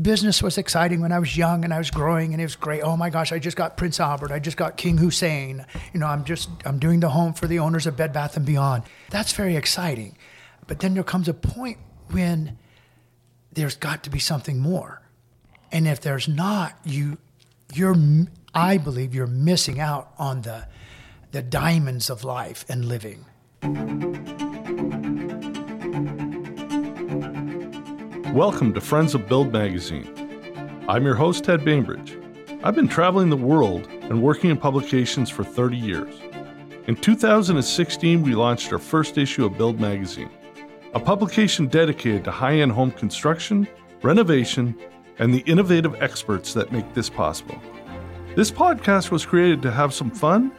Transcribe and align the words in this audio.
business 0.00 0.42
was 0.42 0.58
exciting 0.58 1.00
when 1.00 1.12
I 1.12 1.18
was 1.18 1.36
young 1.36 1.64
and 1.64 1.72
I 1.72 1.78
was 1.78 1.90
growing 1.90 2.32
and 2.32 2.40
it 2.40 2.44
was 2.44 2.56
great. 2.56 2.82
Oh 2.82 2.96
my 2.96 3.10
gosh, 3.10 3.32
I 3.32 3.38
just 3.38 3.56
got 3.56 3.76
Prince 3.76 3.98
Albert. 3.98 4.30
I 4.30 4.38
just 4.38 4.56
got 4.56 4.76
King 4.76 4.98
Hussein. 4.98 5.64
You 5.92 6.00
know, 6.00 6.06
I'm 6.06 6.24
just 6.24 6.50
I'm 6.64 6.78
doing 6.78 7.00
the 7.00 7.08
home 7.08 7.32
for 7.32 7.46
the 7.46 7.58
owners 7.58 7.86
of 7.86 7.96
Bed 7.96 8.12
Bath 8.12 8.36
and 8.36 8.44
Beyond. 8.44 8.84
That's 9.10 9.32
very 9.32 9.56
exciting. 9.56 10.16
But 10.66 10.80
then 10.80 10.94
there 10.94 11.04
comes 11.04 11.28
a 11.28 11.34
point 11.34 11.78
when 12.10 12.58
there's 13.52 13.76
got 13.76 14.04
to 14.04 14.10
be 14.10 14.18
something 14.18 14.58
more. 14.58 15.02
And 15.72 15.88
if 15.88 16.00
there's 16.00 16.28
not, 16.28 16.76
you 16.84 17.18
you're 17.74 17.96
I 18.54 18.78
believe 18.78 19.14
you're 19.14 19.26
missing 19.26 19.80
out 19.80 20.12
on 20.18 20.42
the 20.42 20.66
the 21.32 21.42
diamonds 21.42 22.10
of 22.10 22.24
life 22.24 22.64
and 22.68 22.84
living. 22.84 23.24
Welcome 28.36 28.74
to 28.74 28.82
Friends 28.82 29.14
of 29.14 29.26
Build 29.26 29.50
magazine. 29.50 30.84
I'm 30.90 31.06
your 31.06 31.14
host, 31.14 31.44
Ted 31.44 31.64
Bainbridge. 31.64 32.18
I've 32.62 32.74
been 32.74 32.86
traveling 32.86 33.30
the 33.30 33.36
world 33.38 33.86
and 33.86 34.22
working 34.22 34.50
in 34.50 34.58
publications 34.58 35.30
for 35.30 35.42
30 35.42 35.78
years. 35.78 36.20
In 36.86 36.96
2016, 36.96 38.20
we 38.20 38.34
launched 38.34 38.70
our 38.74 38.78
first 38.78 39.16
issue 39.16 39.46
of 39.46 39.56
Build 39.56 39.80
magazine, 39.80 40.28
a 40.92 41.00
publication 41.00 41.66
dedicated 41.66 42.24
to 42.24 42.30
high 42.30 42.56
end 42.56 42.72
home 42.72 42.90
construction, 42.90 43.66
renovation, 44.02 44.78
and 45.18 45.32
the 45.32 45.42
innovative 45.46 46.02
experts 46.02 46.52
that 46.52 46.72
make 46.72 46.92
this 46.92 47.08
possible. 47.08 47.58
This 48.34 48.50
podcast 48.50 49.10
was 49.10 49.24
created 49.24 49.62
to 49.62 49.72
have 49.72 49.94
some 49.94 50.10
fun 50.10 50.52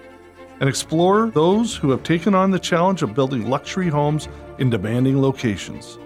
and 0.61 0.67
explore 0.67 1.29
those 1.29 1.75
who 1.75 1.91
have 1.91 2.01
taken 2.01 2.33
on 2.33 2.49
the 2.49 2.57
challenge 2.57 3.03
of 3.03 3.13
building 3.13 3.47
luxury 3.47 3.89
homes 3.89 4.29
in 4.57 4.71
demanding 4.71 5.21
locations. 5.21 5.99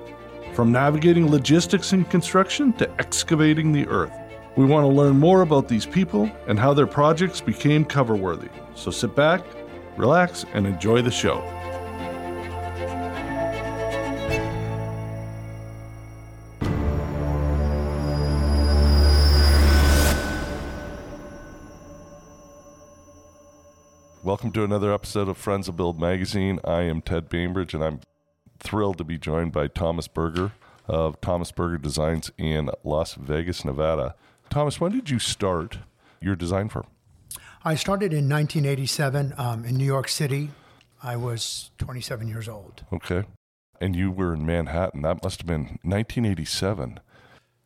From 0.54 0.70
navigating 0.74 1.32
logistics 1.32 1.94
and 1.94 2.08
construction 2.10 2.74
to 2.74 2.92
excavating 3.00 3.72
the 3.72 3.88
earth. 3.88 4.12
We 4.58 4.66
want 4.66 4.84
to 4.84 4.90
learn 4.90 5.18
more 5.18 5.44
about 5.44 5.70
these 5.70 5.86
people 5.86 6.30
and 6.46 6.60
how 6.60 6.74
their 6.74 6.86
projects 6.86 7.40
became 7.40 7.86
cover 7.86 8.18
worthy. 8.18 8.50
So 8.76 8.92
sit 8.92 9.16
back, 9.16 9.46
relax, 9.96 10.46
and 10.54 10.68
enjoy 10.68 11.04
the 11.04 11.10
show. 11.10 11.40
Welcome 24.22 24.52
to 24.52 24.66
another 24.66 24.94
episode 24.94 25.30
of 25.30 25.38
Friends 25.38 25.70
of 25.70 25.78
Build 25.78 25.98
magazine. 25.98 26.60
I 26.66 26.82
am 26.82 27.02
Ted 27.02 27.30
Bainbridge, 27.30 27.74
and 27.74 27.82
I'm 27.82 28.02
thrilled 28.62 28.98
to 29.00 29.04
be 29.04 29.18
joined 29.18 29.52
by 29.52 29.68
Thomas 29.68 30.08
Berger 30.08 30.52
of 30.88 31.20
Thomas 31.22 31.52
Berger 31.52 31.78
Designs 31.78 32.32
in 32.38 32.70
Las 32.84 33.16
Vegas, 33.16 33.66
Nevada. 33.66 34.16
Thomas, 34.50 34.80
when 34.80 34.92
did 34.92 35.10
you 35.10 35.20
start 35.20 35.80
your 36.20 36.36
design 36.36 36.70
firm? 36.70 36.86
I 37.64 37.76
started 37.76 38.12
in 38.12 38.28
1987 38.28 39.34
um, 39.38 39.66
in 39.66 39.76
New 39.78 39.86
York 39.86 40.08
City. 40.08 40.50
I 41.04 41.16
was 41.16 41.72
27 41.78 42.28
years 42.28 42.50
old. 42.50 42.84
Okay. 42.92 43.24
And 43.80 43.96
you 43.96 44.12
were 44.12 44.34
in 44.34 44.46
Manhattan. 44.46 45.02
That 45.02 45.24
must 45.24 45.42
have 45.42 45.48
been 45.48 45.80
1987. 45.84 47.00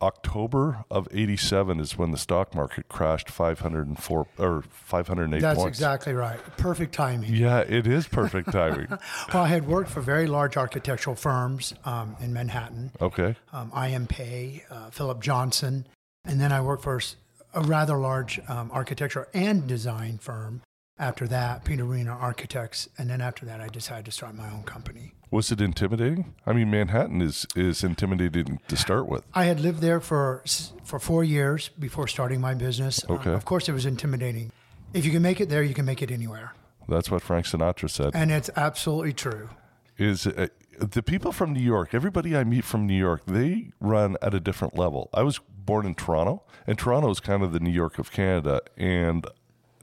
October 0.02 0.84
of 0.92 1.08
87 1.12 1.80
is 1.80 1.98
when 1.98 2.12
the 2.12 2.18
stock 2.18 2.54
market 2.54 2.88
crashed 2.90 3.30
504 3.30 4.28
or 4.38 4.62
508 4.62 5.42
That's 5.42 5.58
points. 5.60 5.78
exactly 5.78 6.14
right. 6.14 6.40
Perfect 6.58 6.94
timing. 6.94 7.34
Yeah, 7.34 7.60
it 7.60 7.88
is 7.88 8.08
perfect 8.08 8.52
timing. 8.52 8.88
well, 9.34 9.44
I 9.44 9.48
had 9.48 9.68
worked 9.68 9.90
for 9.90 10.02
very 10.02 10.28
large 10.28 10.58
architectural 10.58 11.16
firms 11.16 11.74
um, 11.86 12.16
in 12.20 12.34
Manhattan. 12.34 12.92
Okay. 13.02 13.36
Um, 13.54 13.72
IM 13.76 14.08
Pei, 14.08 14.64
uh, 14.70 14.90
Philip 14.90 15.22
Johnson, 15.22 15.88
and 16.26 16.42
then 16.42 16.52
I 16.52 16.62
worked 16.62 16.84
for 16.84 17.00
a 17.54 17.62
rather 17.62 17.98
large 17.98 18.40
um, 18.50 18.70
architectural 18.72 19.26
and 19.34 19.66
design 19.66 20.18
firm. 20.18 20.62
After 20.98 21.28
that, 21.28 21.66
Peter 21.66 21.84
Arena 21.84 22.12
Architects, 22.12 22.88
and 22.98 23.10
then 23.10 23.20
after 23.20 23.46
that, 23.46 23.60
I 23.60 23.68
decided 23.68 24.06
to 24.06 24.12
start 24.12 24.34
my 24.34 24.50
own 24.50 24.64
company. 24.64 25.12
Was 25.30 25.52
it 25.52 25.60
intimidating? 25.60 26.34
I 26.46 26.54
mean, 26.54 26.72
Manhattan 26.72 27.22
is 27.22 27.46
is 27.54 27.84
intimidating 27.84 28.60
to 28.70 28.78
start 28.78 29.08
with. 29.10 29.24
I 29.34 29.44
had 29.46 29.60
lived 29.60 29.82
there 29.82 30.00
for 30.00 30.42
for 30.86 30.98
four 31.00 31.24
years 31.26 31.68
before 31.78 32.08
starting 32.08 32.40
my 32.40 32.54
business. 32.54 33.04
Um, 33.10 33.18
Okay. 33.18 33.34
of 33.34 33.44
course, 33.44 33.68
it 33.68 33.74
was 33.74 33.86
intimidating. 33.86 34.52
If 34.94 35.06
you 35.06 35.12
can 35.12 35.22
make 35.22 35.42
it 35.42 35.50
there, 35.50 35.64
you 35.64 35.74
can 35.74 35.84
make 35.86 36.02
it 36.02 36.12
anywhere, 36.12 36.54
That's 36.88 37.12
what 37.12 37.22
Frank 37.22 37.46
Sinatra 37.46 37.90
said. 37.90 38.12
and 38.16 38.32
it's 38.32 38.50
absolutely 38.56 39.12
true. 39.14 39.50
is 39.98 40.28
uh, 40.28 40.48
the 40.80 41.04
people 41.04 41.32
from 41.34 41.52
New 41.52 41.62
York, 41.74 41.94
everybody 41.94 42.38
I 42.38 42.44
meet 42.46 42.64
from 42.64 42.86
New 42.88 42.98
York, 43.08 43.22
they 43.26 43.72
run 43.82 44.16
at 44.22 44.34
a 44.34 44.40
different 44.40 44.78
level. 44.78 45.10
I 45.14 45.24
was 45.24 45.40
born 45.66 45.86
in 45.86 45.96
Toronto, 45.96 46.44
and 46.68 46.78
Toronto 46.80 47.10
is 47.10 47.20
kind 47.20 47.44
of 47.44 47.52
the 47.52 47.60
New 47.60 47.72
York 47.72 48.00
of 48.00 48.12
Canada. 48.12 48.62
And 48.78 49.26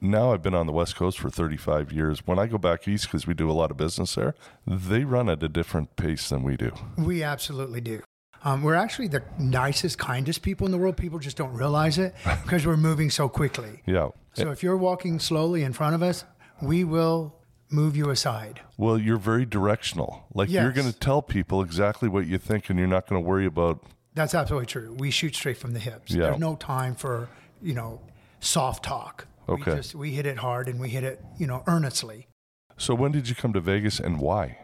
now 0.03 0.33
I've 0.33 0.41
been 0.41 0.53
on 0.53 0.67
the 0.67 0.73
West 0.73 0.95
Coast 0.95 1.17
for 1.17 1.29
35 1.29 1.91
years. 1.91 2.27
When 2.27 2.37
I 2.37 2.45
go 2.47 2.57
back 2.57 2.87
east, 2.87 3.05
because 3.05 3.25
we 3.25 3.33
do 3.33 3.49
a 3.49 3.53
lot 3.53 3.71
of 3.71 3.77
business 3.77 4.15
there, 4.15 4.35
they 4.67 5.03
run 5.05 5.29
at 5.29 5.41
a 5.41 5.49
different 5.49 5.95
pace 5.95 6.29
than 6.29 6.43
we 6.43 6.57
do. 6.57 6.71
We 6.97 7.23
absolutely 7.23 7.81
do. 7.81 8.01
Um, 8.43 8.61
we're 8.61 8.75
actually 8.75 9.07
the 9.07 9.23
nicest, 9.39 9.97
kindest 9.97 10.41
people 10.41 10.65
in 10.65 10.71
the 10.71 10.77
world. 10.77 10.97
People 10.97 11.19
just 11.19 11.37
don't 11.37 11.53
realize 11.53 11.97
it 11.97 12.13
because 12.43 12.67
we're 12.67 12.77
moving 12.77 13.09
so 13.09 13.29
quickly. 13.29 13.81
Yeah. 13.85 14.09
So 14.33 14.51
if 14.51 14.63
you're 14.63 14.77
walking 14.77 15.19
slowly 15.19 15.63
in 15.63 15.73
front 15.73 15.95
of 15.95 16.03
us, 16.03 16.25
we 16.61 16.83
will 16.83 17.35
move 17.69 17.95
you 17.95 18.09
aside. 18.09 18.61
Well, 18.77 18.97
you're 18.97 19.17
very 19.17 19.45
directional. 19.45 20.25
Like 20.33 20.49
you're 20.49 20.71
going 20.71 20.91
to 20.91 20.97
tell 20.97 21.21
people 21.21 21.61
exactly 21.61 22.09
what 22.09 22.27
you 22.27 22.37
think, 22.37 22.69
and 22.69 22.77
you're 22.77 22.87
not 22.87 23.07
going 23.07 23.21
to 23.21 23.27
worry 23.27 23.45
about. 23.45 23.83
That's 24.15 24.35
absolutely 24.35 24.67
true. 24.67 24.95
We 24.97 25.11
shoot 25.11 25.35
straight 25.35 25.57
from 25.57 25.73
the 25.73 25.79
hips. 25.79 26.11
Yeah. 26.11 26.23
There's 26.23 26.39
no 26.39 26.55
time 26.55 26.95
for, 26.95 27.29
you 27.61 27.73
know, 27.73 28.01
soft 28.39 28.83
talk. 28.83 29.27
Okay. 29.49 29.71
We, 29.71 29.77
just, 29.77 29.95
we 29.95 30.11
hit 30.11 30.25
it 30.25 30.37
hard 30.37 30.67
and 30.69 30.79
we 30.79 30.89
hit 30.89 31.03
it, 31.03 31.21
you 31.37 31.47
know, 31.47 31.63
earnestly. 31.67 32.27
So 32.77 32.95
when 32.95 33.11
did 33.11 33.29
you 33.29 33.35
come 33.35 33.53
to 33.53 33.59
Vegas, 33.61 33.99
and 33.99 34.19
why? 34.19 34.57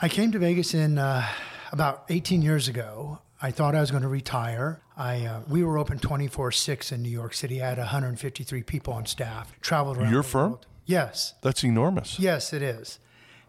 I 0.00 0.08
came 0.08 0.30
to 0.32 0.38
Vegas 0.38 0.72
in 0.74 0.98
uh, 0.98 1.26
about 1.72 2.04
18 2.08 2.42
years 2.42 2.68
ago. 2.68 3.20
I 3.42 3.50
thought 3.50 3.74
I 3.74 3.80
was 3.80 3.90
going 3.90 4.02
to 4.02 4.08
retire. 4.08 4.82
I 4.96 5.24
uh, 5.24 5.40
we 5.48 5.64
were 5.64 5.78
open 5.78 5.98
24/6 5.98 6.92
in 6.92 7.02
New 7.02 7.08
York 7.10 7.34
City. 7.34 7.62
I 7.62 7.70
had 7.70 7.78
153 7.78 8.62
people 8.62 8.92
on 8.92 9.06
staff. 9.06 9.52
Traveled 9.60 9.96
around. 9.98 10.12
Your 10.12 10.22
firm? 10.22 10.50
world. 10.50 10.66
Yes, 10.86 11.34
That's 11.42 11.62
enormous. 11.64 12.18
yes, 12.18 12.52
it 12.52 12.62
is. 12.62 12.98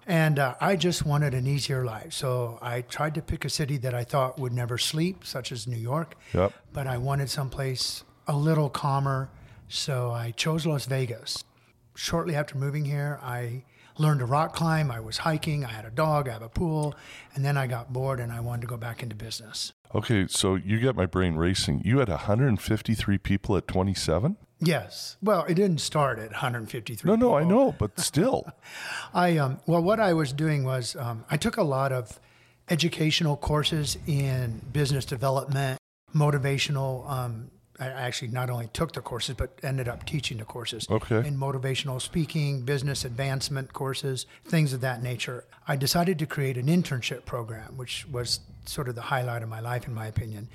And 0.05 0.37
uh, 0.39 0.55
I 0.61 0.75
just 0.75 1.05
wanted 1.05 1.33
an 1.33 1.47
easier 1.47 1.83
life, 1.85 2.13
so 2.13 2.57
I 2.61 2.81
tried 2.81 3.15
to 3.15 3.21
pick 3.21 3.45
a 3.45 3.49
city 3.49 3.77
that 3.77 3.93
I 3.93 4.03
thought 4.03 4.39
would 4.39 4.53
never 4.53 4.77
sleep, 4.77 5.25
such 5.25 5.51
as 5.51 5.67
New 5.67 5.77
York. 5.77 6.15
Yep. 6.33 6.53
But 6.73 6.87
I 6.87 6.97
wanted 6.97 7.29
someplace 7.29 8.03
a 8.27 8.35
little 8.35 8.69
calmer, 8.69 9.29
so 9.71 10.11
I 10.11 10.31
chose 10.31 10.65
Las 10.65 10.85
Vegas. 10.85 11.43
Shortly 11.95 12.35
after 12.35 12.57
moving 12.57 12.85
here, 12.85 13.19
I 13.21 13.63
learned 13.97 14.19
to 14.19 14.25
rock 14.25 14.53
climb. 14.53 14.91
I 14.91 14.99
was 14.99 15.19
hiking. 15.19 15.65
I 15.65 15.69
had 15.69 15.85
a 15.85 15.91
dog. 15.91 16.27
I 16.27 16.33
have 16.33 16.41
a 16.41 16.49
pool, 16.49 16.95
and 17.35 17.43
then 17.43 17.57
I 17.57 17.67
got 17.67 17.93
bored 17.93 18.19
and 18.19 18.31
I 18.31 18.39
wanted 18.39 18.61
to 18.61 18.67
go 18.67 18.77
back 18.77 19.03
into 19.03 19.15
business. 19.15 19.73
Okay, 19.93 20.27
so 20.27 20.55
you 20.55 20.79
get 20.79 20.95
my 20.95 21.05
brain 21.05 21.35
racing. 21.35 21.81
You 21.83 21.99
had 21.99 22.09
153 22.09 23.17
people 23.17 23.57
at 23.57 23.67
27? 23.67 24.37
Yes. 24.59 25.17
Well, 25.21 25.43
it 25.45 25.55
didn't 25.55 25.79
start 25.79 26.19
at 26.19 26.31
153. 26.31 27.09
No, 27.09 27.15
no, 27.15 27.35
I 27.35 27.43
know, 27.43 27.75
but 27.77 27.99
still. 27.99 28.45
I 29.13 29.37
um, 29.37 29.59
well, 29.65 29.81
what 29.81 29.99
I 29.99 30.13
was 30.13 30.33
doing 30.33 30.63
was 30.63 30.95
um, 30.95 31.25
I 31.29 31.37
took 31.37 31.57
a 31.57 31.63
lot 31.63 31.91
of 31.91 32.19
educational 32.69 33.35
courses 33.35 33.97
in 34.05 34.61
business 34.71 35.03
development, 35.03 35.79
motivational. 36.15 37.09
Um, 37.09 37.51
I 37.81 37.87
actually 37.87 38.27
not 38.27 38.49
only 38.51 38.67
took 38.73 38.93
the 38.93 39.01
courses, 39.01 39.35
but 39.35 39.57
ended 39.63 39.87
up 39.87 40.05
teaching 40.05 40.37
the 40.37 40.45
courses 40.45 40.87
Okay. 40.89 41.27
in 41.27 41.35
motivational 41.37 41.99
speaking, 41.99 42.61
business 42.61 43.03
advancement 43.03 43.73
courses, 43.73 44.27
things 44.45 44.71
of 44.71 44.81
that 44.81 45.01
nature. 45.01 45.45
I 45.67 45.75
decided 45.77 46.19
to 46.19 46.27
create 46.27 46.57
an 46.57 46.67
internship 46.67 47.25
program, 47.25 47.77
which 47.77 48.05
was 48.07 48.41
sort 48.65 48.87
of 48.87 48.93
the 48.93 49.01
highlight 49.01 49.41
of 49.41 49.49
my 49.49 49.59
life, 49.59 49.87
in 49.87 49.93
my 49.95 50.05
opinion. 50.05 50.47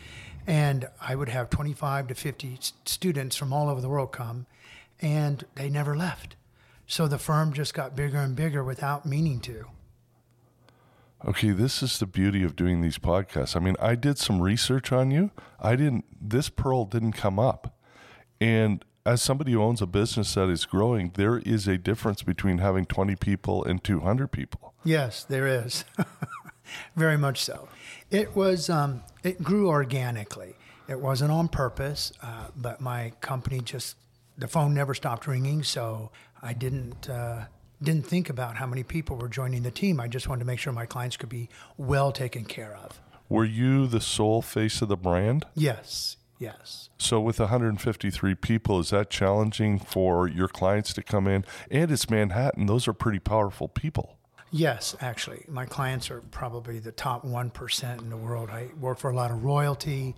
And 0.46 0.88
I 1.00 1.16
would 1.16 1.28
have 1.28 1.50
25 1.50 2.06
to 2.08 2.14
50 2.14 2.58
students 2.84 3.34
from 3.34 3.52
all 3.52 3.68
over 3.68 3.80
the 3.80 3.88
world 3.88 4.12
come, 4.12 4.46
and 5.00 5.44
they 5.56 5.68
never 5.68 5.96
left. 5.96 6.36
So 6.86 7.08
the 7.08 7.18
firm 7.18 7.52
just 7.52 7.74
got 7.74 7.96
bigger 7.96 8.18
and 8.18 8.36
bigger 8.36 8.62
without 8.62 9.04
meaning 9.04 9.40
to. 9.40 9.66
Okay, 11.26 11.50
this 11.50 11.82
is 11.82 11.98
the 11.98 12.06
beauty 12.06 12.44
of 12.44 12.54
doing 12.54 12.82
these 12.82 12.98
podcasts. 12.98 13.56
I 13.56 13.58
mean, 13.58 13.74
I 13.80 13.96
did 13.96 14.16
some 14.16 14.40
research 14.40 14.92
on 14.92 15.10
you. 15.10 15.32
I 15.58 15.74
didn't, 15.74 16.04
this 16.20 16.48
pearl 16.48 16.84
didn't 16.84 17.12
come 17.14 17.40
up. 17.40 17.76
And 18.40 18.84
as 19.04 19.22
somebody 19.22 19.52
who 19.52 19.60
owns 19.60 19.82
a 19.82 19.86
business 19.86 20.34
that 20.34 20.48
is 20.48 20.64
growing, 20.64 21.10
there 21.14 21.38
is 21.38 21.66
a 21.66 21.78
difference 21.78 22.22
between 22.22 22.58
having 22.58 22.86
20 22.86 23.16
people 23.16 23.64
and 23.64 23.82
200 23.82 24.28
people. 24.28 24.74
Yes, 24.84 25.24
there 25.24 25.48
is. 25.48 25.84
Very 26.96 27.18
much 27.18 27.42
so. 27.42 27.68
It 28.10 28.36
was. 28.36 28.70
Um, 28.70 29.02
it 29.24 29.42
grew 29.42 29.68
organically. 29.68 30.54
It 30.88 31.00
wasn't 31.00 31.32
on 31.32 31.48
purpose, 31.48 32.12
uh, 32.22 32.48
but 32.56 32.80
my 32.80 33.12
company 33.20 33.60
just 33.60 33.96
the 34.38 34.48
phone 34.48 34.74
never 34.74 34.94
stopped 34.94 35.26
ringing, 35.26 35.62
so 35.62 36.10
I 36.42 36.52
didn't 36.52 37.08
uh, 37.08 37.46
didn't 37.82 38.06
think 38.06 38.30
about 38.30 38.56
how 38.56 38.66
many 38.66 38.82
people 38.82 39.16
were 39.16 39.28
joining 39.28 39.62
the 39.62 39.70
team. 39.70 40.00
I 40.00 40.08
just 40.08 40.28
wanted 40.28 40.40
to 40.40 40.46
make 40.46 40.58
sure 40.58 40.72
my 40.72 40.86
clients 40.86 41.16
could 41.16 41.28
be 41.28 41.48
well 41.76 42.12
taken 42.12 42.44
care 42.44 42.74
of. 42.76 43.00
Were 43.28 43.44
you 43.44 43.86
the 43.86 44.00
sole 44.00 44.40
face 44.40 44.80
of 44.82 44.88
the 44.88 44.96
brand? 44.96 45.46
Yes, 45.54 46.16
Yes. 46.38 46.90
So, 46.98 47.20
with 47.20 47.38
153 47.38 48.34
people, 48.34 48.80
is 48.80 48.90
that 48.90 49.08
challenging 49.10 49.78
for 49.78 50.28
your 50.28 50.48
clients 50.48 50.92
to 50.94 51.02
come 51.02 51.26
in? 51.26 51.44
And 51.70 51.90
it's 51.90 52.10
Manhattan; 52.10 52.66
those 52.66 52.86
are 52.86 52.92
pretty 52.92 53.18
powerful 53.18 53.68
people. 53.68 54.18
Yes, 54.50 54.94
actually, 55.00 55.44
my 55.48 55.64
clients 55.64 56.10
are 56.10 56.20
probably 56.20 56.78
the 56.78 56.92
top 56.92 57.24
one 57.24 57.50
percent 57.50 58.02
in 58.02 58.10
the 58.10 58.16
world. 58.16 58.50
I 58.50 58.68
work 58.78 58.98
for 58.98 59.10
a 59.10 59.16
lot 59.16 59.30
of 59.30 59.44
royalty, 59.44 60.14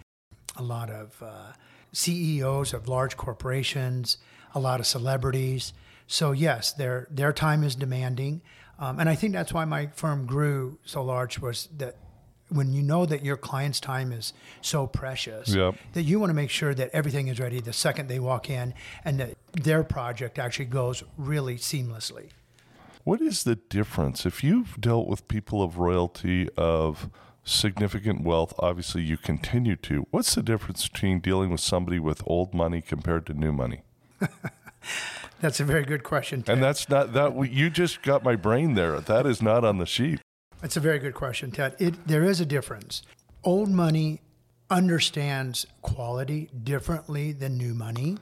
a 0.57 0.63
lot 0.63 0.91
of 0.91 1.23
uh, 1.23 1.53
CEOs 1.93 2.75
of 2.75 2.89
large 2.89 3.17
corporations, 3.17 4.19
a 4.55 4.61
lot 4.61 4.81
of 4.81 4.87
celebrities. 4.87 5.73
So 6.09 6.33
yes, 6.33 6.73
their 6.73 7.07
their 7.11 7.33
time 7.33 7.63
is 7.63 7.77
demanding, 7.77 8.41
um, 8.79 8.99
and 8.99 9.09
I 9.09 9.15
think 9.15 9.35
that's 9.35 9.53
why 9.53 9.65
my 9.67 9.89
firm 9.89 10.27
grew 10.27 10.79
so 10.85 11.03
large. 11.05 11.39
Was 11.39 11.69
that 11.77 11.97
when 12.49 12.73
you 12.73 12.83
know 12.83 13.05
that 13.05 13.23
your 13.23 13.37
client's 13.37 13.79
time 13.79 14.11
is 14.11 14.33
so 14.63 14.87
precious 14.87 15.55
Yep. 15.55 15.75
that 15.93 16.03
you 16.05 16.19
want 16.19 16.31
to 16.31 16.35
make 16.35 16.49
sure 16.49 16.73
that 16.75 16.89
everything 16.95 17.29
is 17.29 17.39
ready 17.39 17.61
the 17.61 17.75
second 17.75 18.09
they 18.09 18.19
walk 18.19 18.49
in, 18.49 18.73
and 19.05 19.21
that 19.21 19.37
their 19.53 19.85
project 19.85 20.39
actually 20.39 20.65
goes 20.65 21.05
really 21.19 21.57
seamlessly. 21.57 22.31
What 23.05 23.21
is 23.21 23.45
the 23.45 23.57
difference 23.57 24.25
if 24.25 24.43
you've 24.43 24.81
dealt 24.81 25.09
with 25.09 25.29
people 25.29 25.63
of 25.63 25.77
royalty 25.77 26.49
of 26.57 27.11
significant 27.45 28.23
wealth? 28.23 28.55
Obviously, 28.59 29.03
you 29.03 29.19
continue 29.19 29.77
to. 29.77 30.07
What's 30.11 30.35
the 30.35 30.43
difference 30.43 30.89
between 30.89 31.21
dealing 31.21 31.51
with 31.51 31.61
somebody 31.61 31.99
with 31.99 32.23
old 32.27 32.55
money 32.55 32.81
compared 32.81 33.27
to 33.27 33.35
new 33.35 33.53
money? 33.53 33.83
That's 35.41 35.61
a 35.61 35.65
very 35.65 35.85
good 35.85 36.03
question. 36.03 36.43
Ted. 36.43 36.55
And 36.55 36.63
that's 36.63 36.89
not 36.89 37.13
that 37.13 37.53
you 37.53 37.71
just 37.71 38.03
got 38.03 38.25
my 38.25 38.35
brain 38.35 38.75
there. 38.75 38.99
That 38.99 39.25
is 39.25 39.41
not 39.41 39.65
on 39.65 39.79
the 39.79 39.87
sheet. 39.87 40.21
That's 40.61 40.77
a 40.77 40.81
very 40.81 40.99
good 40.99 41.15
question, 41.15 41.53
Ted. 41.53 41.77
It, 41.79 42.09
there 42.09 42.25
is 42.25 42.41
a 42.41 42.47
difference. 42.47 43.03
Old 43.45 43.69
money 43.69 44.21
understands 44.69 45.65
quality 45.83 46.51
differently 46.65 47.31
than 47.33 47.57
new 47.57 47.73
money. 47.73 48.19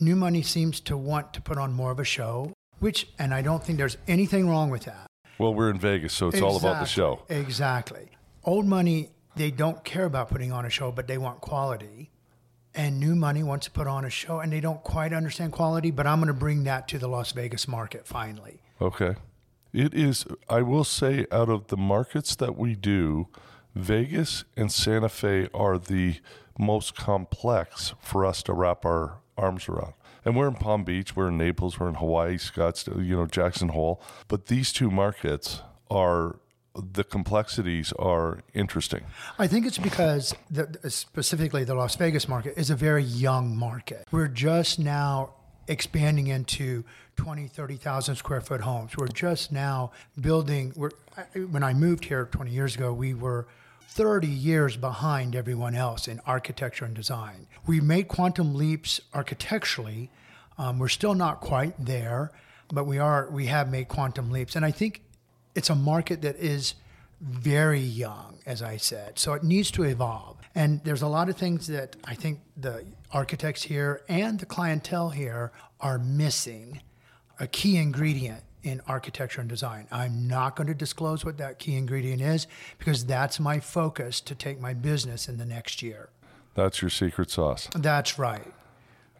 New 0.00 0.16
money 0.16 0.42
seems 0.42 0.80
to 0.80 0.96
want 0.96 1.34
to 1.34 1.42
put 1.42 1.58
on 1.58 1.72
more 1.72 1.90
of 1.90 2.00
a 2.00 2.04
show, 2.04 2.54
which, 2.78 3.08
and 3.18 3.34
I 3.34 3.42
don't 3.42 3.62
think 3.62 3.76
there's 3.78 3.98
anything 4.06 4.48
wrong 4.48 4.70
with 4.70 4.84
that. 4.84 5.06
Well, 5.38 5.54
we're 5.54 5.70
in 5.70 5.78
Vegas, 5.78 6.14
so 6.14 6.28
it's 6.28 6.40
all 6.40 6.56
about 6.56 6.80
the 6.80 6.86
show. 6.86 7.22
Exactly. 7.28 7.40
Exactly. 7.40 8.10
Old 8.44 8.66
money, 8.66 9.10
they 9.36 9.50
don't 9.50 9.84
care 9.84 10.04
about 10.04 10.30
putting 10.30 10.52
on 10.52 10.64
a 10.64 10.70
show, 10.70 10.90
but 10.90 11.06
they 11.06 11.18
want 11.18 11.40
quality. 11.40 12.10
And 12.74 13.00
new 13.00 13.16
money 13.16 13.42
wants 13.42 13.66
to 13.66 13.72
put 13.72 13.86
on 13.86 14.04
a 14.04 14.10
show, 14.10 14.40
and 14.40 14.52
they 14.52 14.60
don't 14.60 14.82
quite 14.84 15.12
understand 15.12 15.52
quality, 15.52 15.90
but 15.90 16.06
I'm 16.06 16.18
going 16.18 16.28
to 16.28 16.34
bring 16.34 16.64
that 16.64 16.86
to 16.88 16.98
the 16.98 17.08
Las 17.08 17.32
Vegas 17.32 17.66
market 17.66 18.06
finally. 18.06 18.60
Okay. 18.80 19.16
It 19.72 19.94
is, 19.94 20.26
I 20.48 20.62
will 20.62 20.84
say, 20.84 21.26
out 21.32 21.48
of 21.48 21.66
the 21.66 21.76
markets 21.76 22.36
that 22.36 22.56
we 22.56 22.74
do, 22.74 23.28
Vegas 23.74 24.44
and 24.56 24.70
Santa 24.72 25.08
Fe 25.08 25.48
are 25.52 25.78
the 25.78 26.16
most 26.58 26.94
complex 26.94 27.94
for 28.00 28.24
us 28.24 28.42
to 28.44 28.52
wrap 28.52 28.84
our 28.84 29.18
arms 29.36 29.68
around. 29.68 29.94
And 30.24 30.36
we're 30.36 30.48
in 30.48 30.54
Palm 30.54 30.84
Beach, 30.84 31.14
we're 31.14 31.28
in 31.28 31.38
Naples, 31.38 31.78
we're 31.78 31.88
in 31.88 31.94
Hawaii, 31.94 32.36
Scottsdale, 32.36 33.04
you 33.06 33.16
know, 33.16 33.26
Jackson 33.26 33.68
Hole. 33.68 34.02
But 34.26 34.46
these 34.46 34.72
two 34.72 34.90
markets 34.90 35.62
are, 35.90 36.38
the 36.74 37.04
complexities 37.04 37.92
are 37.98 38.40
interesting. 38.54 39.04
I 39.38 39.46
think 39.46 39.66
it's 39.66 39.78
because 39.78 40.34
the, 40.50 40.78
specifically 40.90 41.64
the 41.64 41.74
Las 41.74 41.96
Vegas 41.96 42.28
market 42.28 42.54
is 42.56 42.70
a 42.70 42.76
very 42.76 43.02
young 43.02 43.56
market. 43.56 44.06
We're 44.10 44.28
just 44.28 44.78
now 44.78 45.34
expanding 45.66 46.28
into 46.28 46.84
20, 47.16 47.48
30,000 47.48 48.14
square 48.16 48.40
foot 48.40 48.60
homes. 48.60 48.96
We're 48.96 49.08
just 49.08 49.52
now 49.52 49.92
building. 50.20 50.72
When 51.34 51.62
I 51.62 51.74
moved 51.74 52.04
here 52.04 52.26
20 52.26 52.50
years 52.50 52.76
ago, 52.76 52.92
we 52.92 53.12
were 53.12 53.46
30 53.88 54.28
years 54.28 54.76
behind 54.76 55.34
everyone 55.34 55.74
else 55.74 56.06
in 56.08 56.20
architecture 56.26 56.84
and 56.84 56.94
design. 56.94 57.46
We 57.66 57.80
made 57.80 58.08
quantum 58.08 58.54
leaps 58.54 59.00
architecturally. 59.12 60.10
Um, 60.56 60.78
we're 60.78 60.88
still 60.88 61.14
not 61.14 61.40
quite 61.40 61.74
there, 61.84 62.32
but 62.72 62.84
we 62.84 62.98
are. 62.98 63.28
We 63.30 63.46
have 63.46 63.70
made 63.70 63.88
quantum 63.88 64.30
leaps, 64.30 64.56
and 64.56 64.64
I 64.64 64.70
think 64.70 65.02
it's 65.54 65.70
a 65.70 65.74
market 65.74 66.22
that 66.22 66.36
is 66.36 66.74
very 67.20 67.80
young, 67.80 68.38
as 68.46 68.62
I 68.62 68.76
said. 68.76 69.18
So 69.18 69.32
it 69.32 69.42
needs 69.42 69.70
to 69.72 69.82
evolve. 69.82 70.36
And 70.54 70.82
there's 70.84 71.02
a 71.02 71.08
lot 71.08 71.28
of 71.28 71.36
things 71.36 71.66
that 71.68 71.96
I 72.04 72.14
think 72.14 72.40
the 72.56 72.84
architects 73.12 73.62
here 73.62 74.02
and 74.08 74.38
the 74.38 74.46
clientele 74.46 75.10
here 75.10 75.52
are 75.80 75.98
missing 75.98 76.80
a 77.40 77.46
key 77.46 77.76
ingredient 77.76 78.42
in 78.62 78.80
architecture 78.86 79.40
and 79.40 79.48
design. 79.48 79.86
I'm 79.90 80.26
not 80.26 80.56
going 80.56 80.66
to 80.66 80.74
disclose 80.74 81.24
what 81.24 81.38
that 81.38 81.58
key 81.58 81.76
ingredient 81.76 82.20
is 82.20 82.46
because 82.78 83.04
that's 83.04 83.38
my 83.38 83.60
focus 83.60 84.20
to 84.22 84.34
take 84.34 84.60
my 84.60 84.74
business 84.74 85.28
in 85.28 85.38
the 85.38 85.44
next 85.44 85.82
year. 85.82 86.10
That's 86.54 86.82
your 86.82 86.90
secret 86.90 87.30
sauce. 87.30 87.68
That's 87.74 88.18
right. 88.18 88.52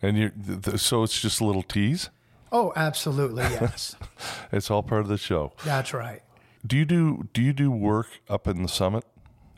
And 0.03 0.17
you, 0.17 0.33
so 0.77 1.03
it's 1.03 1.21
just 1.21 1.41
a 1.41 1.45
little 1.45 1.63
tease. 1.63 2.11
Oh, 2.51 2.73
absolutely, 2.77 3.43
yes. 3.45 3.97
It's 4.53 4.71
all 4.71 4.83
part 4.83 5.03
of 5.03 5.09
the 5.09 5.19
show. 5.19 5.53
that's 5.65 5.93
right. 5.93 6.23
Do 6.67 6.77
you 6.77 6.85
do 6.85 7.29
do 7.33 7.43
you 7.43 7.53
do 7.53 7.71
work 7.71 8.09
up 8.29 8.47
in 8.49 8.63
the 8.63 8.69
summit? 8.69 9.05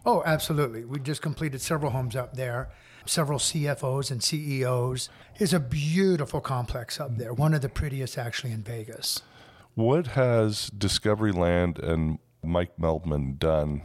Oh, 0.05 0.23
absolutely. 0.27 0.85
We 0.85 0.99
just 0.99 1.23
completed 1.23 1.61
several 1.61 1.93
homes 1.93 2.17
up 2.17 2.35
there, 2.35 2.71
several 3.07 3.39
CFOs 3.39 4.11
and 4.11 4.23
CEOs. 4.23 5.09
It's 5.37 5.53
a 5.53 5.61
beautiful 5.61 6.41
complex 6.41 6.99
up 7.01 7.17
there, 7.19 7.33
one 7.35 7.55
of 7.55 7.61
the 7.61 7.69
prettiest 7.69 8.19
actually 8.19 8.53
in 8.53 8.63
Vegas. 8.63 9.23
What 9.75 10.09
has 10.09 10.69
Discovery 10.71 11.33
Land 11.33 11.79
and 11.79 12.19
Mike 12.43 12.73
Meldman 12.79 13.39
done 13.39 13.83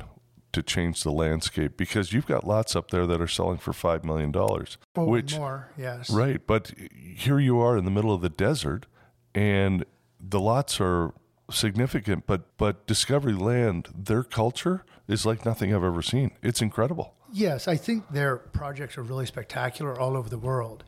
to 0.54 0.64
change 0.64 1.04
the 1.04 1.12
landscape? 1.12 1.78
Because 1.78 2.12
you've 2.14 2.26
got 2.26 2.46
lots 2.48 2.76
up 2.76 2.92
there 2.92 3.06
that 3.06 3.22
are 3.22 3.28
selling 3.28 3.58
for 3.60 3.74
five 3.74 4.04
million 4.04 4.32
dollars, 4.32 4.78
which 4.96 5.36
more, 5.38 5.70
yes. 5.78 6.10
right. 6.10 6.46
But 6.46 6.74
here 7.16 7.40
you 7.40 7.60
are 7.60 7.78
in 7.78 7.86
the 7.86 7.92
middle 7.92 8.14
of 8.14 8.22
the 8.22 8.30
desert, 8.30 8.88
and 9.36 9.86
the 10.20 10.40
lots 10.40 10.80
are 10.82 11.14
significant. 11.52 12.26
But 12.26 12.58
but 12.58 12.88
Discovery 12.88 13.34
Land, 13.34 13.90
their 13.96 14.24
culture 14.24 14.84
is 15.08 15.26
like 15.26 15.46
nothing 15.46 15.74
I've 15.74 15.84
ever 15.84 16.02
seen. 16.02 16.32
It's 16.42 16.62
incredible. 16.62 17.14
Yes, 17.32 17.68
I 17.68 17.76
think 17.76 18.10
their 18.10 18.38
projects 18.38 18.98
are 18.98 19.04
really 19.04 19.26
spectacular 19.26 20.00
all 20.00 20.16
over 20.16 20.30
the 20.30 20.38
world. 20.38 20.84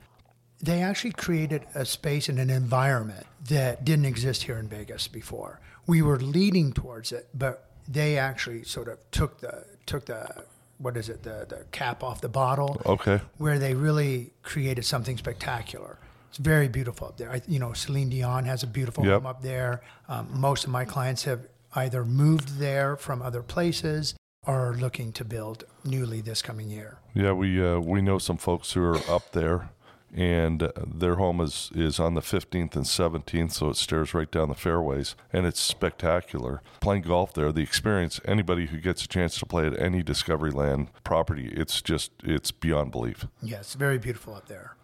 They 0.63 0.81
actually 0.81 1.11
created 1.11 1.65
a 1.75 1.85
space 1.85 2.29
and 2.29 2.39
an 2.39 2.49
environment 2.49 3.27
that 3.49 3.85
didn't 3.85 4.05
exist 4.05 4.43
here 4.43 4.57
in 4.57 4.67
Vegas 4.67 5.07
before. 5.07 5.59
We 5.85 6.01
were 6.01 6.19
leading 6.19 6.73
towards 6.73 7.11
it, 7.11 7.27
but 7.33 7.69
they 7.87 8.17
actually 8.17 8.63
sort 8.63 8.87
of 8.87 8.99
took 9.11 9.39
the 9.39 9.65
took 9.85 10.05
the 10.05 10.45
what 10.79 10.97
is 10.97 11.09
it 11.09 11.23
the 11.23 11.45
the 11.47 11.65
cap 11.71 12.01
off 12.03 12.21
the 12.21 12.29
bottle. 12.29 12.81
Okay. 12.85 13.21
where 13.37 13.59
they 13.59 13.73
really 13.73 14.31
created 14.41 14.83
something 14.85 15.17
spectacular. 15.17 15.99
It's 16.29 16.37
very 16.37 16.67
beautiful 16.67 17.07
up 17.07 17.17
there. 17.17 17.31
I, 17.31 17.41
you 17.47 17.59
know, 17.59 17.73
Celine 17.73 18.09
Dion 18.09 18.45
has 18.45 18.63
a 18.63 18.67
beautiful 18.67 19.05
Yep. 19.05 19.13
home 19.13 19.25
up 19.25 19.41
there. 19.41 19.81
Um, 20.07 20.27
most 20.33 20.65
of 20.65 20.69
my 20.71 20.85
clients 20.85 21.23
have 21.23 21.47
either 21.75 22.03
moved 22.05 22.59
there 22.59 22.95
from 22.95 23.21
other 23.21 23.41
places 23.41 24.15
or 24.45 24.69
are 24.71 24.75
looking 24.75 25.11
to 25.13 25.25
build 25.25 25.65
newly 25.83 26.21
this 26.21 26.41
coming 26.41 26.69
year. 26.69 26.97
Yeah, 27.13 27.33
we 27.33 27.65
uh, 27.65 27.79
we 27.79 28.01
know 28.01 28.17
some 28.17 28.37
folks 28.37 28.71
who 28.73 28.81
are 28.83 28.97
up 29.09 29.31
there, 29.33 29.69
and 30.15 30.63
uh, 30.63 30.71
their 30.85 31.15
home 31.15 31.41
is 31.41 31.69
is 31.75 31.99
on 31.99 32.13
the 32.13 32.21
fifteenth 32.21 32.75
and 32.75 32.87
seventeenth, 32.87 33.51
so 33.53 33.69
it 33.69 33.75
stares 33.77 34.13
right 34.13 34.31
down 34.31 34.47
the 34.47 34.55
fairways, 34.55 35.15
and 35.33 35.45
it's 35.45 35.59
spectacular. 35.59 36.61
Playing 36.79 37.01
golf 37.01 37.33
there, 37.33 37.51
the 37.51 37.61
experience. 37.61 38.21
Anybody 38.25 38.67
who 38.67 38.77
gets 38.77 39.03
a 39.03 39.07
chance 39.07 39.37
to 39.39 39.45
play 39.45 39.67
at 39.67 39.77
any 39.77 40.01
Discovery 40.01 40.51
Land 40.51 40.89
property, 41.03 41.49
it's 41.53 41.81
just 41.81 42.11
it's 42.23 42.51
beyond 42.51 42.91
belief. 42.91 43.27
Yes, 43.41 43.73
very 43.73 43.97
beautiful 43.97 44.33
up 44.33 44.47
there. 44.47 44.76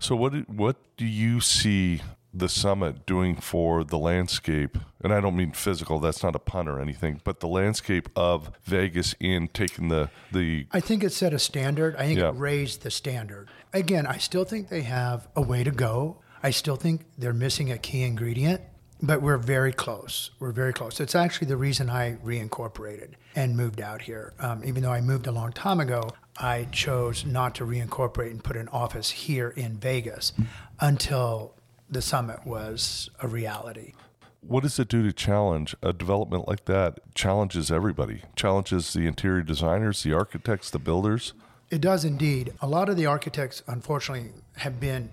So 0.00 0.14
what 0.14 0.32
do, 0.32 0.44
what 0.46 0.76
do 0.96 1.04
you 1.04 1.40
see 1.40 2.02
the 2.32 2.48
summit 2.48 3.04
doing 3.04 3.34
for 3.36 3.82
the 3.82 3.98
landscape? 3.98 4.78
And 5.02 5.12
I 5.12 5.20
don't 5.20 5.36
mean 5.36 5.52
physical. 5.52 5.98
That's 5.98 6.22
not 6.22 6.36
a 6.36 6.38
pun 6.38 6.68
or 6.68 6.80
anything, 6.80 7.20
but 7.24 7.40
the 7.40 7.48
landscape 7.48 8.08
of 8.14 8.52
Vegas 8.64 9.14
in 9.18 9.48
taking 9.48 9.88
the 9.88 10.08
the 10.32 10.66
I 10.70 10.80
think 10.80 11.02
it 11.02 11.10
set 11.12 11.32
a 11.34 11.38
standard. 11.38 11.96
I 11.96 12.06
think 12.06 12.20
Yeah. 12.20 12.28
it 12.28 12.36
raised 12.36 12.82
the 12.82 12.90
standard. 12.92 13.48
Again, 13.72 14.06
I 14.06 14.18
still 14.18 14.44
think 14.44 14.68
they 14.68 14.82
have 14.82 15.26
a 15.34 15.42
way 15.42 15.64
to 15.64 15.70
go. 15.72 16.18
I 16.42 16.50
still 16.50 16.76
think 16.76 17.04
they're 17.18 17.32
missing 17.32 17.72
a 17.72 17.78
key 17.78 18.02
ingredient, 18.04 18.60
but 19.02 19.20
we're 19.20 19.36
very 19.38 19.72
close. 19.72 20.30
We're 20.38 20.52
very 20.52 20.72
close. 20.72 21.00
It's 21.00 21.16
actually 21.16 21.48
the 21.48 21.56
reason 21.56 21.90
I 21.90 22.14
reincorporated 22.24 23.14
and 23.34 23.56
moved 23.56 23.80
out 23.80 24.02
here. 24.02 24.32
Um, 24.38 24.62
even 24.64 24.84
though 24.84 24.92
I 24.92 25.00
moved 25.00 25.26
a 25.26 25.32
long 25.32 25.52
time 25.52 25.80
ago, 25.80 26.08
I 26.38 26.68
chose 26.70 27.24
not 27.24 27.54
to 27.56 27.64
reincorporate 27.64 28.30
and 28.30 28.42
put 28.42 28.56
an 28.56 28.68
office 28.68 29.10
here 29.10 29.50
in 29.50 29.76
Vegas 29.76 30.32
until 30.80 31.54
the 31.90 32.02
summit 32.02 32.46
was 32.46 33.10
a 33.20 33.28
reality. 33.28 33.94
What 34.40 34.62
does 34.62 34.78
it 34.78 34.88
do 34.88 35.02
to 35.02 35.12
challenge 35.12 35.74
a 35.82 35.92
development 35.92 36.46
like 36.46 36.66
that? 36.66 37.00
Challenges 37.14 37.72
everybody. 37.72 38.22
Challenges 38.36 38.92
the 38.92 39.06
interior 39.06 39.42
designers, 39.42 40.02
the 40.02 40.12
architects, 40.12 40.70
the 40.70 40.78
builders. 40.78 41.32
It 41.70 41.80
does 41.80 42.04
indeed. 42.04 42.54
A 42.60 42.68
lot 42.68 42.88
of 42.88 42.96
the 42.96 43.06
architects, 43.06 43.62
unfortunately, 43.66 44.30
have 44.56 44.78
been 44.78 45.10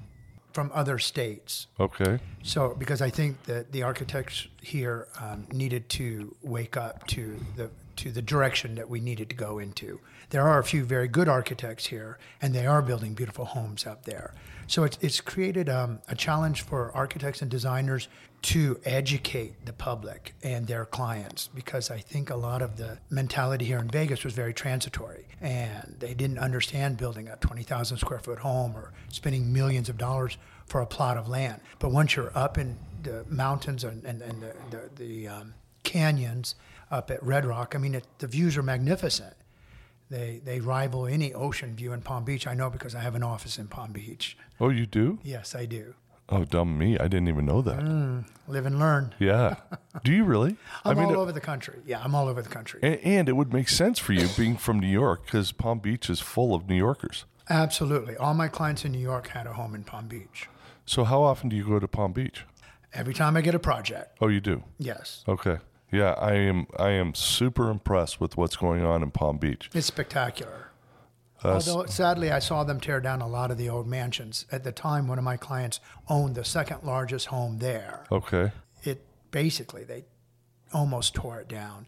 from 0.54 0.72
other 0.74 1.00
states. 1.00 1.68
Okay. 1.80 2.20
So, 2.44 2.76
because 2.78 3.02
I 3.02 3.10
think 3.10 3.44
that 3.44 3.74
the 3.74 3.84
architects 3.84 4.48
here 4.62 5.08
um, 5.20 5.48
needed 5.52 5.90
to 5.90 6.34
wake 6.42 6.78
up 6.78 7.06
to 7.08 7.38
the 7.58 7.70
to 7.98 8.12
the 8.12 8.22
direction 8.22 8.76
that 8.76 8.90
we 8.90 9.00
needed 9.00 9.30
to 9.30 9.36
go 9.36 9.60
into. 9.60 10.00
There 10.30 10.48
are 10.48 10.60
a 10.60 10.64
few 10.64 10.84
very 10.84 11.08
good 11.08 11.30
architects 11.30 11.88
here, 11.88 12.18
and 12.42 12.54
they 12.54 12.66
are 12.66 12.82
building 12.82 13.14
beautiful 13.14 13.46
homes 13.46 13.86
up 13.86 14.06
there. 14.06 14.34
So 14.68 14.84
it's, 14.84 14.98
it's 15.02 15.22
created 15.22 15.70
um, 15.70 16.00
a 16.08 16.16
challenge 16.16 16.64
for 16.64 16.92
architects 16.94 17.42
and 17.42 17.52
designers 17.52 18.08
to 18.44 18.80
educate 18.86 19.66
the 19.66 19.74
public 19.74 20.36
and 20.44 20.68
their 20.68 20.86
clients 20.86 21.50
because 21.56 21.90
I 21.90 21.98
think 22.00 22.30
a 22.30 22.36
lot 22.36 22.62
of 22.62 22.78
the 22.78 23.00
mentality 23.10 23.66
here 23.66 23.80
in 23.80 23.90
Vegas 23.90 24.24
was 24.24 24.34
very 24.34 24.54
transitory 24.54 25.26
and 25.42 25.96
they 25.98 26.14
didn't 26.14 26.38
understand 26.38 26.98
building 26.98 27.28
a 27.28 27.38
20,000 27.38 27.98
square 27.98 28.20
foot 28.20 28.40
home 28.40 28.76
or 28.76 28.94
spending 29.10 29.52
millions 29.52 29.90
of 29.90 29.98
dollars 29.98 30.38
for 30.68 30.82
a 30.82 30.86
plot 30.86 31.18
of 31.18 31.28
land. 31.28 31.60
But 31.80 31.92
once 31.92 32.16
you're 32.16 32.32
up 32.36 32.58
in 32.60 32.78
the 33.02 33.26
mountains 33.30 33.84
and, 33.84 34.04
and, 34.04 34.22
and 34.22 34.42
the, 34.42 34.54
the, 34.70 34.90
the 34.96 35.28
um, 35.28 35.54
canyons 35.84 36.56
up 36.92 37.10
at 37.12 37.22
Red 37.24 37.46
Rock, 37.46 37.74
I 37.76 37.78
mean, 37.80 37.96
it, 37.96 38.06
the 38.20 38.28
views 38.28 38.58
are 38.58 38.64
magnificent. 38.64 39.34
They, 40.10 40.40
they 40.44 40.60
rival 40.60 41.08
any 41.08 41.34
ocean 41.34 41.76
view 41.76 41.92
in 41.94 42.02
Palm 42.02 42.24
Beach. 42.26 42.46
I 42.46 42.54
know 42.54 42.70
because 42.70 42.94
I 42.94 43.00
have 43.02 43.16
an 43.16 43.24
office 43.24 43.58
in 43.58 43.68
Palm 43.68 43.92
Beach. 43.92 44.38
Oh, 44.60 44.70
you 44.70 44.86
do? 44.86 45.20
Yes, 45.24 45.56
I 45.56 45.66
do. 45.66 45.96
Oh, 46.30 46.44
dumb 46.44 46.78
me. 46.78 46.98
I 46.98 47.04
didn't 47.08 47.28
even 47.28 47.46
know 47.46 47.62
that. 47.62 47.80
Mm, 47.80 48.26
live 48.48 48.66
and 48.66 48.80
learn. 48.80 49.14
Yeah. 49.20 49.58
Do 50.04 50.12
you 50.12 50.24
really? 50.24 50.58
I'm 50.84 50.98
I 50.98 51.02
mean, 51.06 51.14
all 51.16 51.22
over 51.22 51.32
the 51.32 51.40
country. 51.40 51.80
Yeah, 51.86 52.02
I'm 52.04 52.16
all 52.16 52.28
over 52.28 52.42
the 52.42 52.50
country. 52.50 52.80
and, 52.82 53.00
and 53.04 53.30
it 53.30 53.34
would 53.34 53.54
make 53.54 53.70
sense 53.70 54.00
for 54.00 54.14
you 54.14 54.28
being 54.36 54.58
from 54.58 54.80
New 54.80 54.88
York 54.88 55.26
because 55.26 55.52
Palm 55.52 55.78
Beach 55.78 56.10
is 56.10 56.20
full 56.20 56.56
of 56.56 56.68
New 56.68 56.76
Yorkers. 56.76 57.26
Absolutely. 57.48 58.18
All 58.18 58.34
my 58.34 58.48
clients 58.48 58.84
in 58.86 58.92
New 58.92 58.98
York 59.00 59.28
had 59.30 59.46
a 59.46 59.54
home 59.54 59.76
in 59.76 59.84
Palm 59.84 60.08
Beach. 60.08 60.50
So 60.88 61.04
how 61.04 61.22
often 61.22 61.48
do 61.48 61.56
you 61.56 61.64
go 61.64 61.78
to 61.80 61.88
Palm 61.88 62.12
Beach? 62.12 62.44
Every 62.92 63.14
time 63.14 63.38
I 63.38 63.42
get 63.42 63.54
a 63.54 63.60
project, 63.60 64.18
Oh, 64.20 64.28
you 64.28 64.40
do. 64.42 64.64
yes, 64.80 65.24
Okay. 65.28 65.58
Yeah, 65.92 66.12
I 66.14 66.34
am. 66.34 66.68
I 66.78 66.90
am 66.92 67.14
super 67.14 67.70
impressed 67.70 68.20
with 68.20 68.38
what's 68.38 68.56
going 68.56 68.84
on 68.84 69.04
in 69.04 69.12
Palm 69.12 69.38
Beach. 69.38 69.70
it's 69.74 69.88
spectacular. 69.88 70.72
Uh, 71.44 71.54
Although 71.54 71.86
sadly, 71.86 72.32
I 72.32 72.40
saw 72.40 72.64
them 72.64 72.80
tear 72.80 73.00
down 73.00 73.22
a 73.22 73.28
lot 73.28 73.52
of 73.52 73.58
the 73.58 73.70
old 73.70 73.86
mansions. 73.88 74.46
At 74.52 74.64
the 74.64 74.72
time, 74.72 75.08
one 75.08 75.18
of 75.20 75.24
my 75.24 75.38
clients 75.38 75.80
owned 76.10 76.36
the 76.36 76.44
second 76.44 76.84
largest 76.84 77.28
home 77.28 77.60
there. 77.60 78.06
okay. 78.12 78.52
It 78.84 79.04
basically 79.32 79.84
they 79.84 80.06
almost 80.74 81.14
tore 81.14 81.40
it 81.40 81.48
down. 81.48 81.88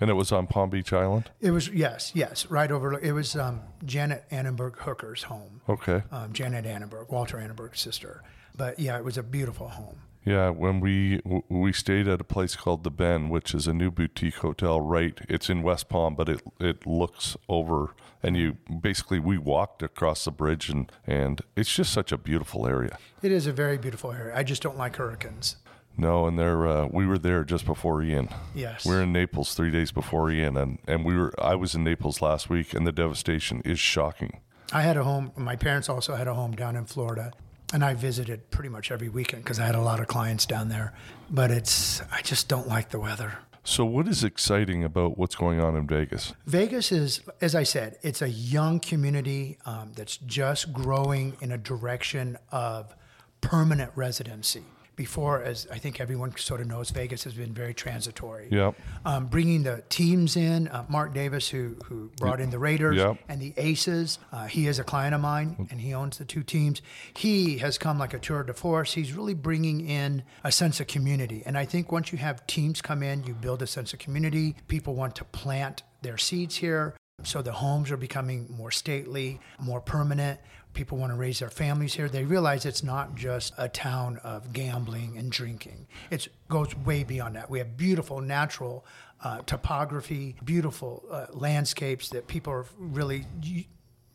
And 0.00 0.10
it 0.10 0.14
was 0.14 0.30
on 0.32 0.46
Palm 0.46 0.70
Beach 0.70 0.92
Island. 0.92 1.30
It 1.40 1.52
was 1.52 1.68
yes, 1.68 2.12
yes, 2.14 2.46
right 2.50 2.70
over. 2.70 2.98
It 3.00 3.12
was 3.12 3.34
um, 3.36 3.60
Janet 3.84 4.24
Annenberg 4.30 4.76
Hooker's 4.78 5.22
home. 5.24 5.60
Okay. 5.68 6.02
Um, 6.10 6.32
Janet 6.32 6.66
Annenberg, 6.66 7.08
Walter 7.10 7.38
Annenberg's 7.38 7.80
sister. 7.80 8.22
But 8.56 8.78
yeah, 8.78 8.98
it 8.98 9.04
was 9.04 9.16
a 9.16 9.22
beautiful 9.22 9.68
home. 9.68 10.00
Yeah, 10.26 10.50
when 10.50 10.80
we 10.80 11.20
we 11.48 11.72
stayed 11.72 12.08
at 12.08 12.20
a 12.20 12.24
place 12.24 12.56
called 12.56 12.82
the 12.82 12.90
Ben, 12.90 13.28
which 13.28 13.54
is 13.54 13.68
a 13.68 13.72
new 13.72 13.92
boutique 13.92 14.38
hotel. 14.38 14.80
Right, 14.80 15.16
it's 15.28 15.48
in 15.48 15.62
West 15.62 15.88
Palm, 15.88 16.16
but 16.16 16.28
it 16.28 16.42
it 16.58 16.84
looks 16.84 17.36
over, 17.48 17.94
and 18.24 18.36
you 18.36 18.56
basically 18.80 19.20
we 19.20 19.38
walked 19.38 19.84
across 19.84 20.24
the 20.24 20.32
bridge, 20.32 20.68
and 20.68 20.90
and 21.06 21.42
it's 21.54 21.72
just 21.72 21.92
such 21.92 22.10
a 22.10 22.18
beautiful 22.18 22.66
area. 22.66 22.98
It 23.22 23.30
is 23.30 23.46
a 23.46 23.52
very 23.52 23.78
beautiful 23.78 24.10
area. 24.12 24.36
I 24.36 24.42
just 24.42 24.62
don't 24.62 24.76
like 24.76 24.96
hurricanes. 24.96 25.58
No, 25.96 26.26
and 26.26 26.36
there 26.36 26.66
uh, 26.66 26.88
we 26.90 27.06
were 27.06 27.18
there 27.18 27.44
just 27.44 27.64
before 27.64 28.02
Ian. 28.02 28.28
Yes. 28.52 28.84
we 28.84 28.96
are 28.96 29.02
in 29.02 29.12
Naples 29.12 29.54
three 29.54 29.70
days 29.70 29.92
before 29.92 30.28
Ian, 30.28 30.56
and 30.56 30.78
and 30.88 31.04
we 31.04 31.16
were 31.16 31.32
I 31.38 31.54
was 31.54 31.76
in 31.76 31.84
Naples 31.84 32.20
last 32.20 32.50
week, 32.50 32.74
and 32.74 32.84
the 32.84 32.90
devastation 32.90 33.62
is 33.64 33.78
shocking. 33.78 34.40
I 34.72 34.82
had 34.82 34.96
a 34.96 35.04
home. 35.04 35.30
My 35.36 35.54
parents 35.54 35.88
also 35.88 36.16
had 36.16 36.26
a 36.26 36.34
home 36.34 36.56
down 36.56 36.74
in 36.74 36.84
Florida, 36.84 37.30
and 37.72 37.84
I 37.84 37.94
visited 37.94 38.50
pretty 38.50 38.68
much 38.68 38.90
every 38.90 39.08
weekend 39.08 39.44
because 39.44 39.58
I 39.58 39.66
had 39.66 39.74
a 39.74 39.80
lot 39.80 40.00
of 40.00 40.06
clients 40.06 40.46
down 40.46 40.68
there. 40.68 40.92
But 41.30 41.50
it's 41.50 42.00
I 42.12 42.22
just 42.22 42.48
don't 42.48 42.68
like 42.68 42.90
the 42.90 43.00
weather. 43.00 43.38
So, 43.64 43.84
what 43.84 44.06
is 44.06 44.22
exciting 44.22 44.84
about 44.84 45.18
what's 45.18 45.34
going 45.34 45.60
on 45.60 45.74
in 45.74 45.88
Vegas? 45.88 46.32
Vegas 46.46 46.92
is, 46.92 47.22
as 47.40 47.56
I 47.56 47.64
said, 47.64 47.98
it's 48.00 48.22
a 48.22 48.28
young 48.28 48.78
community 48.78 49.58
um, 49.66 49.90
that's 49.96 50.18
just 50.18 50.72
growing 50.72 51.36
in 51.40 51.50
a 51.50 51.58
direction 51.58 52.38
of 52.52 52.94
permanent 53.40 53.90
residency. 53.96 54.62
Before, 54.96 55.42
as 55.42 55.66
I 55.70 55.76
think 55.76 56.00
everyone 56.00 56.34
sort 56.38 56.62
of 56.62 56.66
knows, 56.66 56.88
Vegas 56.88 57.24
has 57.24 57.34
been 57.34 57.52
very 57.52 57.74
transitory. 57.74 58.48
Yep. 58.50 58.74
Um, 59.04 59.26
bringing 59.26 59.62
the 59.62 59.84
teams 59.90 60.36
in, 60.36 60.68
uh, 60.68 60.86
Mark 60.88 61.12
Davis, 61.12 61.50
who 61.50 61.76
who 61.84 62.10
brought 62.18 62.40
in 62.40 62.48
the 62.48 62.58
Raiders 62.58 62.96
Yep. 62.96 63.18
and 63.28 63.40
the 63.40 63.52
Aces, 63.58 64.18
uh, 64.32 64.46
he 64.46 64.66
is 64.66 64.78
a 64.78 64.84
client 64.84 65.14
of 65.14 65.20
mine, 65.20 65.68
and 65.70 65.82
he 65.82 65.92
owns 65.92 66.16
the 66.16 66.24
two 66.24 66.42
teams. 66.42 66.80
He 67.14 67.58
has 67.58 67.76
come 67.76 67.98
like 67.98 68.14
a 68.14 68.18
tour 68.18 68.42
de 68.42 68.54
force. 68.54 68.94
He's 68.94 69.12
really 69.12 69.34
bringing 69.34 69.86
in 69.86 70.22
a 70.42 70.50
sense 70.50 70.80
of 70.80 70.86
community, 70.86 71.42
and 71.44 71.58
I 71.58 71.66
think 71.66 71.92
once 71.92 72.10
you 72.10 72.18
have 72.18 72.46
teams 72.46 72.80
come 72.80 73.02
in, 73.02 73.24
you 73.24 73.34
build 73.34 73.60
a 73.60 73.66
sense 73.66 73.92
of 73.92 73.98
community. 73.98 74.56
People 74.66 74.94
want 74.94 75.14
to 75.16 75.24
plant 75.24 75.82
their 76.00 76.16
seeds 76.16 76.56
here. 76.56 76.94
So 77.22 77.42
the 77.42 77.52
homes 77.52 77.90
are 77.90 77.96
becoming 77.96 78.46
more 78.50 78.70
stately, 78.70 79.40
more 79.58 79.80
permanent. 79.80 80.38
People 80.76 80.98
want 80.98 81.10
to 81.10 81.16
raise 81.16 81.38
their 81.38 81.50
families 81.50 81.94
here. 81.94 82.08
They 82.08 82.24
realize 82.24 82.66
it's 82.66 82.82
not 82.82 83.14
just 83.14 83.54
a 83.56 83.66
town 83.68 84.20
of 84.22 84.52
gambling 84.52 85.16
and 85.16 85.32
drinking. 85.32 85.86
It 86.10 86.28
goes 86.48 86.76
way 86.76 87.02
beyond 87.02 87.34
that. 87.36 87.48
We 87.48 87.58
have 87.58 87.76
beautiful 87.78 88.20
natural 88.20 88.84
uh, 89.24 89.40
topography, 89.46 90.36
beautiful 90.44 91.02
uh, 91.10 91.26
landscapes 91.32 92.10
that 92.10 92.28
people 92.28 92.52
are 92.52 92.66
really 92.78 93.24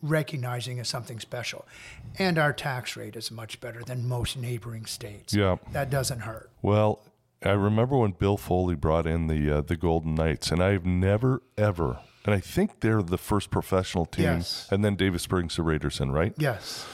recognizing 0.04 0.80
as 0.80 0.88
something 0.88 1.20
special. 1.20 1.68
And 2.20 2.38
our 2.38 2.54
tax 2.54 2.96
rate 2.96 3.16
is 3.16 3.32
much 3.32 3.60
better 3.60 3.84
than 3.84 4.08
most 4.08 4.38
neighboring 4.38 4.86
states. 4.86 5.34
Yeah. 5.34 5.56
That 5.72 5.90
doesn't 5.90 6.20
hurt. 6.20 6.52
Well, 6.62 7.02
I 7.44 7.54
remember 7.54 7.98
when 7.98 8.12
Bill 8.12 8.38
Foley 8.38 8.76
brought 8.76 9.08
in 9.08 9.26
the 9.26 9.58
uh, 9.58 9.62
the 9.62 9.76
Golden 9.76 10.14
Knights, 10.14 10.52
and 10.52 10.62
I've 10.62 10.86
never 10.86 11.42
ever, 11.58 12.00
and 12.26 12.36
I 12.36 12.40
think 12.40 12.80
they're 12.82 13.02
the 13.02 13.18
first 13.18 13.50
professional 13.52 14.06
team, 14.06 14.26
Yes. 14.26 14.68
and 14.72 14.84
then 14.84 14.96
Davis 14.96 15.24
Springs 15.24 15.56
the 15.56 15.64
Raiders 15.64 16.00
in, 16.00 16.12
right? 16.12 16.34
Yes. 16.38 16.86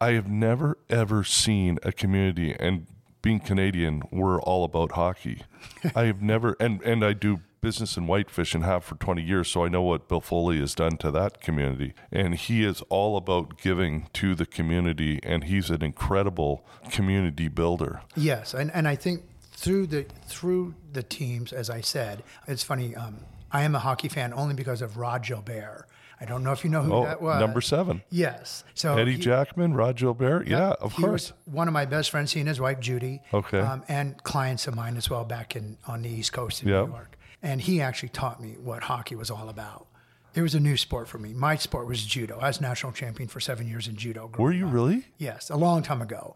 I 0.00 0.12
have 0.12 0.28
never 0.28 0.78
ever 0.90 1.24
seen 1.24 1.78
a 1.82 1.92
community, 1.92 2.54
and 2.58 2.86
being 3.22 3.40
Canadian, 3.40 4.02
we're 4.10 4.40
all 4.42 4.64
about 4.64 4.92
hockey. 4.92 5.42
I 5.94 6.04
have 6.04 6.20
never, 6.20 6.56
and 6.60 6.82
and 6.82 7.04
I 7.04 7.12
do 7.14 7.40
business 7.62 7.96
in 7.96 8.06
Whitefish 8.06 8.54
and 8.54 8.62
have 8.62 8.84
for 8.84 8.96
20 8.96 9.22
years, 9.22 9.48
so 9.48 9.64
I 9.64 9.68
know 9.68 9.80
what 9.80 10.06
Bill 10.06 10.20
Foley 10.20 10.58
has 10.60 10.74
done 10.74 10.98
to 10.98 11.10
that 11.12 11.40
community. 11.40 11.94
And 12.12 12.34
he 12.34 12.62
is 12.62 12.82
all 12.90 13.16
about 13.16 13.56
giving 13.58 14.08
to 14.12 14.34
the 14.34 14.44
community, 14.44 15.18
and 15.22 15.44
he's 15.44 15.70
an 15.70 15.82
incredible 15.82 16.66
community 16.90 17.48
builder. 17.48 18.02
Yes, 18.14 18.52
and, 18.52 18.70
and 18.74 18.86
I 18.86 18.96
think 18.96 19.22
through 19.52 19.86
the 19.86 20.04
through 20.26 20.74
the 20.92 21.02
teams, 21.02 21.54
as 21.54 21.70
I 21.70 21.80
said, 21.80 22.22
it's 22.46 22.62
funny. 22.62 22.94
Um, 22.94 23.20
I 23.54 23.62
am 23.62 23.74
a 23.74 23.78
hockey 23.78 24.08
fan 24.08 24.34
only 24.34 24.54
because 24.54 24.82
of 24.82 24.96
Rod 24.98 25.22
Gilbert. 25.24 25.86
I 26.20 26.26
don't 26.26 26.42
know 26.44 26.52
if 26.52 26.64
you 26.64 26.70
know 26.70 26.82
who 26.82 26.92
Oh, 26.92 27.04
that 27.04 27.20
was. 27.22 27.40
number 27.40 27.60
seven. 27.60 28.02
Yes. 28.10 28.64
So 28.74 28.96
Eddie 28.96 29.12
he- 29.12 29.22
Giacomin, 29.22 29.74
Rod 29.76 29.96
Gilbert. 29.96 30.46
Yeah, 30.46 30.74
of 30.80 30.92
he 30.94 31.02
course. 31.02 31.32
was 31.46 31.54
one 31.54 31.68
of 31.68 31.74
my 31.74 31.86
best 31.86 32.10
friends. 32.10 32.32
He 32.32 32.40
and 32.40 32.48
his 32.48 32.60
wife 32.60 32.80
Judy. 32.80 33.20
Okay. 33.32 33.60
Um, 33.60 33.82
and 33.88 34.22
clients 34.22 34.66
of 34.66 34.74
mine 34.74 34.96
as 34.96 35.08
well 35.08 35.24
back 35.24 35.56
in 35.56 35.76
on 35.86 36.02
the 36.02 36.08
East 36.10 36.32
Coast 36.32 36.62
in 36.62 36.68
Yep. 36.68 36.86
New 36.86 36.92
York. 36.92 37.16
And 37.42 37.60
he 37.60 37.80
actually 37.80 38.08
taught 38.10 38.40
me 38.40 38.56
what 38.62 38.84
hockey 38.84 39.14
was 39.16 39.30
all 39.30 39.48
about. 39.48 39.86
It 40.34 40.42
was 40.42 40.54
a 40.54 40.60
new 40.60 40.76
sport 40.76 41.06
for 41.08 41.18
me. 41.18 41.32
My 41.32 41.54
sport 41.56 41.86
was 41.86 42.04
judo. 42.04 42.38
I 42.40 42.48
was 42.48 42.60
national 42.60 42.92
champion 42.92 43.28
for 43.28 43.38
seven 43.38 43.68
years 43.68 43.86
in 43.86 43.94
judo. 43.96 44.30
Were 44.36 44.50
you 44.52 44.66
up. 44.66 44.72
really? 44.72 45.06
Yes, 45.18 45.48
a 45.50 45.56
long 45.56 45.82
time 45.82 46.02
ago, 46.02 46.34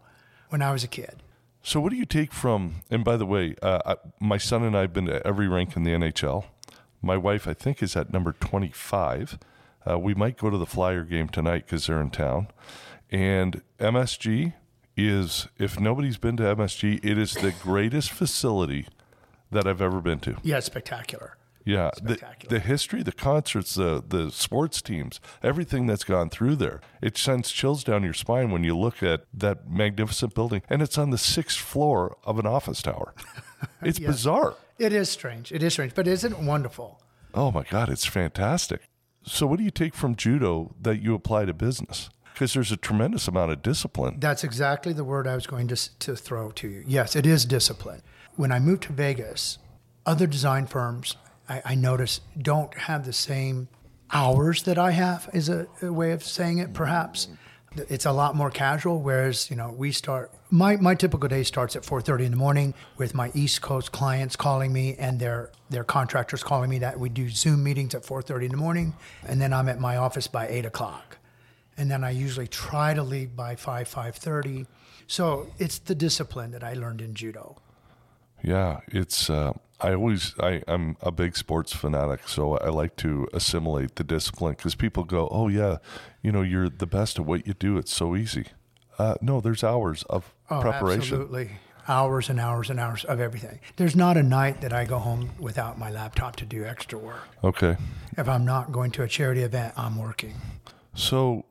when 0.49 0.61
I 0.61 0.71
was 0.71 0.83
a 0.85 0.87
kid. 0.87 1.21
So, 1.63 1.81
what 1.81 1.89
do 1.89 1.97
you 1.97 2.05
take 2.05 2.31
from? 2.31 2.75
And 2.89 3.03
by 3.03 3.17
the 3.17 3.25
way, 3.25 3.55
uh, 3.61 3.79
I, 3.85 3.95
my 4.21 4.37
son 4.37 4.63
and 4.63 4.77
I 4.77 4.81
have 4.81 4.93
been 4.93 5.05
to 5.07 5.25
every 5.27 5.49
rank 5.49 5.75
in 5.75 5.83
the 5.83 5.91
NHL. 5.91 6.45
My 7.01 7.17
wife, 7.17 7.47
I 7.47 7.53
think, 7.53 7.81
is 7.81 7.95
at 7.95 8.11
number 8.11 8.33
25. 8.33 9.39
Uh, 9.89 9.97
we 9.97 10.13
might 10.13 10.37
go 10.37 10.49
to 10.49 10.57
the 10.57 10.65
Flyer 10.65 11.03
game 11.03 11.29
tonight 11.29 11.65
because 11.65 11.87
they're 11.87 12.01
in 12.01 12.09
town. 12.11 12.47
And 13.09 13.61
MSG 13.79 14.53
is, 14.97 15.47
if 15.57 15.79
nobody's 15.79 16.17
been 16.17 16.37
to 16.37 16.43
MSG, 16.43 17.03
it 17.03 17.17
is 17.17 17.33
the 17.33 17.53
greatest 17.63 18.11
facility 18.11 18.87
that 19.51 19.65
I've 19.65 19.81
ever 19.81 20.01
been 20.01 20.19
to. 20.19 20.37
Yeah, 20.43 20.57
it's 20.57 20.67
spectacular. 20.67 21.37
Yeah, 21.69 21.91
the, 22.01 22.19
the 22.47 22.59
history, 22.59 23.03
the 23.03 23.11
concerts, 23.11 23.75
the 23.75 24.03
the 24.05 24.31
sports 24.31 24.81
teams, 24.81 25.19
everything 25.43 25.85
that's 25.85 26.03
gone 26.03 26.31
through 26.31 26.55
there. 26.55 26.81
It 26.99 27.15
sends 27.15 27.51
chills 27.51 27.83
down 27.83 28.03
your 28.03 28.13
spine 28.13 28.49
when 28.49 28.63
you 28.63 28.75
look 28.75 29.03
at 29.03 29.25
that 29.33 29.69
magnificent 29.69 30.33
building, 30.33 30.63
and 30.67 30.81
it's 30.81 30.97
on 30.97 31.11
the 31.11 31.17
sixth 31.17 31.59
floor 31.59 32.17
of 32.23 32.39
an 32.39 32.47
office 32.47 32.81
tower. 32.81 33.13
It's 33.81 33.99
bizarre. 33.99 34.55
It 34.77 34.93
is 34.93 35.09
strange. 35.09 35.51
It 35.51 35.61
is 35.61 35.73
strange, 35.73 35.93
but 35.93 36.07
isn't 36.07 36.31
it 36.31 36.39
wonderful? 36.39 37.01
Oh 37.33 37.51
my 37.51 37.63
God, 37.69 37.89
it's 37.89 38.05
fantastic. 38.05 38.83
So, 39.23 39.45
what 39.45 39.57
do 39.57 39.65
you 39.65 39.71
take 39.71 39.93
from 39.93 40.15
judo 40.15 40.73
that 40.81 41.01
you 41.01 41.13
apply 41.13 41.43
to 41.43 41.53
business? 41.53 42.09
Because 42.33 42.53
there's 42.53 42.71
a 42.71 42.77
tremendous 42.77 43.27
amount 43.27 43.51
of 43.51 43.61
discipline. 43.61 44.15
That's 44.19 44.45
exactly 44.45 44.93
the 44.93 45.03
word 45.03 45.27
I 45.27 45.35
was 45.35 45.45
going 45.45 45.67
to, 45.67 45.99
to 45.99 46.15
throw 46.15 46.51
to 46.51 46.69
you. 46.69 46.83
Yes, 46.87 47.17
it 47.17 47.25
is 47.25 47.43
discipline. 47.43 48.01
When 48.37 48.53
I 48.53 48.59
moved 48.59 48.83
to 48.83 48.93
Vegas, 48.93 49.57
other 50.05 50.25
design 50.25 50.65
firms 50.65 51.17
I, 51.49 51.61
I 51.65 51.75
notice 51.75 52.21
don't 52.37 52.73
have 52.77 53.05
the 53.05 53.13
same 53.13 53.67
hours 54.11 54.63
that 54.63 54.77
I 54.77 54.91
have, 54.91 55.29
is 55.33 55.49
a, 55.49 55.67
a 55.81 55.91
way 55.91 56.11
of 56.11 56.23
saying 56.23 56.59
it, 56.59 56.73
perhaps. 56.73 57.27
It's 57.75 58.05
a 58.05 58.11
lot 58.11 58.35
more 58.35 58.49
casual. 58.49 58.99
Whereas 59.01 59.49
you 59.51 59.55
know 59.55 59.71
we 59.71 59.91
start 59.91 60.31
my, 60.49 60.77
my 60.77 60.95
typical 60.95 61.29
day 61.29 61.43
starts 61.43 61.75
at 61.75 61.83
4:30 61.83 62.25
in 62.25 62.31
the 62.31 62.37
morning 62.37 62.73
with 62.97 63.13
my 63.13 63.31
East 63.35 63.61
Coast 63.61 63.91
clients 63.91 64.35
calling 64.35 64.73
me 64.73 64.95
and 64.95 65.19
their 65.19 65.51
their 65.69 65.83
contractors 65.83 66.41
calling 66.41 66.69
me. 66.71 66.79
That 66.79 66.99
we 66.99 67.09
do 67.09 67.29
Zoom 67.29 67.63
meetings 67.63 67.93
at 67.93 68.03
4:30 68.03 68.45
in 68.45 68.51
the 68.51 68.57
morning, 68.57 68.95
and 69.27 69.39
then 69.39 69.53
I'm 69.53 69.69
at 69.69 69.79
my 69.79 69.97
office 69.97 70.25
by 70.25 70.47
eight 70.47 70.65
o'clock, 70.65 71.19
and 71.77 71.91
then 71.91 72.03
I 72.03 72.09
usually 72.09 72.47
try 72.47 72.95
to 72.95 73.03
leave 73.03 73.35
by 73.35 73.55
five 73.55 73.87
5:30. 73.87 74.65
So 75.05 75.51
it's 75.59 75.77
the 75.77 75.95
discipline 75.95 76.49
that 76.51 76.63
I 76.63 76.73
learned 76.73 77.01
in 77.01 77.13
judo. 77.13 77.57
Yeah, 78.41 78.79
it's. 78.87 79.29
Uh, 79.29 79.53
I 79.81 79.93
always. 79.93 80.33
I, 80.39 80.61
I'm 80.67 80.97
a 81.01 81.11
big 81.11 81.37
sports 81.37 81.73
fanatic, 81.73 82.27
so 82.27 82.57
I 82.57 82.69
like 82.69 82.95
to 82.97 83.27
assimilate 83.33 83.95
the 83.95 84.03
discipline 84.03 84.53
because 84.57 84.75
people 84.75 85.03
go, 85.03 85.27
"Oh 85.31 85.47
yeah, 85.47 85.77
you 86.21 86.31
know, 86.31 86.41
you're 86.41 86.69
the 86.69 86.85
best 86.87 87.17
at 87.19 87.25
what 87.25 87.47
you 87.47 87.53
do. 87.53 87.77
It's 87.77 87.93
so 87.93 88.15
easy." 88.15 88.47
Uh, 88.97 89.15
no, 89.21 89.39
there's 89.39 89.63
hours 89.63 90.03
of 90.09 90.33
Oh, 90.49 90.59
preparation. 90.61 91.01
absolutely. 91.01 91.51
Hours 91.87 92.29
and 92.29 92.39
hours 92.39 92.69
and 92.69 92.79
hours 92.79 93.05
of 93.05 93.19
everything. 93.21 93.59
There's 93.77 93.95
not 93.95 94.17
a 94.17 94.21
night 94.23 94.59
that 94.61 94.73
I 94.73 94.83
go 94.85 94.99
home 94.99 95.31
without 95.39 95.79
my 95.79 95.89
laptop 95.89 96.35
to 96.35 96.45
do 96.45 96.65
extra 96.65 96.99
work. 96.99 97.21
Okay, 97.43 97.77
If 98.17 98.27
I'm 98.27 98.43
not 98.45 98.71
going 98.73 98.91
to 98.91 99.03
a 99.03 99.07
charity 99.07 99.41
event, 99.41 99.73
I'm 99.77 99.97
working. 99.97 100.35
so 100.93 101.45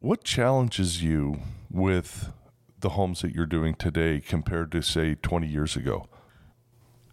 what 0.00 0.24
challenges 0.24 1.02
you 1.02 1.38
with 1.70 2.30
the 2.80 2.90
homes 2.90 3.22
that 3.22 3.32
you're 3.34 3.46
doing 3.46 3.74
today 3.74 4.20
compared 4.20 4.70
to 4.72 4.82
say 4.82 5.14
20 5.14 5.46
years 5.46 5.76
ago? 5.76 6.06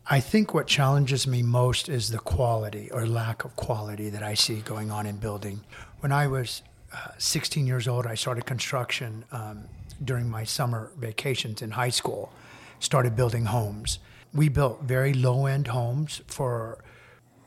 I 0.06 0.20
think 0.20 0.54
what 0.54 0.68
challenges 0.68 1.26
me 1.26 1.44
most 1.44 1.88
is 1.88 2.10
the 2.10 2.18
quality 2.18 2.92
or 2.92 3.08
lack 3.08 3.46
of 3.46 3.56
quality 3.56 4.10
that 4.10 4.22
I 4.22 4.34
see 4.34 4.60
going 4.60 4.92
on 4.92 5.06
in 5.06 5.16
building. 5.16 5.62
When 6.02 6.12
I 6.12 6.28
was 6.28 6.62
uh, 6.92 7.12
16 7.18 7.66
years 7.66 7.88
old, 7.88 8.06
I 8.06 8.16
started 8.16 8.46
construction 8.46 9.24
um, 9.32 9.64
during 10.04 10.30
my 10.30 10.44
summer 10.44 10.92
vacations 10.98 11.62
in 11.62 11.72
high 11.72 11.90
school, 11.90 12.34
started 12.80 13.16
building 13.16 13.46
homes. 13.46 14.00
We 14.34 14.50
built 14.50 14.82
very 14.84 15.14
low-end 15.14 15.68
homes 15.68 16.22
for 16.28 16.84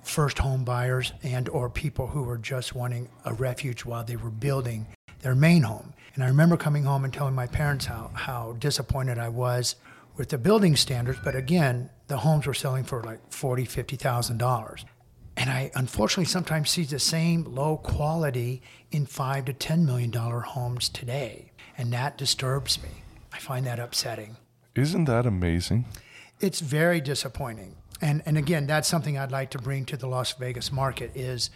first 0.03 0.39
home 0.39 0.65
buyers 0.65 1.13
and 1.23 1.51
or 1.51 1.69
people 1.69 2.07
who 2.07 2.23
were 2.23 2.39
just 2.39 2.75
wanting 2.75 3.11
a 3.27 3.35
refuge 3.35 3.85
while 3.85 4.05
they 4.05 4.17
were 4.17 4.31
building 4.31 4.87
their 5.21 5.35
main 5.35 5.65
home. 5.65 5.93
And 6.15 6.25
I 6.25 6.29
remember 6.29 6.57
coming 6.57 6.85
home 6.85 7.05
and 7.05 7.13
telling 7.13 7.35
my 7.35 7.49
parents 7.49 7.85
how, 7.85 8.11
how 8.15 8.57
disappointed 8.59 9.19
I 9.19 9.29
was 9.29 9.77
with 10.17 10.31
the 10.31 10.39
building 10.39 10.77
standards, 10.77 11.19
but 11.23 11.35
again, 11.35 11.91
the 12.09 12.19
homes 12.19 12.47
were 12.47 12.55
selling 12.55 12.85
for 12.85 13.03
like 13.03 13.21
forty, 13.33 13.65
fifty 13.65 13.97
thousand 13.97 14.39
dollars. 14.39 14.85
And 15.37 15.51
I 15.51 15.71
unfortunately 15.75 16.25
sometimes 16.25 16.71
see 16.71 16.85
the 16.85 16.99
same 16.99 17.45
low 17.45 17.77
quality 17.77 18.63
in 18.91 19.05
five 19.07 19.45
to 19.47 19.53
ten 19.53 19.85
million 19.85 20.11
dollar 20.11 20.41
homes 20.41 20.89
today. 20.89 21.53
And 21.77 21.93
that 21.93 22.17
disturbs 22.17 22.83
me. 22.83 22.89
I 23.33 23.39
find 23.39 23.67
that 23.67 23.79
upsetting. 23.79 24.39
Isn't 24.75 25.05
that 25.05 25.27
amazing? 25.27 25.85
It's 26.41 26.61
very 26.61 27.01
disappointing. 27.01 27.77
And 28.01 28.23
and 28.25 28.39
again, 28.39 28.67
that's 28.67 28.89
something 28.89 29.19
I'd 29.19 29.33
like 29.33 29.51
to 29.51 29.59
bring 29.59 29.85
to 29.87 29.97
the 29.97 30.07
Las 30.07 30.33
Vegas 30.33 30.73
market 30.73 31.11
is 31.15 31.51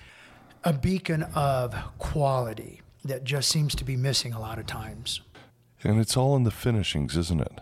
a 0.62 0.74
beacon 0.74 1.22
of 1.34 1.74
quality 1.98 2.82
that 3.04 3.24
just 3.24 3.48
seems 3.48 3.74
to 3.76 3.84
be 3.84 3.96
missing 3.96 4.34
a 4.34 4.40
lot 4.40 4.58
of 4.58 4.66
times. 4.66 5.22
And 5.82 5.98
it's 5.98 6.16
all 6.16 6.36
in 6.36 6.42
the 6.42 6.50
finishings, 6.50 7.16
isn't 7.16 7.40
it? 7.40 7.60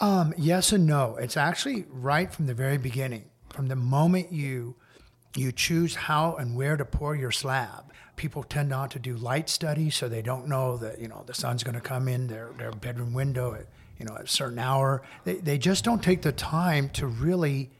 Um, 0.00 0.32
yes 0.38 0.72
and 0.72 0.86
no. 0.86 1.16
It's 1.16 1.36
actually 1.36 1.84
right 1.90 2.32
from 2.32 2.46
the 2.46 2.54
very 2.54 2.78
beginning. 2.78 3.24
From 3.50 3.68
the 3.68 3.76
moment 3.76 4.32
you 4.32 4.76
you 5.36 5.52
choose 5.52 5.94
how 5.94 6.34
and 6.36 6.56
where 6.56 6.76
to 6.76 6.84
pour 6.84 7.14
your 7.14 7.30
slab. 7.30 7.92
People 8.16 8.42
tend 8.42 8.68
not 8.68 8.90
to 8.92 8.98
do 8.98 9.16
light 9.16 9.48
studies, 9.48 9.94
so 9.94 10.08
they 10.08 10.22
don't 10.22 10.48
know 10.48 10.76
that 10.78 10.98
you 10.98 11.08
know 11.08 11.22
the 11.26 11.34
sun's 11.34 11.62
going 11.62 11.74
to 11.74 11.80
come 11.80 12.08
in 12.08 12.26
their, 12.26 12.50
their 12.58 12.72
bedroom 12.72 13.12
window 13.12 13.54
at 13.54 13.66
you 13.98 14.06
know 14.06 14.14
at 14.14 14.24
a 14.24 14.28
certain 14.28 14.58
hour. 14.58 15.02
They, 15.24 15.34
they 15.34 15.58
just 15.58 15.84
don't 15.84 16.02
take 16.02 16.22
the 16.22 16.32
time 16.32 16.88
to 16.90 17.06
really 17.06 17.70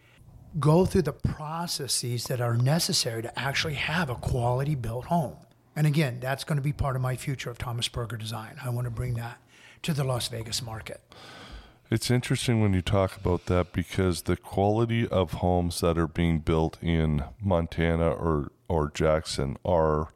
go 0.58 0.84
through 0.84 1.02
the 1.02 1.12
processes 1.12 2.24
that 2.24 2.40
are 2.40 2.56
necessary 2.56 3.22
to 3.22 3.38
actually 3.38 3.74
have 3.74 4.10
a 4.10 4.14
quality 4.14 4.74
built 4.74 5.06
home. 5.06 5.36
And 5.76 5.86
again, 5.86 6.18
that's 6.20 6.44
going 6.44 6.56
to 6.56 6.62
be 6.62 6.72
part 6.72 6.96
of 6.96 7.02
my 7.02 7.16
future 7.16 7.50
of 7.50 7.58
Thomas 7.58 7.88
Berger 7.88 8.16
design. 8.16 8.56
I 8.62 8.70
want 8.70 8.86
to 8.86 8.90
bring 8.90 9.14
that 9.14 9.38
to 9.82 9.94
the 9.94 10.04
Las 10.04 10.28
Vegas 10.28 10.60
market. 10.60 11.00
It's 11.90 12.08
interesting 12.08 12.60
when 12.60 12.72
you 12.72 12.82
talk 12.82 13.16
about 13.16 13.46
that 13.46 13.72
because 13.72 14.22
the 14.22 14.36
quality 14.36 15.08
of 15.08 15.32
homes 15.34 15.80
that 15.80 15.98
are 15.98 16.06
being 16.06 16.38
built 16.38 16.78
in 16.80 17.24
Montana 17.42 18.10
or, 18.10 18.52
or 18.68 18.92
Jackson 18.94 19.56
are 19.64 20.12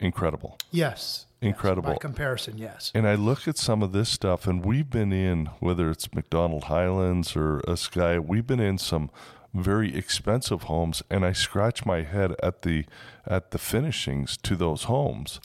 incredible. 0.00 0.56
Yes. 0.70 1.26
Incredible. 1.42 1.90
Yes, 1.90 1.98
by 1.98 2.00
comparison, 2.00 2.56
yes. 2.56 2.92
And 2.94 3.06
I 3.06 3.14
look 3.14 3.46
at 3.46 3.58
some 3.58 3.82
of 3.82 3.92
this 3.92 4.08
stuff, 4.08 4.46
and 4.46 4.64
we've 4.64 4.88
been 4.88 5.12
in, 5.12 5.46
whether 5.60 5.90
it's 5.90 6.14
MacDonald 6.14 6.64
Highlands 6.64 7.36
or 7.36 7.60
Ascaya, 7.68 8.24
we've 8.24 8.46
been 8.46 8.60
in 8.60 8.78
some 8.78 9.10
very 9.52 9.94
expensive 9.94 10.62
homes, 10.62 11.02
and 11.10 11.26
I 11.26 11.32
scratch 11.32 11.84
my 11.84 12.02
head 12.02 12.34
at 12.42 12.62
the 12.62 12.86
at 13.26 13.50
the 13.50 13.58
finishings 13.58 14.38
to 14.38 14.56
those 14.56 14.84
homes. 14.84 15.40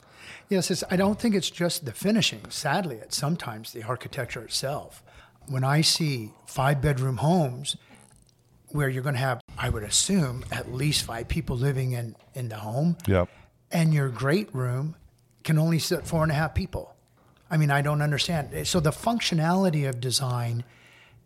Yes, 0.49 0.71
it's, 0.71 0.83
I 0.89 0.95
don't 0.95 1.19
think 1.19 1.35
it's 1.35 1.49
just 1.49 1.83
the 1.83 1.91
finishing. 1.91 2.41
Sadly, 2.49 2.97
it's 2.97 3.17
sometimes 3.17 3.73
the 3.73 3.83
architecture 3.83 4.43
itself. 4.43 5.03
When 5.47 5.63
I 5.63 5.81
see 5.81 6.31
five 6.45 6.81
bedroom 6.81 7.17
homes 7.17 7.77
where 8.69 8.89
you're 8.89 9.03
going 9.03 9.15
to 9.15 9.19
have, 9.21 9.41
I 9.57 9.69
would 9.69 9.83
assume, 9.83 10.43
at 10.51 10.73
least 10.73 11.05
five 11.05 11.27
people 11.27 11.55
living 11.55 11.93
in, 11.93 12.15
in 12.33 12.49
the 12.49 12.57
home, 12.57 12.97
Yep. 13.07 13.29
and 13.71 13.93
your 13.93 14.09
great 14.09 14.53
room 14.53 14.95
can 15.43 15.57
only 15.57 15.79
sit 15.79 16.05
four 16.05 16.23
and 16.23 16.31
a 16.31 16.35
half 16.35 16.53
people. 16.53 16.93
I 17.49 17.55
mean, 17.55 17.71
I 17.71 17.81
don't 17.81 18.01
understand. 18.01 18.67
So 18.67 18.81
the 18.81 18.91
functionality 18.91 19.87
of 19.87 20.01
design 20.01 20.65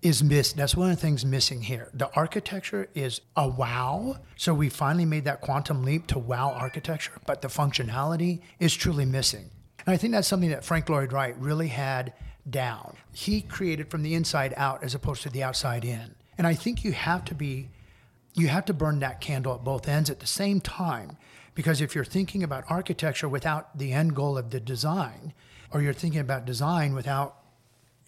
is 0.04 0.24
missed. 0.24 0.56
That's 0.56 0.76
one 0.76 0.92
of 0.92 0.96
the 0.96 1.02
things 1.02 1.26
missing 1.26 1.64
here. 1.64 1.90
The 1.94 2.12
architecture 2.16 2.88
is 2.94 3.22
a 3.36 3.48
wow. 3.48 4.18
So 4.36 4.54
we 4.54 4.70
finally 4.70 5.06
made 5.06 5.26
that 5.26 5.42
quantum 5.42 5.84
leap 5.84 6.06
to 6.08 6.20
wow 6.20 6.52
architecture, 6.52 7.14
but 7.26 7.42
the 7.42 7.48
functionality 7.48 8.42
is 8.60 8.76
truly 8.76 9.06
missing. 9.06 9.50
And 9.86 9.94
I 9.94 9.98
think 9.98 10.14
that's 10.14 10.28
something 10.28 10.52
that 10.52 10.64
Frank 10.64 10.90
Lloyd 10.90 11.12
Wright 11.12 11.36
really 11.40 11.70
had 11.70 12.14
down. 12.50 12.98
He 13.14 13.42
created 13.42 13.90
from 13.90 14.04
the 14.04 14.16
inside 14.16 14.54
out 14.58 14.84
as 14.84 14.96
opposed 14.96 15.22
to 15.24 15.30
the 15.30 15.44
outside 15.44 15.86
in. 15.86 16.16
And 16.38 16.48
I 16.48 16.54
think 16.54 16.84
you 16.84 16.92
have 16.92 17.26
to 17.26 17.36
be 17.36 17.70
you 18.34 18.48
have 18.48 18.64
to 18.66 18.74
burn 18.74 19.00
that 19.00 19.20
candle 19.20 19.56
at 19.56 19.64
both 19.64 19.90
ends 19.90 20.10
at 20.10 20.22
the 20.22 20.28
same 20.28 20.62
time 20.62 21.18
because 21.54 21.82
if 21.82 21.94
you're 21.94 22.06
thinking 22.06 22.44
about 22.44 22.64
architecture 22.70 23.28
without 23.28 23.78
the 23.78 23.92
end 23.92 24.16
goal 24.16 24.38
of 24.38 24.52
the 24.52 24.60
design 24.60 25.34
or 25.74 25.82
you're 25.82 25.92
thinking 25.94 26.22
about 26.22 26.46
design 26.46 26.94
without 26.94 27.36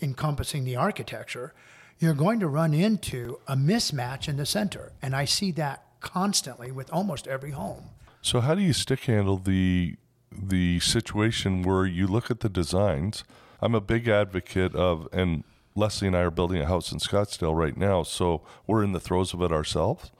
encompassing 0.02 0.63
the 0.63 0.78
architecture 0.78 1.54
you're 2.00 2.13
going 2.13 2.39
to 2.39 2.48
run 2.48 2.74
into 2.74 3.38
a 3.48 3.56
mismatch 3.56 4.30
in 4.30 4.38
the 4.38 4.46
center 4.46 4.93
and 5.02 5.13
i 5.13 5.26
see 5.26 5.52
that 5.52 5.84
constantly 6.00 6.72
with 6.72 6.89
almost 6.93 7.28
every 7.28 7.52
home 7.52 7.89
So 8.22 8.39
how 8.39 8.56
do 8.56 8.62
you 8.62 8.74
stick 8.74 9.02
handle 9.02 9.38
the 9.38 9.98
the 10.32 10.80
situation 10.80 11.62
where 11.63 11.86
you 11.86 12.08
look 12.08 12.32
at 12.32 12.39
the 12.39 12.50
designs? 12.50 13.24
I'm 13.63 13.76
a 13.76 13.82
big 13.82 14.10
advocate 14.10 14.76
of 14.76 15.08
and 15.13 15.45
Leslie 15.73 16.08
and 16.08 16.17
I 16.17 16.21
are 16.21 16.32
building 16.32 16.62
a 16.62 16.67
house 16.67 16.91
in 16.91 16.99
Scottsdale 16.99 17.56
right 17.56 17.78
now, 17.78 18.04
so 18.04 18.41
we're 18.67 18.84
in 18.84 18.91
the 18.91 18.99
throes 18.99 19.34
of 19.34 19.41
it 19.41 19.54
ourselves. 19.54 20.12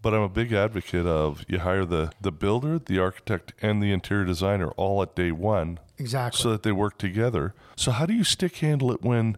But 0.00 0.14
I'm 0.14 0.22
a 0.22 0.28
big 0.28 0.52
advocate 0.54 1.06
of 1.06 1.44
you 1.48 1.58
hire 1.58 1.84
the, 1.84 2.12
the 2.20 2.32
builder, 2.32 2.78
the 2.78 2.98
architect, 2.98 3.52
and 3.60 3.82
the 3.82 3.92
interior 3.92 4.24
designer 4.24 4.70
all 4.70 5.02
at 5.02 5.14
day 5.14 5.32
one 5.32 5.80
exactly 5.98 6.40
so 6.40 6.50
that 6.50 6.62
they 6.62 6.72
work 6.72 6.96
together. 6.96 7.54
So 7.76 7.90
how 7.90 8.06
do 8.06 8.14
you 8.14 8.24
stick 8.24 8.56
handle 8.56 8.90
it 8.90 9.02
when 9.02 9.36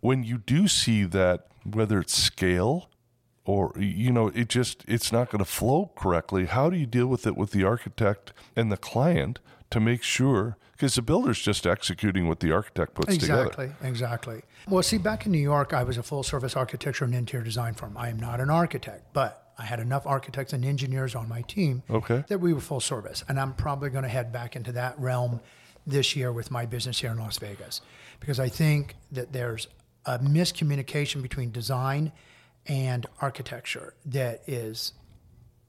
when 0.00 0.24
you 0.24 0.38
do 0.38 0.66
see 0.66 1.04
that 1.04 1.48
whether 1.70 2.00
it's 2.00 2.16
scale 2.16 2.88
or 3.44 3.74
you 3.76 4.10
know 4.10 4.28
it 4.28 4.48
just 4.48 4.84
it's 4.88 5.12
not 5.12 5.30
going 5.30 5.44
to 5.44 5.50
flow 5.50 5.90
correctly 5.96 6.46
how 6.46 6.70
do 6.70 6.76
you 6.76 6.86
deal 6.86 7.06
with 7.06 7.26
it 7.26 7.36
with 7.36 7.50
the 7.52 7.64
architect 7.64 8.32
and 8.54 8.70
the 8.70 8.76
client 8.76 9.38
to 9.74 9.80
make 9.80 10.04
sure 10.04 10.56
because 10.72 10.94
the 10.94 11.02
builder's 11.02 11.40
just 11.40 11.66
executing 11.66 12.28
what 12.28 12.38
the 12.38 12.52
architect 12.52 12.94
puts 12.94 13.16
together 13.16 13.46
Exactly, 13.46 13.72
exactly. 13.82 14.42
Well, 14.68 14.82
see, 14.84 14.98
back 14.98 15.26
in 15.26 15.32
New 15.32 15.38
York, 15.38 15.72
I 15.72 15.82
was 15.82 15.98
a 15.98 16.02
full 16.02 16.22
service 16.22 16.54
architecture 16.56 17.04
and 17.04 17.12
interior 17.14 17.44
design 17.44 17.74
firm. 17.74 17.96
I 17.96 18.08
am 18.08 18.18
not 18.18 18.40
an 18.40 18.50
architect, 18.50 19.12
but 19.12 19.52
I 19.58 19.64
had 19.64 19.80
enough 19.80 20.06
architects 20.06 20.52
and 20.52 20.64
engineers 20.64 21.16
on 21.16 21.28
my 21.28 21.42
team 21.42 21.82
Okay. 21.90 22.22
that 22.28 22.38
we 22.38 22.52
were 22.52 22.60
full 22.60 22.78
service. 22.80 23.24
And 23.28 23.38
I'm 23.40 23.52
probably 23.54 23.90
going 23.90 24.04
to 24.04 24.08
head 24.08 24.32
back 24.32 24.54
into 24.54 24.70
that 24.72 24.98
realm 24.98 25.40
this 25.86 26.14
year 26.14 26.32
with 26.32 26.52
my 26.52 26.66
business 26.66 27.00
here 27.00 27.10
in 27.10 27.18
Las 27.18 27.38
Vegas 27.38 27.80
because 28.20 28.38
I 28.38 28.48
think 28.48 28.94
that 29.10 29.32
there's 29.32 29.66
a 30.06 30.18
miscommunication 30.20 31.20
between 31.20 31.50
design 31.50 32.12
and 32.66 33.06
architecture 33.20 33.94
that 34.06 34.42
is 34.46 34.92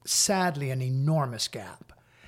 sadly 0.04 0.70
an 0.70 0.80
enormous 0.80 1.48
gap 1.48 1.85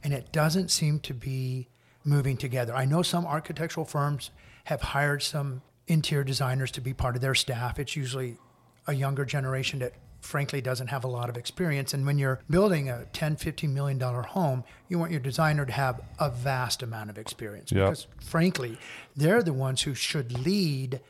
and 0.09 0.17
it 0.17 0.33
doesn't 0.33 0.71
seem 0.71 1.01
to 1.01 1.13
be 1.13 1.69
moving 2.03 2.39
together. 2.39 2.75
I 2.75 2.87
know 2.87 3.03
some 3.03 3.27
architectural 3.27 3.85
firms 3.85 4.31
have 4.65 4.81
hired 4.81 5.23
some 5.23 5.61
interior 5.87 6.25
designers 6.25 6.71
to 6.71 6.81
be 6.81 6.95
part 6.95 7.15
of 7.15 7.21
their 7.21 7.35
staff. 7.35 7.79
It's 7.79 7.95
usually 7.95 8.39
a 8.87 8.95
younger 8.95 9.27
generation 9.27 9.81
that 9.81 9.93
frankly 10.23 10.63
doesn't 10.63 10.87
have 10.87 11.05
a 11.05 11.09
lot 11.09 11.29
of 11.29 11.37
experience. 11.37 11.93
And 11.93 12.07
when 12.07 12.17
you're 12.17 12.41
building 12.49 12.89
a 12.89 13.05
10, 13.13 13.37
15 13.37 13.75
million 13.75 13.99
dollar 13.99 14.23
home, 14.23 14.65
you 14.89 14.99
want 14.99 15.11
your 15.11 15.21
designer 15.21 15.67
to 15.67 15.73
have 15.73 16.01
a 16.19 16.31
vast 16.31 16.83
amount 16.83 17.11
of 17.11 17.19
experience. 17.19 17.71
Yeah. 17.71 17.85
Because 17.91 18.07
frankly, 18.19 18.79
they're 19.15 19.43
the 19.43 19.53
ones 19.53 19.83
who 19.83 19.93
should 19.93 20.33
lead 20.39 21.03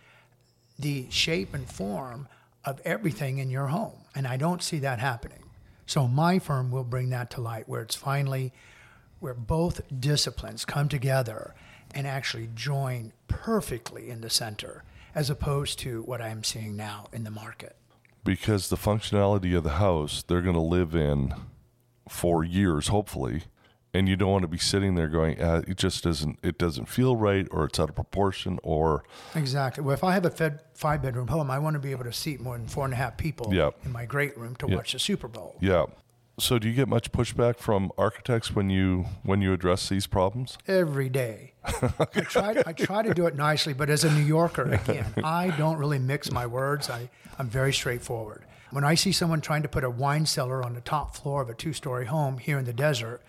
the 0.76 1.06
shape 1.08 1.54
and 1.54 1.70
form 1.70 2.26
of 2.64 2.80
everything 2.84 3.38
in 3.38 3.48
your 3.48 3.68
home. 3.68 3.98
And 4.16 4.26
I 4.26 4.36
don't 4.36 4.60
see 4.60 4.80
that 4.80 4.98
happening. 4.98 5.44
So 5.86 6.08
my 6.08 6.40
firm 6.40 6.72
will 6.72 6.82
bring 6.82 7.10
that 7.10 7.30
to 7.30 7.40
light 7.40 7.68
where 7.68 7.80
it's 7.80 7.94
finally 7.94 8.52
where 9.20 9.34
both 9.34 9.80
disciplines 10.00 10.64
come 10.64 10.88
together 10.88 11.54
and 11.94 12.06
actually 12.06 12.48
join 12.54 13.12
perfectly 13.28 14.10
in 14.10 14.20
the 14.20 14.30
center 14.30 14.84
as 15.14 15.30
opposed 15.30 15.78
to 15.80 16.02
what 16.02 16.20
I'm 16.20 16.44
seeing 16.44 16.76
now 16.76 17.06
in 17.12 17.24
the 17.24 17.30
market. 17.30 17.76
Because 18.24 18.68
the 18.68 18.76
functionality 18.76 19.56
of 19.56 19.64
the 19.64 19.70
house 19.70 20.22
they're 20.26 20.42
going 20.42 20.54
to 20.54 20.60
live 20.60 20.94
in 20.94 21.34
for 22.08 22.44
years, 22.44 22.88
hopefully, 22.88 23.42
and 23.94 24.06
you 24.08 24.16
don't 24.16 24.30
want 24.30 24.42
to 24.42 24.48
be 24.48 24.58
sitting 24.58 24.94
there 24.96 25.08
going, 25.08 25.40
uh, 25.40 25.62
it 25.66 25.78
just 25.78 26.04
doesn't, 26.04 26.38
it 26.42 26.58
doesn't 26.58 26.86
feel 26.86 27.16
right, 27.16 27.48
or 27.50 27.64
it's 27.64 27.80
out 27.80 27.88
of 27.88 27.94
proportion, 27.94 28.58
or 28.62 29.02
Exactly. 29.34 29.82
Well, 29.82 29.94
if 29.94 30.04
I 30.04 30.12
have 30.12 30.26
a 30.26 30.30
fed 30.30 30.60
five 30.74 31.00
bedroom 31.02 31.28
home, 31.28 31.50
I 31.50 31.58
want 31.58 31.74
to 31.74 31.80
be 31.80 31.90
able 31.90 32.04
to 32.04 32.12
seat 32.12 32.40
more 32.40 32.56
than 32.58 32.68
four 32.68 32.84
and 32.84 32.92
a 32.92 32.96
half 32.98 33.16
people 33.16 33.52
Yep. 33.52 33.74
in 33.86 33.92
my 33.92 34.04
great 34.04 34.36
room 34.36 34.56
to 34.56 34.66
watch 34.66 34.92
the 34.92 34.98
Super 34.98 35.26
Bowl. 35.28 35.56
yeah. 35.60 35.86
So, 36.40 36.58
do 36.58 36.68
you 36.68 36.74
get 36.74 36.86
much 36.88 37.10
pushback 37.10 37.58
from 37.58 37.90
architects 37.98 38.54
when 38.54 38.70
you 38.70 39.06
when 39.24 39.42
you 39.42 39.52
address 39.52 39.88
these 39.88 40.06
problems? 40.06 40.56
every 40.66 41.08
day. 41.08 41.54
I 41.64 42.20
try 42.20 42.62
I 42.66 42.72
try 42.72 43.02
to 43.02 43.12
do 43.12 43.26
it 43.26 43.34
nicely, 43.34 43.72
but 43.74 43.90
as 43.90 44.04
a 44.04 44.12
New 44.12 44.22
Yorker, 44.22 44.62
again, 44.72 45.06
I 45.24 45.50
don't 45.50 45.78
really 45.78 45.98
mix 45.98 46.30
my 46.30 46.46
words. 46.46 46.88
I, 46.88 47.10
I'm 47.38 47.48
very 47.48 47.72
straightforward. 47.72 48.44
When 48.70 48.84
I 48.84 48.94
see 48.94 49.12
someone 49.12 49.40
trying 49.40 49.62
to 49.62 49.68
put 49.68 49.82
a 49.82 49.90
wine 49.90 50.26
cellar 50.26 50.62
on 50.62 50.74
the 50.74 50.80
top 50.80 51.16
floor 51.16 51.42
of 51.42 51.48
a 51.48 51.54
two 51.54 51.72
story 51.72 52.06
home 52.06 52.38
here 52.38 52.58
in 52.58 52.64
the 52.64 52.72
desert, 52.72 53.22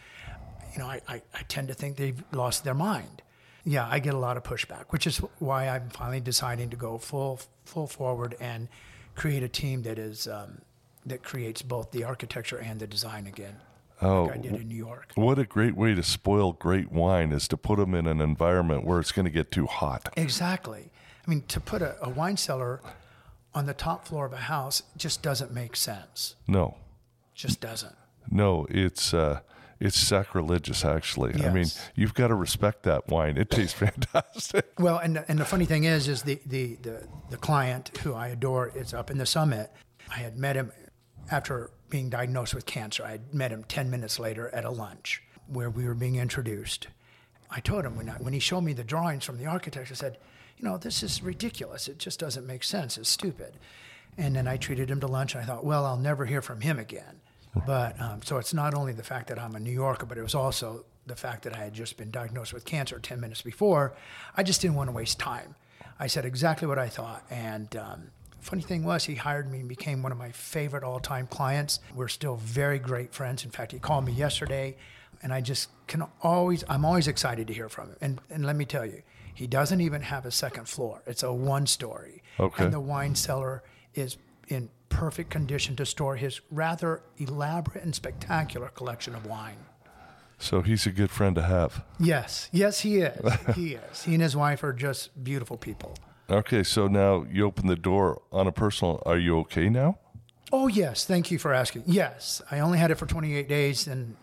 you 0.74 0.80
know, 0.80 0.86
I, 0.86 1.02
I, 1.08 1.22
I 1.34 1.42
tend 1.48 1.70
to 1.70 1.74
think 1.74 1.98
they've 1.98 2.22
lost 2.32 2.64
their 2.64 2.74
mind. 2.74 3.22
Yeah, 3.64 3.88
I 3.90 4.00
get 4.00 4.14
a 4.14 4.18
lot 4.18 4.38
of 4.38 4.44
pushback, 4.44 4.86
which 4.90 5.08
is 5.08 5.18
why 5.40 5.68
I'm 5.68 5.90
finally 5.90 6.20
deciding 6.20 6.70
to 6.70 6.78
go 6.78 6.98
full 6.98 7.40
full 7.66 7.88
forward 7.88 8.36
and 8.40 8.68
create 9.16 9.44
a 9.44 9.50
team 9.50 9.82
that 9.84 9.98
is 9.98 10.28
um, 10.28 10.62
that 11.06 11.24
creates 11.24 11.62
both 11.62 11.92
the 11.92 12.04
architecture 12.04 12.58
and 12.58 12.80
the 12.80 12.88
design 12.88 13.26
again, 13.28 13.56
Oh, 14.02 14.24
like 14.26 14.36
I 14.36 14.38
did 14.38 14.54
in 14.54 14.68
New 14.68 14.76
York. 14.76 15.12
What 15.16 15.40
a 15.40 15.46
great 15.46 15.76
way 15.76 15.94
to 15.94 16.04
spoil 16.04 16.54
great 16.54 16.92
wine 16.92 17.32
is 17.32 17.48
to 17.50 17.58
put 17.58 17.78
them 17.80 17.94
in 17.94 18.08
an 18.08 18.22
environment 18.22 18.86
where 18.86 19.00
it's 19.00 19.12
going 19.12 19.26
to 19.26 19.32
get 19.32 19.52
too 19.52 19.66
hot. 19.66 20.10
Exactly. 20.16 20.92
I 21.26 21.30
mean, 21.30 21.44
to 21.50 21.60
put 21.60 21.82
a, 21.82 21.98
a 22.02 22.10
wine 22.10 22.38
cellar 22.38 22.82
on 23.54 23.66
the 23.66 23.74
top 23.74 24.08
floor 24.08 24.26
of 24.26 24.34
a 24.34 24.38
house 24.38 24.84
just 24.96 25.22
doesn't 25.22 25.52
make 25.52 25.76
sense. 25.76 26.36
No, 26.48 26.78
Just 27.34 27.60
doesn't. 27.62 27.96
no, 28.32 28.68
it's 28.70 29.14
uh, 29.14 29.40
it's 29.80 29.98
sacrilegious. 29.98 30.84
Actually, 30.86 31.34
I 31.44 31.50
mean, 31.52 31.66
you've 31.96 32.14
got 32.14 32.28
to 32.28 32.36
respect 32.36 32.84
that 32.84 33.08
wine. 33.08 33.38
It 33.38 33.50
tastes 33.50 33.74
fantastic. 34.14 34.72
Well, 34.80 34.98
and 34.98 35.16
the, 35.18 35.30
and 35.32 35.40
the 35.40 35.46
funny 35.46 35.66
thing 35.66 35.86
is, 35.86 36.08
is 36.08 36.24
the, 36.24 36.40
the, 36.46 36.76
the, 36.82 37.08
the 37.32 37.38
client 37.38 37.92
who 38.04 38.14
I 38.14 38.28
adore 38.30 38.72
is 38.76 38.94
up 38.94 39.10
in 39.10 39.18
the 39.18 39.26
summit. 39.26 39.72
I 40.10 40.18
had 40.20 40.38
met 40.38 40.56
him 40.56 40.72
after 41.32 41.72
being 41.90 42.10
diagnosed 42.10 42.54
with 42.54 42.66
cancer. 42.66 43.04
I 43.04 43.20
met 43.34 43.52
him 43.52 43.64
10 43.64 43.90
minutes 43.90 44.20
later 44.20 44.50
at 44.54 44.66
a 44.66 44.70
lunch 44.70 45.24
where 45.48 45.70
we 45.70 45.86
were 45.86 45.96
being 45.96 46.16
introduced. 46.16 46.88
I 47.50 47.60
told 47.60 47.86
him 47.86 47.96
when, 47.96 48.10
I, 48.10 48.14
when 48.14 48.34
he 48.34 48.40
showed 48.40 48.62
me 48.62 48.74
the 48.74 48.84
drawings 48.84 49.26
from 49.26 49.38
the 49.38 49.48
architect, 49.48 49.92
I 49.92 49.96
said, 49.96 50.18
you 50.58 50.66
know, 50.66 50.78
this 50.78 51.02
is 51.02 51.24
ridiculous. 51.24 51.88
It 51.88 51.98
just 51.98 52.20
doesn't 52.20 52.46
make 52.46 52.64
sense. 52.64 52.98
It's 52.98 53.10
stupid. 53.10 53.54
And 54.18 54.36
then 54.36 54.48
I 54.48 54.58
treated 54.58 54.92
him 54.92 55.00
to 55.00 55.08
lunch. 55.08 55.36
I 55.36 55.44
thought, 55.44 55.66
well, 55.66 55.86
I'll 55.86 55.98
never 55.98 56.26
hear 56.26 56.42
from 56.42 56.62
him 56.62 56.78
again. 56.78 57.22
But 57.66 58.00
um, 58.00 58.22
so 58.24 58.38
it's 58.38 58.54
not 58.54 58.74
only 58.76 58.94
the 58.94 59.04
fact 59.04 59.28
that 59.30 59.40
I'm 59.40 59.56
a 59.56 59.60
New 59.60 59.72
Yorker, 59.72 60.06
but 60.06 60.18
it 60.18 60.22
was 60.22 60.36
also 60.36 60.86
the 61.08 61.16
fact 61.16 61.44
that 61.44 61.56
I 61.56 61.64
had 61.64 61.74
just 61.74 61.98
been 61.98 62.12
diagnosed 62.12 62.54
with 62.54 62.66
cancer 62.66 63.00
10 63.00 63.20
minutes 63.20 63.42
before. 63.42 63.94
I 64.36 64.44
just 64.44 64.62
didn't 64.62 64.76
want 64.76 64.90
to 64.90 64.96
waste 64.96 65.18
time. 65.18 65.56
I 66.00 66.08
said 66.08 66.26
exactly 66.26 66.68
what 66.68 66.78
I 66.78 66.88
thought. 66.88 67.26
And 67.32 67.76
um, 67.76 68.12
funny 68.42 68.62
thing 68.62 68.84
was, 68.84 69.06
he 69.06 69.16
hired 69.16 69.52
me 69.52 69.60
and 69.60 69.70
became 69.70 70.02
one 70.02 70.12
of 70.12 70.18
my 70.18 70.32
favorite 70.32 70.84
all 70.84 71.00
time 71.00 71.28
clients. 71.28 71.80
We're 71.96 72.08
still 72.08 72.36
very 72.38 72.80
great 72.80 73.14
friends. 73.14 73.44
In 73.44 73.52
fact, 73.52 73.72
he 73.72 73.80
called 73.80 74.06
me 74.06 74.14
yesterday, 74.14 74.78
and 75.22 75.34
I 75.34 75.42
just 75.42 75.70
can 75.88 76.04
always, 76.22 76.64
I'm 76.70 76.86
always 76.86 77.08
excited 77.08 77.48
to 77.48 77.54
hear 77.54 77.70
from 77.70 77.90
him. 77.90 77.98
And, 78.02 78.22
and 78.30 78.46
let 78.46 78.56
me 78.56 78.66
tell 78.66 78.86
you, 78.86 79.02
he 79.34 79.48
doesn't 79.48 79.82
even 79.82 80.02
have 80.02 80.26
a 80.26 80.32
second 80.32 80.68
floor, 80.68 81.02
it's 81.06 81.24
a 81.24 81.32
one 81.32 81.68
story. 81.68 82.22
Okay. 82.40 82.66
And 82.66 82.74
the 82.74 82.80
wine 82.80 83.16
cellar 83.16 83.64
is 83.94 84.18
in 84.48 84.70
perfect 84.90 85.30
condition 85.30 85.76
to 85.78 85.86
store 85.86 86.16
his 86.16 86.42
rather 86.52 87.02
elaborate 87.18 87.84
and 87.84 87.96
spectacular 87.96 88.70
collection 88.70 89.16
of 89.16 89.26
wine. 89.26 89.58
So 90.40 90.62
he's 90.62 90.86
a 90.88 90.92
good 90.92 91.12
friend 91.12 91.36
to 91.36 91.42
have. 91.44 91.84
Yes, 92.00 92.50
yes, 92.52 92.80
he 92.80 93.00
is. 93.00 93.34
he 93.56 93.74
is. 93.76 94.04
He 94.04 94.14
and 94.14 94.22
his 94.22 94.36
wife 94.36 94.64
are 94.64 94.74
just 94.74 95.24
beautiful 95.24 95.58
people. 95.58 95.96
Okay, 96.30 96.64
so 96.64 96.88
now 96.88 97.26
you 97.32 97.46
open 97.46 97.68
the 97.68 97.76
door 97.76 98.22
on 98.32 98.48
a 98.48 98.52
personal. 98.52 99.02
Are 99.06 99.18
you 99.18 99.40
okay 99.40 99.70
now? 99.70 99.98
Oh, 100.52 100.68
yes. 100.68 101.06
Thank 101.06 101.32
you 101.32 101.40
for 101.40 101.54
asking. 101.54 101.84
Yes, 101.86 102.42
I 102.52 102.60
only 102.60 102.78
had 102.78 102.92
it 102.92 102.96
for 102.96 103.06
28 103.06 103.48
days 103.48 103.88
and 103.88 104.16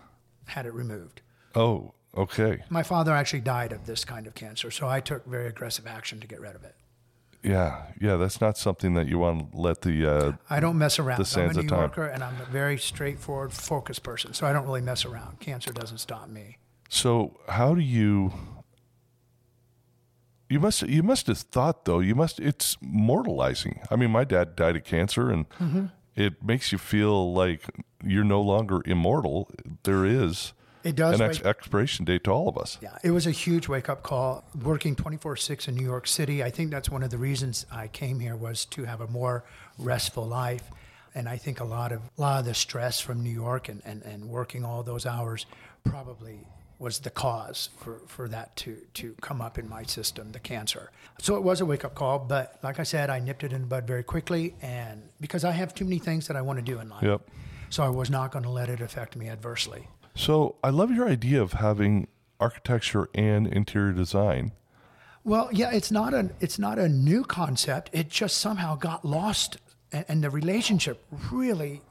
had 0.47 0.67
it 0.67 0.73
removed. 0.75 1.21
Oh, 1.55 1.95
okay. 2.17 2.63
My 2.69 2.83
father 2.83 3.13
actually 3.13 3.41
died 3.41 3.73
of 3.73 3.87
this 3.87 4.05
kind 4.05 4.27
of 4.27 4.35
cancer, 4.35 4.71
so 4.71 4.89
I 4.89 5.01
took 5.01 5.25
very 5.27 5.47
aggressive 5.49 5.87
action 5.87 6.21
to 6.21 6.27
get 6.27 6.41
rid 6.41 6.55
of 6.55 6.65
it. 6.65 6.75
Yeah, 7.43 7.83
yeah. 8.01 8.17
That's 8.17 8.41
not 8.41 8.59
something 8.59 8.95
that 8.95 9.07
you 9.07 9.19
want 9.19 9.53
to 9.53 9.57
let 9.59 9.83
the. 9.83 10.05
Uh, 10.07 10.33
I 10.51 10.59
don't 10.59 10.79
mess 10.79 10.99
around. 10.99 11.19
The 11.19 11.23
I'm 11.23 11.25
sands 11.27 11.57
a 11.57 11.61
of 11.61 11.67
New. 11.67 11.77
Yorker, 11.77 12.07
and 12.07 12.25
I'm 12.25 12.41
a 12.41 12.45
very 12.47 12.77
straightforward, 12.77 13.53
focused 13.53 14.03
person, 14.03 14.35
so 14.35 14.47
I 14.49 14.53
don't 14.53 14.65
really 14.65 14.81
mess 14.81 15.05
around. 15.05 15.39
Cancer 15.39 15.73
doesn't 15.73 15.99
stop 15.99 16.29
me. 16.29 16.59
so 16.89 17.39
how 17.49 17.75
do 17.75 17.81
you? 17.83 18.33
You 20.49 20.61
must 20.61 20.83
you 20.83 21.03
must 21.03 21.27
have 21.27 21.39
thought 21.39 21.85
though. 21.87 21.99
You 22.01 22.15
must. 22.15 22.39
It's 22.41 22.77
mortalizing. 22.81 23.81
I 23.91 23.97
mean, 23.97 24.11
my 24.11 24.25
dad 24.25 24.57
died 24.57 24.77
of 24.77 24.85
cancer, 24.85 25.31
and 25.31 25.49
Mm-hmm. 25.59 25.87
it 26.15 26.43
makes 26.43 26.71
you 26.73 26.79
feel 26.79 27.33
like 27.33 27.63
you're 28.05 28.25
no 28.25 28.41
longer 28.41 28.81
immortal. 28.87 29.51
There 29.83 30.05
is 30.05 30.53
It 30.85 30.95
does. 30.95 31.19
an 31.19 31.27
ex- 31.27 31.41
expiration 31.43 32.05
date 32.05 32.23
to 32.25 32.31
all 32.31 32.49
of 32.49 32.57
us. 32.57 32.79
Yeah, 32.81 32.97
it 33.03 33.11
was 33.11 33.27
a 33.27 33.31
huge 33.33 33.67
wake 33.69 33.89
up 33.89 34.03
call. 34.05 34.45
Working 34.63 34.95
24 34.95 35.37
6 35.37 35.69
in 35.69 35.75
New 35.75 35.85
York 35.85 36.07
City, 36.07 36.45
I 36.45 36.51
think 36.51 36.71
that's 36.71 36.89
one 36.91 37.03
of 37.03 37.11
the 37.11 37.19
reasons 37.19 37.67
I 37.73 37.89
came 37.89 38.21
here 38.21 38.37
was 38.37 38.65
to 38.67 38.85
have 38.85 39.01
a 39.01 39.09
more 39.09 39.45
restful 39.79 40.27
life. 40.27 40.71
And 41.15 41.29
I 41.29 41.39
think 41.39 41.61
a 41.61 41.65
lot 41.65 41.91
of 41.93 42.01
a 42.19 42.21
lot 42.21 42.39
of 42.41 42.45
the 42.45 42.55
stress 42.55 43.01
from 43.01 43.23
New 43.23 43.31
York 43.45 43.69
and, 43.69 43.83
and, 43.85 44.03
and 44.03 44.29
working 44.29 44.65
all 44.65 44.83
those 44.85 45.07
hours 45.07 45.47
probably 45.83 46.39
was 46.79 46.99
the 47.01 47.11
cause 47.11 47.71
for, 47.79 48.01
for 48.07 48.29
that 48.29 48.55
to, 48.57 48.77
to 48.95 49.15
come 49.21 49.41
up 49.41 49.59
in 49.59 49.69
my 49.69 49.83
system, 49.83 50.33
the 50.33 50.39
cancer. 50.39 50.91
So 51.21 51.37
it 51.37 51.43
was 51.43 51.61
a 51.61 51.67
wake 51.67 51.85
up 51.85 51.95
call, 51.95 52.19
but 52.19 52.59
like 52.63 52.79
I 52.79 52.83
said, 52.83 53.09
I 53.09 53.19
nipped 53.19 53.45
it 53.45 53.53
in 53.53 53.63
the 53.63 53.67
bud 53.67 53.87
very 53.87 54.03
quickly 54.03 54.55
and 54.61 55.03
because 55.21 55.45
I 55.45 55.53
have 55.53 55.75
too 55.75 55.85
many 55.85 55.99
things 55.99 56.27
that 56.29 56.37
I 56.37 56.43
want 56.43 56.59
to 56.59 56.63
do 56.63 56.79
in 56.79 56.89
life. 56.89 57.03
Yep. 57.03 57.23
So 57.71 57.83
I 57.83 57.89
was 57.89 58.11
not 58.11 58.31
going 58.31 58.45
to 58.45 58.51
let 58.51 58.69
it 58.69 58.81
affect 58.81 59.17
me 59.17 59.29
adversely. 59.29 59.89
So 60.15 60.57
I 60.63 60.71
love 60.71 60.91
your 60.91 61.09
idea 61.09 61.43
of 61.43 61.55
having 61.55 62.09
architecture 62.41 63.09
and 63.15 63.47
interior 63.47 63.93
design. 63.93 64.53
Well, 65.25 65.49
yeah, 65.53 65.73
it's 65.73 65.91
not 65.91 66.15
a 66.15 66.31
it's 66.41 66.59
not 66.59 66.79
a 66.79 66.89
new 66.89 67.25
concept. 67.25 67.91
It 67.93 68.09
just 68.09 68.39
somehow 68.39 68.77
got 68.77 69.05
lost, 69.05 69.57
and, 69.91 70.05
and 70.09 70.25
the 70.25 70.31
relationship 70.31 71.05
really 71.33 71.83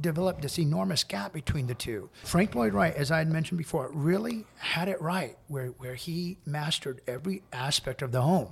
developed 0.00 0.42
this 0.42 0.58
enormous 0.58 1.04
gap 1.04 1.32
between 1.32 1.66
the 1.66 1.74
two. 1.74 2.08
Frank 2.24 2.54
Lloyd 2.54 2.72
Wright, 2.72 2.94
as 2.94 3.10
I 3.10 3.18
had 3.18 3.30
mentioned 3.30 3.58
before, 3.58 3.90
really 3.92 4.46
had 4.58 4.88
it 4.88 5.00
right, 5.00 5.36
where 5.48 5.68
where 5.68 5.94
he 5.94 6.38
mastered 6.46 7.00
every 7.06 7.42
aspect 7.52 8.02
of 8.02 8.12
the 8.12 8.22
home. 8.22 8.50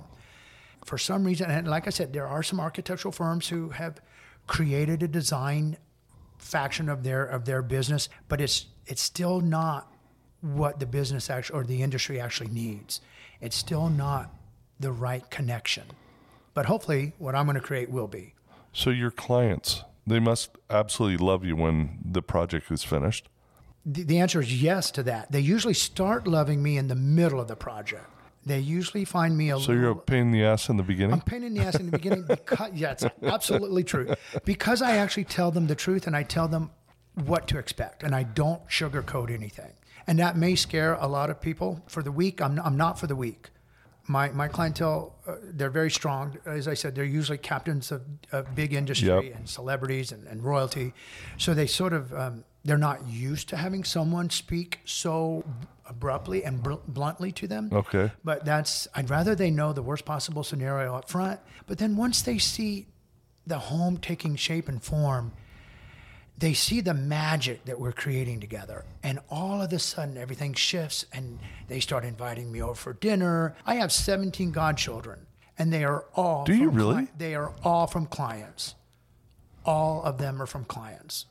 For 0.85 0.97
some 0.97 1.23
reason, 1.23 1.49
and 1.51 1.67
like 1.67 1.87
I 1.87 1.91
said, 1.91 2.13
there 2.13 2.27
are 2.27 2.43
some 2.43 2.59
architectural 2.59 3.11
firms 3.11 3.47
who 3.49 3.69
have 3.69 4.01
created 4.47 5.03
a 5.03 5.07
design 5.07 5.77
faction 6.37 6.89
of 6.89 7.03
their 7.03 7.23
of 7.23 7.45
their 7.45 7.61
business, 7.61 8.09
but 8.27 8.41
it's 8.41 8.67
it's 8.85 9.01
still 9.01 9.41
not 9.41 9.91
what 10.41 10.79
the 10.79 10.85
business 10.85 11.29
actually 11.29 11.59
or 11.59 11.63
the 11.63 11.81
industry 11.81 12.19
actually 12.19 12.49
needs. 12.49 13.01
It's 13.39 13.55
still 13.55 13.89
not 13.89 14.33
the 14.79 14.91
right 14.91 15.27
connection. 15.29 15.83
But 16.53 16.65
hopefully, 16.65 17.13
what 17.17 17.35
I'm 17.35 17.45
going 17.45 17.55
to 17.55 17.61
create 17.61 17.89
will 17.89 18.07
be. 18.07 18.33
So 18.73 18.89
your 18.89 19.11
clients, 19.11 19.83
they 20.05 20.19
must 20.19 20.57
absolutely 20.69 21.23
love 21.25 21.45
you 21.45 21.55
when 21.55 21.99
the 22.03 22.21
project 22.21 22.71
is 22.71 22.83
finished. 22.83 23.29
The, 23.85 24.03
the 24.03 24.19
answer 24.19 24.41
is 24.41 24.61
yes 24.61 24.91
to 24.91 25.03
that. 25.03 25.31
They 25.31 25.39
usually 25.39 25.73
start 25.73 26.27
loving 26.27 26.61
me 26.61 26.77
in 26.77 26.87
the 26.87 26.95
middle 26.95 27.39
of 27.39 27.47
the 27.47 27.55
project. 27.55 28.05
They 28.45 28.59
usually 28.59 29.05
find 29.05 29.37
me 29.37 29.51
a 29.51 29.59
So 29.59 29.71
you're 29.71 29.91
a 29.91 29.95
pain 29.95 30.21
in 30.21 30.31
the 30.31 30.43
ass 30.43 30.69
in 30.69 30.77
the 30.77 30.83
beginning. 30.83 31.13
I'm 31.13 31.21
pain 31.21 31.43
in 31.43 31.53
the 31.53 31.61
ass 31.61 31.75
in 31.75 31.85
the 31.85 31.91
beginning 31.91 32.23
because 32.27 32.71
yeah, 32.73 32.91
it's 32.91 33.05
absolutely 33.21 33.83
true. 33.83 34.13
Because 34.45 34.81
I 34.81 34.97
actually 34.97 35.25
tell 35.25 35.51
them 35.51 35.67
the 35.67 35.75
truth 35.75 36.07
and 36.07 36.15
I 36.15 36.23
tell 36.23 36.47
them 36.47 36.71
what 37.25 37.47
to 37.49 37.59
expect 37.59 38.01
and 38.03 38.15
I 38.15 38.23
don't 38.23 38.67
sugarcoat 38.67 39.29
anything. 39.29 39.73
And 40.07 40.17
that 40.17 40.37
may 40.37 40.55
scare 40.55 40.95
a 40.95 41.07
lot 41.07 41.29
of 41.29 41.39
people. 41.39 41.83
For 41.87 42.01
the 42.01 42.11
week. 42.11 42.41
I'm 42.41 42.59
I'm 42.59 42.77
not 42.77 42.99
for 42.99 43.05
the 43.05 43.15
weak. 43.15 43.49
My 44.07 44.29
my 44.31 44.47
clientele 44.47 45.15
uh, 45.27 45.35
they're 45.43 45.69
very 45.69 45.91
strong. 45.91 46.37
As 46.45 46.67
I 46.67 46.73
said, 46.73 46.95
they're 46.95 47.03
usually 47.03 47.37
captains 47.37 47.91
of, 47.91 48.01
of 48.31 48.53
big 48.55 48.73
industry 48.73 49.07
Yep. 49.07 49.35
and 49.35 49.49
celebrities 49.49 50.11
and, 50.11 50.27
and 50.27 50.43
royalty, 50.43 50.93
so 51.37 51.53
they 51.53 51.67
sort 51.67 51.93
of 51.93 52.13
um, 52.13 52.43
they're 52.63 52.77
not 52.77 53.05
used 53.07 53.49
to 53.49 53.57
having 53.57 53.83
someone 53.83 54.29
speak 54.29 54.79
so 54.85 55.43
abruptly 55.87 56.43
and 56.43 56.61
bl- 56.63 56.75
bluntly 56.87 57.31
to 57.31 57.47
them. 57.47 57.69
Okay. 57.71 58.11
But 58.23 58.45
that's 58.45 58.87
I'd 58.95 59.09
rather 59.09 59.35
they 59.35 59.51
know 59.51 59.73
the 59.73 59.81
worst 59.83 60.05
possible 60.05 60.43
scenario 60.43 60.95
up 60.95 61.09
front. 61.09 61.39
But 61.67 61.77
then 61.77 61.95
once 61.95 62.21
they 62.21 62.37
see 62.37 62.87
the 63.47 63.57
home 63.57 63.97
taking 63.97 64.35
shape 64.35 64.67
and 64.69 64.81
form, 64.83 65.31
they 66.41 66.53
see 66.53 66.81
the 66.81 66.93
magic 66.93 67.63
that 67.65 67.79
we're 67.79 67.91
creating 67.91 68.39
together. 68.39 68.83
And 69.03 69.19
all 69.29 69.61
of 69.61 69.71
a 69.71 69.79
sudden 69.79 70.17
everything 70.17 70.53
shifts 70.53 71.05
and 71.13 71.39
they 71.67 71.79
start 71.79 72.03
inviting 72.03 72.51
me 72.51 72.61
over 72.61 72.75
for 72.75 72.93
dinner. 72.93 73.55
I 73.65 73.75
have 73.75 73.91
17 73.91 74.51
godchildren 74.51 75.27
and 75.57 75.71
they 75.71 75.83
are 75.83 76.05
all 76.15 76.43
Do 76.43 76.55
you 76.55 76.69
really? 76.69 77.07
they 77.15 77.35
are 77.35 77.53
all 77.63 77.85
from 77.85 78.07
clients. 78.07 78.73
All 79.63 80.03
of 80.03 80.17
them 80.17 80.41
are 80.41 80.47
from 80.47 80.65
clients. 80.65 81.27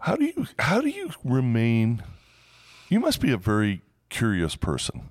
How 0.00 0.16
do 0.16 0.24
you 0.24 0.46
how 0.58 0.80
do 0.80 0.88
you 0.88 1.12
remain 1.24 2.02
you 2.88 2.98
must 2.98 3.20
be 3.20 3.32
a 3.32 3.36
very 3.36 3.82
curious 4.08 4.56
person. 4.56 5.10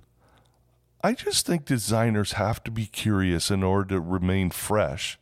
I 1.01 1.13
just 1.13 1.45
think 1.45 1.63
designers 1.63 2.33
have 2.33 2.63
to 2.65 2.71
be 2.71 2.85
curious 2.85 3.49
in 3.49 3.63
order 3.63 3.95
to 3.95 4.01
remain 4.01 4.49
fresh. 4.49 5.17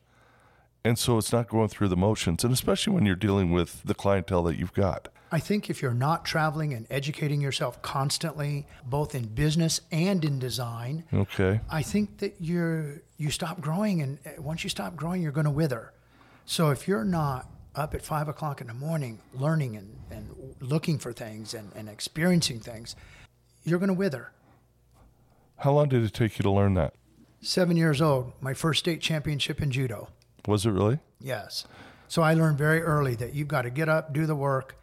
And 0.85 0.99
so 0.99 1.17
it's 1.17 1.33
not 1.33 1.49
going 1.49 1.67
through 1.69 1.87
the 1.87 1.97
motions, 1.97 2.43
and 2.43 2.53
especially 2.53 2.93
when 2.93 3.07
you're 3.07 3.15
dealing 3.15 3.51
with 3.51 3.81
the 3.83 3.95
clientele 3.95 4.43
that 4.43 4.57
you've 4.57 4.73
got. 4.73 5.09
I 5.31 5.39
think 5.39 5.67
if 5.71 5.81
you're 5.81 5.95
not 5.95 6.25
traveling 6.25 6.73
and 6.75 6.85
educating 6.91 7.41
yourself 7.41 7.81
constantly, 7.81 8.67
both 8.85 9.15
in 9.15 9.25
business 9.25 9.81
and 9.91 10.23
in 10.23 10.37
design, 10.37 11.03
Okay. 11.11 11.59
I 11.71 11.81
think 11.81 12.19
that 12.19 12.35
you're 12.39 13.01
you 13.17 13.31
stop 13.31 13.59
growing, 13.61 14.03
and 14.03 14.19
uh, 14.27 14.39
once 14.41 14.63
you 14.63 14.69
stop 14.69 14.95
growing, 14.95 15.23
you're 15.23 15.31
going 15.31 15.45
to 15.45 15.51
wither. 15.51 15.91
So 16.45 16.69
if 16.69 16.87
you're 16.87 17.03
not 17.03 17.49
up 17.73 17.95
at 17.95 18.03
five 18.03 18.27
o'clock 18.27 18.61
in 18.61 18.67
the 18.67 18.73
morning, 18.73 19.19
learning 19.33 19.77
and, 19.77 19.97
and 20.11 20.55
looking 20.61 20.99
for 20.99 21.11
things 21.11 21.55
and, 21.55 21.71
and 21.75 21.89
experiencing 21.89 22.59
things, 22.59 22.95
you're 23.63 23.79
going 23.79 23.87
to 23.87 23.93
wither. 23.95 24.31
How 25.57 25.71
long 25.71 25.89
did 25.89 26.03
it 26.03 26.13
take 26.13 26.37
you 26.37 26.43
to 26.43 26.51
learn 26.51 26.75
that? 26.75 26.93
Seven 27.41 27.75
years 27.75 28.01
old, 28.01 28.33
my 28.39 28.53
first 28.53 28.79
state 28.79 29.01
championship 29.01 29.61
in 29.61 29.71
judo. 29.71 30.09
Was 30.47 30.65
it 30.65 30.71
really? 30.71 30.99
Yes. 31.19 31.65
So 32.07 32.21
I 32.21 32.33
learned 32.33 32.57
very 32.57 32.81
early 32.81 33.15
that 33.15 33.33
you've 33.33 33.47
got 33.47 33.63
to 33.63 33.69
get 33.69 33.89
up, 33.89 34.13
do 34.13 34.25
the 34.25 34.35
work, 34.35 34.75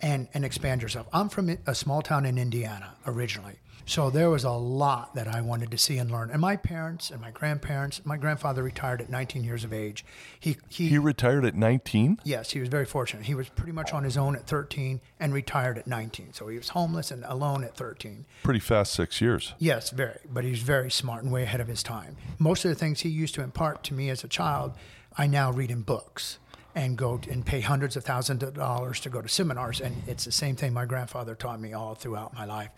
and, 0.00 0.28
and 0.34 0.44
expand 0.44 0.82
yourself. 0.82 1.06
I'm 1.12 1.28
from 1.28 1.56
a 1.66 1.74
small 1.74 2.02
town 2.02 2.24
in 2.26 2.38
Indiana 2.38 2.94
originally. 3.06 3.56
So 3.84 4.10
there 4.10 4.30
was 4.30 4.44
a 4.44 4.52
lot 4.52 5.16
that 5.16 5.26
I 5.26 5.40
wanted 5.40 5.72
to 5.72 5.76
see 5.78 5.98
and 5.98 6.08
learn. 6.08 6.30
And 6.30 6.40
my 6.40 6.54
parents 6.54 7.10
and 7.10 7.20
my 7.20 7.32
grandparents, 7.32 8.00
my 8.06 8.16
grandfather 8.16 8.62
retired 8.62 9.00
at 9.00 9.10
19 9.10 9.42
years 9.42 9.64
of 9.64 9.72
age. 9.72 10.04
He, 10.38 10.56
he, 10.68 10.88
He 10.88 10.98
retired 10.98 11.44
at 11.44 11.56
19? 11.56 12.20
yes, 12.22 12.52
he 12.52 12.60
was 12.60 12.68
very 12.68 12.84
fortunate. 12.86 13.26
He 13.26 13.34
was 13.34 13.48
pretty 13.48 13.72
much 13.72 13.92
on 13.92 14.04
his 14.04 14.16
own 14.16 14.36
at 14.36 14.46
13 14.46 15.00
and 15.18 15.34
retired 15.34 15.78
at 15.78 15.88
19. 15.88 16.32
So 16.32 16.46
he 16.46 16.56
was 16.56 16.70
homeless 16.70 17.10
and 17.10 17.24
alone 17.24 17.64
at 17.64 17.76
13. 17.76 18.24
Pretty 18.44 18.60
fast 18.60 18.94
6 18.94 19.20
years. 19.20 19.52
Yes, 19.58 19.90
very. 19.90 20.18
But 20.30 20.44
he 20.44 20.50
was 20.50 20.60
very 20.60 20.90
smart 20.90 21.24
and 21.24 21.32
way 21.32 21.42
ahead 21.42 21.60
of 21.60 21.66
his 21.66 21.82
time. 21.82 22.16
Most 22.38 22.64
of 22.64 22.68
the 22.68 22.76
things 22.76 23.00
he 23.00 23.08
used 23.08 23.34
to 23.34 23.42
impart 23.42 23.82
to 23.84 23.94
me 23.94 24.10
as 24.10 24.22
a 24.22 24.28
child, 24.28 24.74
I 25.16 25.26
now 25.26 25.50
read 25.52 25.70
in 25.70 25.82
books 25.82 26.38
and 26.74 26.96
go 26.96 27.20
and 27.30 27.44
pay 27.44 27.60
hundreds 27.60 27.96
of 27.96 28.04
thousands 28.04 28.42
of 28.42 28.54
dollars 28.54 29.00
to 29.00 29.10
go 29.10 29.20
to 29.20 29.28
seminars. 29.28 29.80
And 29.80 30.02
it's 30.06 30.24
the 30.24 30.32
same 30.32 30.56
thing 30.56 30.72
my 30.72 30.86
grandfather 30.86 31.34
taught 31.34 31.60
me 31.60 31.72
all 31.74 31.94
throughout 31.94 32.34
my 32.34 32.44
life. 32.46 32.70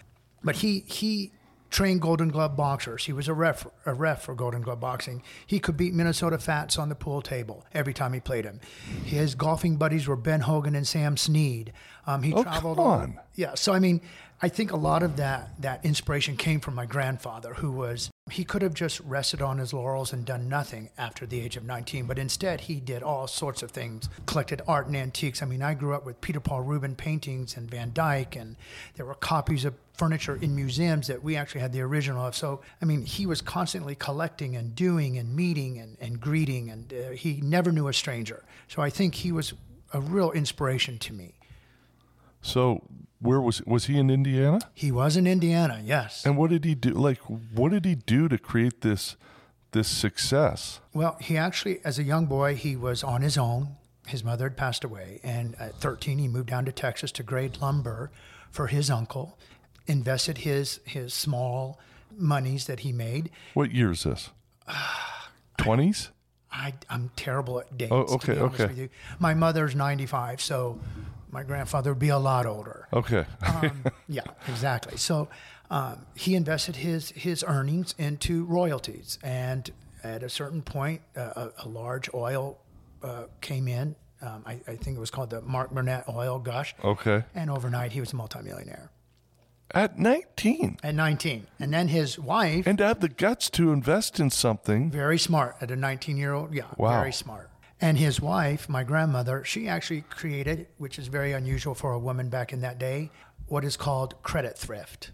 But 0.43 0.57
he 0.57 0.81
he 0.81 1.33
trained 1.71 2.01
Golden 2.03 2.29
Glove 2.29 2.57
boxers. 2.57 3.05
He 3.05 3.13
was 3.13 3.27
a 3.29 3.35
ref 3.35 3.67
a 3.87 3.95
ref 3.95 4.23
for 4.23 4.35
Golden 4.35 4.63
Glove 4.63 4.81
boxing. 4.81 5.23
He 5.47 5.59
could 5.59 5.77
beat 5.77 5.95
Minnesota 5.95 6.39
Fats 6.39 6.79
on 6.79 6.89
the 6.89 6.95
pool 6.95 7.23
table 7.23 7.65
every 7.73 7.95
time 7.95 8.13
he 8.13 8.21
played 8.21 8.45
him. 8.45 8.61
His 9.05 9.35
golfing 9.35 9.77
buddies 9.77 10.07
were 10.07 10.17
Ben 10.17 10.41
Hogan 10.43 10.75
and 10.75 10.87
Sam 10.87 11.17
Snead. 11.17 11.73
Um, 12.07 12.23
he 12.23 12.33
Oh, 12.35 12.43
traveled 12.43 12.77
come 12.77 12.85
all- 12.87 12.93
on. 12.93 13.21
yeah, 13.35 13.55
so 13.55 13.73
I 13.73 13.79
mean, 13.79 14.01
I 14.43 14.49
think 14.49 14.73
a 14.73 14.77
lot 14.77 15.03
of 15.03 15.17
that 15.17 15.61
that 15.63 15.85
inspiration 15.85 16.37
came 16.37 16.61
from 16.61 16.75
my 16.75 16.85
grandfather, 16.87 17.55
who 17.55 17.71
was 17.73 18.11
he 18.31 18.43
could 18.43 18.63
have 18.63 18.73
just 18.73 19.01
rested 19.01 19.43
on 19.43 19.59
his 19.59 19.75
laurels 19.75 20.15
and 20.15 20.25
done 20.25 20.49
nothing 20.49 20.89
after 20.97 21.27
the 21.27 21.41
age 21.41 21.59
of 21.59 21.65
19, 21.65 22.07
but 22.07 22.19
instead 22.19 22.63
he 22.63 22.81
did 22.81 23.03
all 23.03 23.27
sorts 23.27 23.63
of 23.63 23.71
things, 23.71 24.09
collected 24.25 24.63
art 24.67 24.87
and 24.87 24.97
antiques. 24.97 25.43
I 25.43 25.47
mean, 25.47 25.63
I 25.63 25.75
grew 25.75 25.93
up 25.93 26.07
with 26.07 26.19
Peter 26.23 26.41
Paul 26.41 26.63
Rubens 26.63 26.97
paintings 26.97 27.55
and 27.59 27.71
Van 27.71 27.91
Dyck, 27.91 28.37
and 28.37 28.57
there 28.95 29.05
were 29.05 29.15
copies 29.15 29.67
of 29.67 29.75
furniture 29.93 30.37
in 30.37 30.57
museums 30.57 31.07
that 31.09 31.23
we 31.23 31.37
actually 31.37 31.61
had 31.61 31.75
the 31.75 31.83
original 31.83 32.25
of. 32.25 32.35
So, 32.35 32.63
I 32.81 32.87
mean, 32.87 33.05
he 33.05 33.27
was 33.27 33.43
constantly 33.43 33.95
collecting 33.95 34.57
and 34.57 34.75
doing 34.75 35.19
and 35.19 35.37
meeting 35.37 35.79
and, 35.79 35.99
and 36.01 36.19
greeting, 36.19 36.71
and 36.71 36.95
uh, 36.95 37.11
he 37.11 37.43
never 37.43 37.73
knew 37.73 37.89
a 37.89 37.93
stranger. 37.93 38.43
So 38.69 38.81
I 38.81 38.89
think 38.89 39.17
he 39.17 39.33
was 39.33 39.53
a 39.93 40.01
real 40.01 40.33
inspiration 40.33 40.99
to 41.01 41.13
me. 41.13 41.35
So, 42.41 42.83
where 43.25 43.41
was 43.41 43.63
was 43.65 43.87
he 43.87 43.99
in 43.99 44.11
Indiana? 44.11 44.61
He 44.75 44.93
was 44.93 45.17
in 45.17 45.27
Indiana, 45.27 45.81
yes. 45.83 46.25
And 46.27 46.37
what 46.37 46.51
did 46.51 46.65
he 46.65 46.75
do? 46.75 46.91
Like 46.91 47.19
what 47.19 47.73
did 47.73 47.85
he 47.85 47.95
do 47.95 48.29
to 48.29 48.39
create 48.39 48.83
this 48.83 49.17
this 49.73 49.89
success? 49.89 50.81
Well, 50.93 51.17
he 51.21 51.37
actually, 51.37 51.81
as 51.85 51.99
a 51.99 52.03
young 52.03 52.27
boy, 52.27 52.55
he 52.55 52.77
was 52.77 53.03
on 53.03 53.23
his 53.23 53.37
own. 53.37 53.77
His 54.07 54.23
mother 54.23 54.45
had 54.45 54.57
passed 54.57 54.85
away, 54.85 55.21
and 55.25 55.57
at 55.59 55.75
13, 55.77 56.19
he 56.19 56.29
moved 56.29 56.51
down 56.51 56.67
to 56.67 56.73
Texas 56.73 57.11
to 57.13 57.23
grade 57.23 57.59
lumber 57.61 58.11
for 58.51 58.67
his 58.67 58.91
uncle. 58.91 59.39
Invested 59.87 60.39
his 60.39 60.81
his 60.85 61.13
small 61.15 61.81
monies 62.17 62.67
that 62.67 62.81
he 62.81 62.93
made. 62.93 63.31
What 63.55 63.73
year 63.73 63.91
is 63.91 64.05
this? 64.05 64.31
20s? 65.59 66.11
I, 66.51 66.75
I'm 66.89 67.11
terrible 67.17 67.59
at 67.61 67.77
dates. 67.77 67.93
Oh, 67.93 68.05
to 68.05 68.13
okay, 68.15 68.35
be 68.35 68.39
honest 68.39 68.61
okay. 68.61 68.67
with 68.69 68.79
you. 68.79 68.89
My 69.19 69.35
mother's 69.35 69.75
95, 69.75 70.41
so 70.41 70.79
my 71.35 71.43
grandfather 71.43 71.91
would 71.91 71.99
be 71.99 72.09
a 72.09 72.19
lot 72.19 72.47
older. 72.47 72.89
Okay. 72.93 73.25
Um, 73.47 73.85
yeah, 74.09 74.23
exactly. 74.49 74.97
So 74.97 75.29
um, 75.71 76.07
he 76.15 76.35
invested 76.35 76.77
his 76.77 77.11
his 77.11 77.45
earnings 77.47 77.95
into 77.99 78.45
royalties, 78.45 79.19
and 79.23 79.71
at 80.03 80.23
a 80.23 80.29
certain 80.29 80.63
point, 80.63 81.01
uh, 81.17 81.21
a, 81.61 81.67
a 81.67 81.69
large 81.69 82.09
oil 82.15 82.59
uh, 83.03 83.25
came 83.41 83.67
in. 83.69 83.97
Um, 84.23 84.43
I, 84.47 84.53
I 84.73 84.77
think 84.77 84.97
it 84.97 85.01
was 85.01 85.11
called 85.11 85.31
the 85.31 85.43
Burkburnett 85.43 86.09
oil 86.09 86.39
gush, 86.39 86.75
okay. 86.83 87.25
and 87.35 87.51
overnight 87.51 87.93
he 87.93 88.01
was 88.01 88.13
a 88.15 88.17
multimillionaire 88.17 88.91
At 89.75 89.99
19. 89.99 90.79
at 90.83 90.95
19. 90.95 91.47
And 91.61 91.75
then 91.75 91.89
his 91.89 92.19
wife, 92.19 92.67
And 92.67 92.79
to 92.79 92.85
have 92.87 93.01
the 93.01 93.09
guts 93.11 93.51
to 93.51 93.73
invest 93.73 94.19
in 94.21 94.31
something. 94.31 94.91
very 94.91 95.19
smart 95.19 95.57
at 95.61 95.71
a 95.71 95.77
19 95.77 96.17
year 96.17 96.33
old, 96.33 96.55
yeah, 96.55 96.63
Wow. 96.79 97.01
very 97.01 97.13
smart. 97.13 97.51
And 97.85 97.99
his 97.99 98.19
wife, 98.19 98.67
my 98.67 98.83
grandmother, 98.83 99.45
she 99.45 99.69
actually 99.69 100.01
created, 100.09 100.69
which 100.79 100.99
is 100.99 101.09
very 101.09 101.33
unusual 101.33 101.75
for 101.75 101.93
a 101.93 101.99
woman 101.99 102.31
back 102.31 102.51
in 102.51 102.63
that 102.63 102.79
day, 102.79 103.11
what 103.47 103.63
is 103.63 103.77
called 103.77 104.15
credit 104.23 104.57
thrift. 104.57 105.11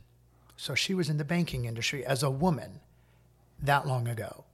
So 0.57 0.77
she 0.77 0.95
was 0.95 1.11
in 1.11 1.17
the 1.17 1.25
banking 1.25 1.65
industry 1.65 2.07
as 2.07 2.23
a 2.23 2.31
woman 2.31 2.79
that 3.61 3.89
long 3.89 4.07
ago. 4.07 4.45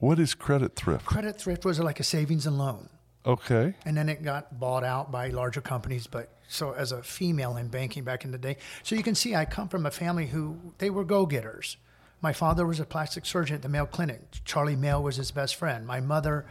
What 0.00 0.18
is 0.18 0.34
credit 0.34 0.76
thrift? 0.76 1.06
Credit 1.06 1.40
thrift 1.40 1.64
was 1.64 1.80
like 1.80 1.98
a 1.98 2.04
savings 2.04 2.44
and 2.44 2.58
loan. 2.58 2.90
Okay. 3.24 3.74
And 3.86 3.96
then 3.96 4.10
it 4.10 4.22
got 4.22 4.60
bought 4.60 4.84
out 4.84 5.10
by 5.10 5.28
larger 5.28 5.62
companies. 5.62 6.06
But 6.06 6.28
so 6.46 6.72
as 6.72 6.92
a 6.92 7.02
female 7.02 7.56
in 7.56 7.68
banking 7.68 8.04
back 8.04 8.26
in 8.26 8.32
the 8.32 8.38
day, 8.38 8.58
so 8.82 8.94
you 8.94 9.02
can 9.02 9.14
see 9.14 9.34
I 9.34 9.46
come 9.46 9.70
from 9.70 9.86
a 9.86 9.90
family 9.90 10.26
who 10.26 10.74
they 10.76 10.90
were 10.90 11.04
go 11.04 11.24
getters. 11.24 11.78
My 12.20 12.34
father 12.34 12.66
was 12.66 12.80
a 12.80 12.84
plastic 12.84 13.24
surgeon 13.24 13.56
at 13.56 13.62
the 13.62 13.70
Mayo 13.70 13.86
Clinic. 13.86 14.20
Charlie 14.44 14.76
Mayo 14.76 15.00
was 15.00 15.16
his 15.16 15.30
best 15.30 15.56
friend. 15.56 15.86
My 15.86 16.00
mother 16.00 16.44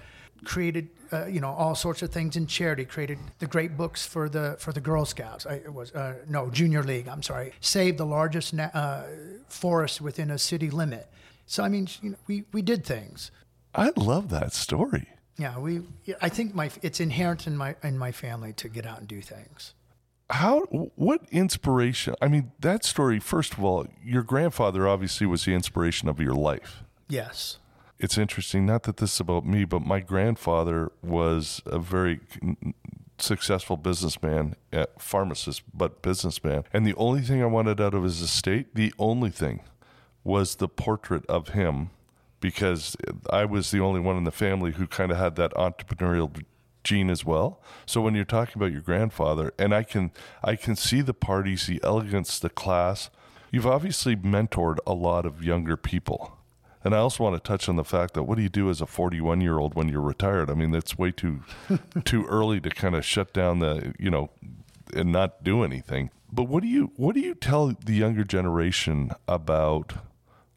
created, 0.43 0.89
uh, 1.11 1.25
you 1.25 1.39
know, 1.39 1.49
all 1.49 1.75
sorts 1.75 2.01
of 2.01 2.11
things 2.11 2.35
in 2.35 2.47
charity. 2.47 2.85
Created 2.85 3.19
the 3.39 3.47
great 3.47 3.77
books 3.77 4.05
for 4.05 4.29
the 4.29 4.55
for 4.59 4.71
the 4.71 4.81
Girl 4.81 5.05
Scouts. 5.05 5.45
I 5.45 5.55
it 5.55 5.73
was 5.73 5.91
uh, 5.93 6.15
no 6.27 6.49
Junior 6.49 6.83
League. 6.83 7.07
I'm 7.07 7.23
sorry. 7.23 7.53
Saved 7.59 7.97
the 7.97 8.05
largest 8.05 8.53
na- 8.53 8.71
uh, 8.73 9.03
forest 9.47 10.01
within 10.01 10.31
a 10.31 10.37
city 10.37 10.69
limit. 10.69 11.07
So 11.45 11.63
I 11.63 11.69
mean, 11.69 11.87
you 12.01 12.11
know, 12.11 12.17
we 12.27 12.45
we 12.51 12.61
did 12.61 12.85
things. 12.85 13.31
I 13.73 13.91
love 13.95 14.29
that 14.29 14.53
story. 14.53 15.07
Yeah, 15.37 15.57
we. 15.57 15.81
I 16.21 16.29
think 16.29 16.53
my 16.53 16.69
it's 16.81 16.99
inherent 16.99 17.47
in 17.47 17.55
my 17.55 17.75
in 17.83 17.97
my 17.97 18.11
family 18.11 18.53
to 18.53 18.69
get 18.69 18.85
out 18.85 18.99
and 18.99 19.07
do 19.07 19.21
things. 19.21 19.73
How, 20.31 20.59
what 20.95 21.21
inspiration? 21.31 22.13
I 22.21 22.27
mean, 22.27 22.51
that 22.59 22.85
story, 22.85 23.19
first 23.19 23.53
of 23.53 23.63
all, 23.63 23.87
your 24.03 24.21
grandfather 24.21 24.87
obviously 24.87 25.25
was 25.25 25.45
the 25.45 25.55
inspiration 25.55 26.07
of 26.07 26.19
your 26.19 26.35
life. 26.35 26.83
Yes. 27.07 27.57
It's 27.99 28.17
interesting, 28.17 28.65
not 28.65 28.83
that 28.83 28.97
this 28.97 29.15
is 29.15 29.19
about 29.19 29.45
me, 29.45 29.65
but 29.65 29.81
my 29.81 29.99
grandfather 29.99 30.91
was 31.03 31.61
a 31.65 31.79
very 31.79 32.21
successful 33.17 33.75
businessman, 33.75 34.55
uh, 34.71 34.85
pharmacist, 34.97 35.63
but 35.73 36.01
businessman. 36.01 36.63
And 36.71 36.85
the 36.85 36.95
only 36.95 37.21
thing 37.21 37.43
I 37.43 37.47
wanted 37.47 37.81
out 37.81 37.93
of 37.93 38.03
his 38.03 38.21
estate, 38.21 38.73
the 38.73 38.93
only 38.97 39.29
thing, 39.29 39.61
was 40.23 40.55
the 40.55 40.69
portrait 40.69 41.25
of 41.25 41.49
him 41.49 41.89
because 42.39 42.95
I 43.29 43.43
was 43.43 43.71
the 43.71 43.81
only 43.81 43.99
one 43.99 44.15
in 44.15 44.23
the 44.23 44.31
family 44.31 44.71
who 44.71 44.87
kind 44.87 45.11
of 45.11 45.17
had 45.17 45.35
that 45.35 45.51
entrepreneurial 45.55 46.43
gene 46.85 47.09
as 47.09 47.25
well. 47.25 47.61
So 47.85 47.99
when 47.99 48.15
you're 48.15 48.23
talking 48.23 48.53
about 48.55 48.71
your 48.71 48.81
grandfather, 48.81 49.53
and 49.59 49.75
I 49.75 49.83
can 49.83 50.11
I 50.41 50.55
can 50.55 50.77
see 50.77 51.01
the 51.01 51.13
parties, 51.13 51.67
the 51.67 51.81
elegance, 51.83 52.39
the 52.39 52.49
class, 52.49 53.09
You've 53.51 53.67
obviously 53.67 54.15
mentored 54.15 54.77
a 54.85 54.93
lot 54.93 55.25
of 55.25 55.43
younger 55.43 55.75
people. 55.75 56.37
And 56.83 56.95
I 56.95 56.99
also 56.99 57.23
want 57.23 57.35
to 57.35 57.45
touch 57.45 57.67
on 57.67 57.75
the 57.75 57.83
fact 57.83 58.13
that 58.13 58.23
what 58.23 58.35
do 58.35 58.41
you 58.41 58.49
do 58.49 58.69
as 58.69 58.79
a 58.81 58.85
41 58.85 59.41
year 59.41 59.59
old 59.59 59.75
when 59.75 59.89
you're 59.89 60.01
retired? 60.01 60.49
I 60.49 60.53
mean, 60.53 60.71
that's 60.71 60.97
way 60.97 61.11
too 61.11 61.41
too 62.05 62.25
early 62.25 62.59
to 62.61 62.69
kind 62.69 62.95
of 62.95 63.05
shut 63.05 63.33
down 63.33 63.59
the, 63.59 63.93
you 63.99 64.09
know, 64.09 64.29
and 64.93 65.11
not 65.11 65.43
do 65.43 65.63
anything. 65.63 66.09
But 66.31 66.43
what 66.43 66.63
do 66.63 66.69
you 66.69 66.91
what 66.95 67.15
do 67.15 67.21
you 67.21 67.35
tell 67.35 67.67
the 67.67 67.95
younger 67.95 68.23
generation 68.23 69.11
about 69.27 69.93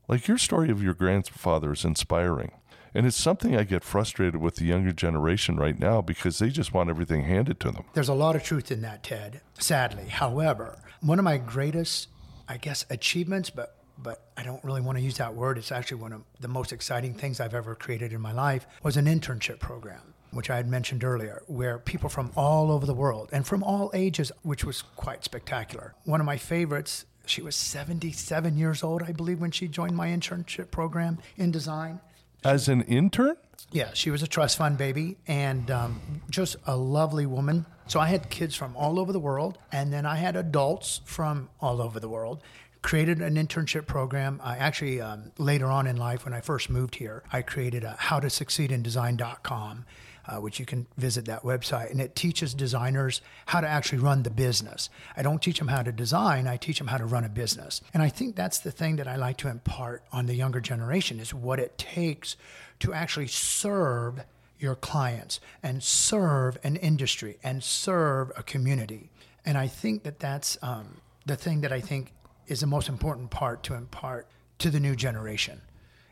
like 0.08 0.28
your 0.28 0.38
story 0.38 0.70
of 0.70 0.82
your 0.82 0.94
grandfather 0.94 1.72
is 1.72 1.84
inspiring. 1.84 2.52
And 2.94 3.06
it's 3.06 3.16
something 3.16 3.56
I 3.56 3.64
get 3.64 3.82
frustrated 3.82 4.36
with 4.36 4.56
the 4.56 4.66
younger 4.66 4.92
generation 4.92 5.56
right 5.56 5.78
now 5.78 6.02
because 6.02 6.38
they 6.38 6.50
just 6.50 6.74
want 6.74 6.90
everything 6.90 7.24
handed 7.24 7.58
to 7.60 7.70
them. 7.70 7.84
There's 7.94 8.10
a 8.10 8.14
lot 8.14 8.36
of 8.36 8.42
truth 8.42 8.70
in 8.70 8.82
that, 8.82 9.02
Ted, 9.02 9.40
sadly. 9.58 10.08
However, 10.08 10.78
one 11.00 11.18
of 11.18 11.24
my 11.24 11.38
greatest, 11.38 12.08
I 12.46 12.58
guess, 12.58 12.84
achievements, 12.90 13.48
but 13.48 13.81
but 14.02 14.28
I 14.36 14.42
don't 14.42 14.62
really 14.64 14.80
want 14.80 14.98
to 14.98 15.04
use 15.04 15.16
that 15.18 15.34
word. 15.34 15.58
It's 15.58 15.72
actually 15.72 16.00
one 16.00 16.12
of 16.12 16.22
the 16.40 16.48
most 16.48 16.72
exciting 16.72 17.14
things 17.14 17.40
I've 17.40 17.54
ever 17.54 17.74
created 17.74 18.12
in 18.12 18.20
my 18.20 18.32
life 18.32 18.66
was 18.82 18.96
an 18.96 19.06
internship 19.06 19.58
program, 19.58 20.14
which 20.30 20.50
I 20.50 20.56
had 20.56 20.68
mentioned 20.68 21.04
earlier, 21.04 21.42
where 21.46 21.78
people 21.78 22.08
from 22.08 22.30
all 22.36 22.70
over 22.70 22.86
the 22.86 22.94
world 22.94 23.28
and 23.32 23.46
from 23.46 23.62
all 23.62 23.90
ages, 23.94 24.32
which 24.42 24.64
was 24.64 24.82
quite 24.82 25.24
spectacular. 25.24 25.94
One 26.04 26.20
of 26.20 26.26
my 26.26 26.36
favorites, 26.36 27.06
she 27.26 27.42
was 27.42 27.54
77 27.56 28.58
years 28.58 28.82
old, 28.82 29.02
I 29.02 29.12
believe, 29.12 29.40
when 29.40 29.50
she 29.50 29.68
joined 29.68 29.96
my 29.96 30.08
internship 30.08 30.70
program 30.70 31.18
in 31.36 31.50
design. 31.50 32.00
As 32.44 32.68
an 32.68 32.82
intern? 32.82 33.36
Yeah, 33.70 33.90
she 33.94 34.10
was 34.10 34.22
a 34.22 34.26
trust 34.26 34.58
fund 34.58 34.76
baby 34.76 35.16
and 35.26 35.70
um, 35.70 36.00
just 36.28 36.56
a 36.66 36.76
lovely 36.76 37.24
woman. 37.24 37.64
So 37.86 38.00
I 38.00 38.06
had 38.06 38.30
kids 38.30 38.54
from 38.54 38.76
all 38.76 38.98
over 38.98 39.12
the 39.12 39.20
world, 39.20 39.58
and 39.70 39.92
then 39.92 40.06
I 40.06 40.16
had 40.16 40.36
adults 40.36 41.00
from 41.04 41.48
all 41.60 41.80
over 41.80 42.00
the 42.00 42.08
world. 42.08 42.42
Created 42.82 43.20
an 43.20 43.36
internship 43.36 43.86
program. 43.86 44.40
I 44.42 44.56
actually, 44.56 45.00
um, 45.00 45.32
later 45.38 45.66
on 45.66 45.86
in 45.86 45.96
life, 45.96 46.24
when 46.24 46.34
I 46.34 46.40
first 46.40 46.68
moved 46.68 46.96
here, 46.96 47.22
I 47.32 47.42
created 47.42 47.84
a 47.84 47.92
how 47.98 48.18
to 48.18 48.28
succeed 48.28 48.72
in 48.72 48.82
design.com, 48.82 49.84
uh, 50.26 50.36
which 50.38 50.58
you 50.58 50.66
can 50.66 50.86
visit 50.96 51.24
that 51.26 51.42
website. 51.42 51.92
And 51.92 52.00
it 52.00 52.16
teaches 52.16 52.54
designers 52.54 53.20
how 53.46 53.60
to 53.60 53.68
actually 53.68 54.00
run 54.00 54.24
the 54.24 54.30
business. 54.30 54.90
I 55.16 55.22
don't 55.22 55.40
teach 55.40 55.58
them 55.58 55.68
how 55.68 55.82
to 55.82 55.92
design, 55.92 56.48
I 56.48 56.56
teach 56.56 56.78
them 56.78 56.88
how 56.88 56.98
to 56.98 57.06
run 57.06 57.24
a 57.24 57.28
business. 57.28 57.80
And 57.94 58.02
I 58.02 58.08
think 58.08 58.34
that's 58.34 58.58
the 58.58 58.72
thing 58.72 58.96
that 58.96 59.06
I 59.06 59.16
like 59.16 59.36
to 59.38 59.48
impart 59.48 60.02
on 60.12 60.26
the 60.26 60.34
younger 60.34 60.60
generation 60.60 61.20
is 61.20 61.32
what 61.32 61.60
it 61.60 61.78
takes 61.78 62.36
to 62.80 62.92
actually 62.92 63.28
serve 63.28 64.24
your 64.58 64.74
clients 64.74 65.40
and 65.62 65.82
serve 65.82 66.58
an 66.62 66.76
industry 66.76 67.38
and 67.42 67.62
serve 67.62 68.32
a 68.36 68.42
community. 68.42 69.10
And 69.44 69.58
I 69.58 69.66
think 69.66 70.04
that 70.04 70.20
that's 70.20 70.56
um, 70.62 71.00
the 71.26 71.36
thing 71.36 71.62
that 71.62 71.72
I 71.72 71.80
think 71.80 72.12
is 72.52 72.60
the 72.60 72.66
most 72.66 72.88
important 72.88 73.30
part 73.30 73.62
to 73.64 73.74
impart 73.74 74.28
to 74.58 74.70
the 74.70 74.78
new 74.78 74.94
generation 74.94 75.62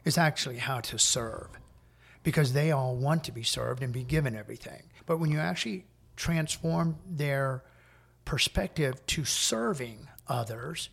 is 0.05 0.17
actually 0.17 0.57
how 0.57 0.81
to 0.81 0.99
serve 0.99 1.49
because 2.23 2.55
they 2.55 2.73
all 2.73 2.97
want 2.97 3.23
to 3.25 3.33
be 3.33 3.43
served 3.43 3.83
and 3.83 3.93
be 3.93 4.03
given 4.03 4.35
everything. 4.35 4.83
But 5.07 5.19
when 5.19 5.31
you 5.31 5.39
actually 5.39 5.85
transform 6.17 6.97
their 7.09 7.63
perspective 8.25 9.05
to 9.07 9.25
serving 9.25 10.09
others, 10.27 10.89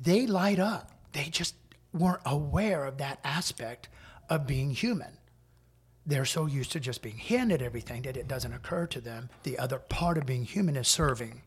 they 0.00 0.26
light 0.26 0.58
up. 0.58 0.90
They 1.12 1.28
just 1.30 1.54
weren't 1.94 2.22
aware 2.26 2.84
of 2.84 2.98
that 2.98 3.20
aspect 3.22 3.88
of 4.28 4.46
being 4.46 4.70
human. 4.70 5.18
They're 6.04 6.24
so 6.24 6.46
used 6.46 6.72
to 6.72 6.80
just 6.80 7.02
being 7.02 7.18
handed 7.18 7.62
everything 7.62 8.02
that 8.02 8.16
it 8.16 8.26
doesn't 8.26 8.52
occur 8.52 8.86
to 8.88 9.00
them. 9.00 9.30
The 9.44 9.58
other 9.58 9.78
part 9.78 10.18
of 10.18 10.26
being 10.26 10.44
human 10.44 10.76
is 10.76 10.88
serving. 10.88 11.42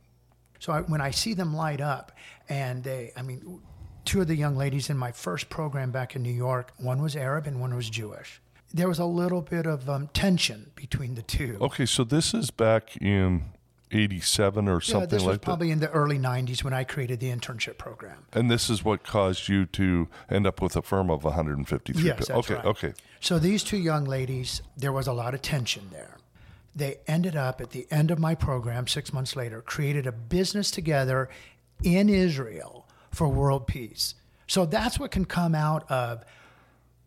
So 0.66 0.74
I, 0.74 0.82
when 0.82 1.00
I 1.00 1.12
see 1.12 1.36
them 1.36 1.56
light 1.56 1.80
up, 1.80 2.12
and 2.50 2.84
they, 2.84 3.12
I 3.16 3.22
mean, 3.22 3.62
two 4.04 4.22
of 4.22 4.28
the 4.28 4.36
young 4.36 4.58
ladies 4.58 4.90
in 4.90 4.98
my 4.98 5.12
first 5.12 5.48
program 5.48 5.92
back 5.92 6.16
in 6.16 6.24
New 6.24 6.34
York, 6.34 6.74
one 6.78 7.04
was 7.04 7.16
Arab 7.16 7.46
and 7.46 7.62
one 7.62 7.76
was 7.76 7.88
Jewish. 7.88 8.42
There 8.74 8.88
was 8.88 8.98
a 8.98 9.06
little 9.06 9.44
bit 9.44 9.68
of 9.68 9.88
um, 9.88 10.08
tension 10.08 10.72
between 10.76 11.14
the 11.14 11.22
two. 11.22 11.60
Okay, 11.62 11.86
so 11.86 12.04
this 12.04 12.34
is 12.34 12.50
back 12.50 12.98
in 12.98 13.44
87 13.92 14.68
or 14.68 14.82
something 14.82 15.02
yeah, 15.02 15.06
this 15.06 15.18
was 15.18 15.26
like 15.26 15.42
that. 15.42 15.46
probably 15.46 15.70
in 15.70 15.82
the 15.82 15.92
early 15.92 16.18
90s 16.18 16.64
when 16.64 16.74
I 16.74 16.84
created 16.84 17.20
the 17.20 17.30
internship 17.30 17.78
program. 17.78 18.26
And 18.34 18.50
this 18.50 18.68
is 18.68 18.84
what 18.84 19.04
caused 19.04 19.48
you 19.48 19.68
to 19.68 20.08
end 20.32 20.48
up 20.48 20.64
with 20.64 20.76
a 20.76 20.82
firm 20.82 21.12
of 21.12 21.24
153 21.24 22.02
Yes, 22.02 22.18
people. 22.18 22.42
that's 22.42 22.50
okay, 22.50 22.56
right. 22.56 22.66
okay. 22.66 22.94
So 23.20 23.38
these 23.38 23.64
two 23.64 23.78
young 23.78 24.06
ladies, 24.06 24.64
there 24.76 24.92
was 24.92 25.06
a 25.06 25.14
lot 25.14 25.36
of 25.36 25.44
tension 25.44 25.90
there. 25.92 26.18
They 26.76 26.98
ended 27.08 27.36
up 27.36 27.62
at 27.62 27.72
the 27.72 27.88
end 27.90 28.12
of 28.12 28.20
my 28.20 28.36
program, 28.36 28.88
six 28.88 29.14
months 29.14 29.36
later, 29.36 29.62
created 29.62 30.06
a 30.06 30.12
business 30.12 30.72
together 30.72 31.30
in 31.84 32.10
Israel 32.10 32.88
for 33.12 33.28
world 33.30 33.66
peace. 33.66 34.16
So 34.48 34.66
that's 34.66 35.00
what 35.00 35.12
can 35.12 35.26
come 35.26 35.56
out 35.56 35.90
of 35.90 36.24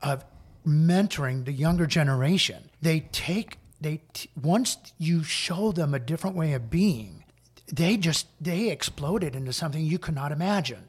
of 0.01 0.25
mentoring 0.67 1.45
the 1.45 1.53
younger 1.53 1.87
generation. 1.87 2.71
They 2.81 3.01
take 3.13 3.59
they 3.81 4.03
t- 4.13 4.31
once 4.41 4.77
you 4.99 5.23
show 5.23 5.73
them 5.73 5.95
a 5.95 5.99
different 5.99 6.35
way 6.35 6.53
of 6.53 6.71
being, 6.71 7.25
they 7.73 7.97
just 7.97 8.27
they 8.41 8.71
exploded 8.71 9.37
into 9.37 9.53
something 9.53 9.85
you 9.85 9.99
could 9.99 10.15
not 10.15 10.33
imagine. 10.33 10.89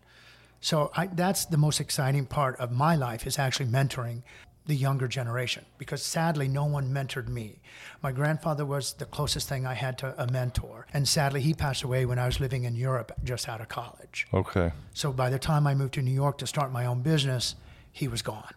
So 0.62 0.92
I, 0.96 1.08
that's 1.08 1.46
the 1.46 1.58
most 1.58 1.80
exciting 1.80 2.26
part 2.26 2.58
of 2.58 2.72
my 2.72 2.96
life 2.96 3.26
is 3.26 3.40
actually 3.40 3.68
mentoring 3.68 4.24
the 4.70 4.76
younger 4.76 5.08
generation 5.08 5.66
because 5.78 6.02
sadly 6.02 6.48
no 6.48 6.64
one 6.64 6.94
mentored 6.94 7.28
me. 7.28 7.60
My 8.02 8.12
grandfather 8.12 8.66
was 8.66 8.94
the 8.94 9.06
closest 9.06 9.50
thing 9.50 9.66
I 9.66 9.74
had 9.74 9.98
to 9.98 10.14
a 10.22 10.28
mentor, 10.28 10.86
and 10.94 11.08
sadly 11.08 11.42
he 11.42 11.54
passed 11.54 11.84
away 11.84 12.06
when 12.06 12.20
I 12.20 12.28
was 12.28 12.40
living 12.40 12.64
in 12.64 12.76
Europe 12.76 13.12
just 13.24 13.50
out 13.50 13.60
of 13.60 13.68
college. 13.68 14.28
Okay. 14.34 14.72
So 14.94 15.12
by 15.12 15.30
the 15.30 15.40
time 15.40 15.68
I 15.68 15.74
moved 15.74 15.96
to 15.96 16.02
New 16.02 16.14
York 16.14 16.38
to 16.38 16.48
start 16.48 16.72
my 16.72 16.86
own 16.86 17.02
business, 17.02 17.56
he 17.92 18.08
was 18.08 18.22
gone. 18.22 18.54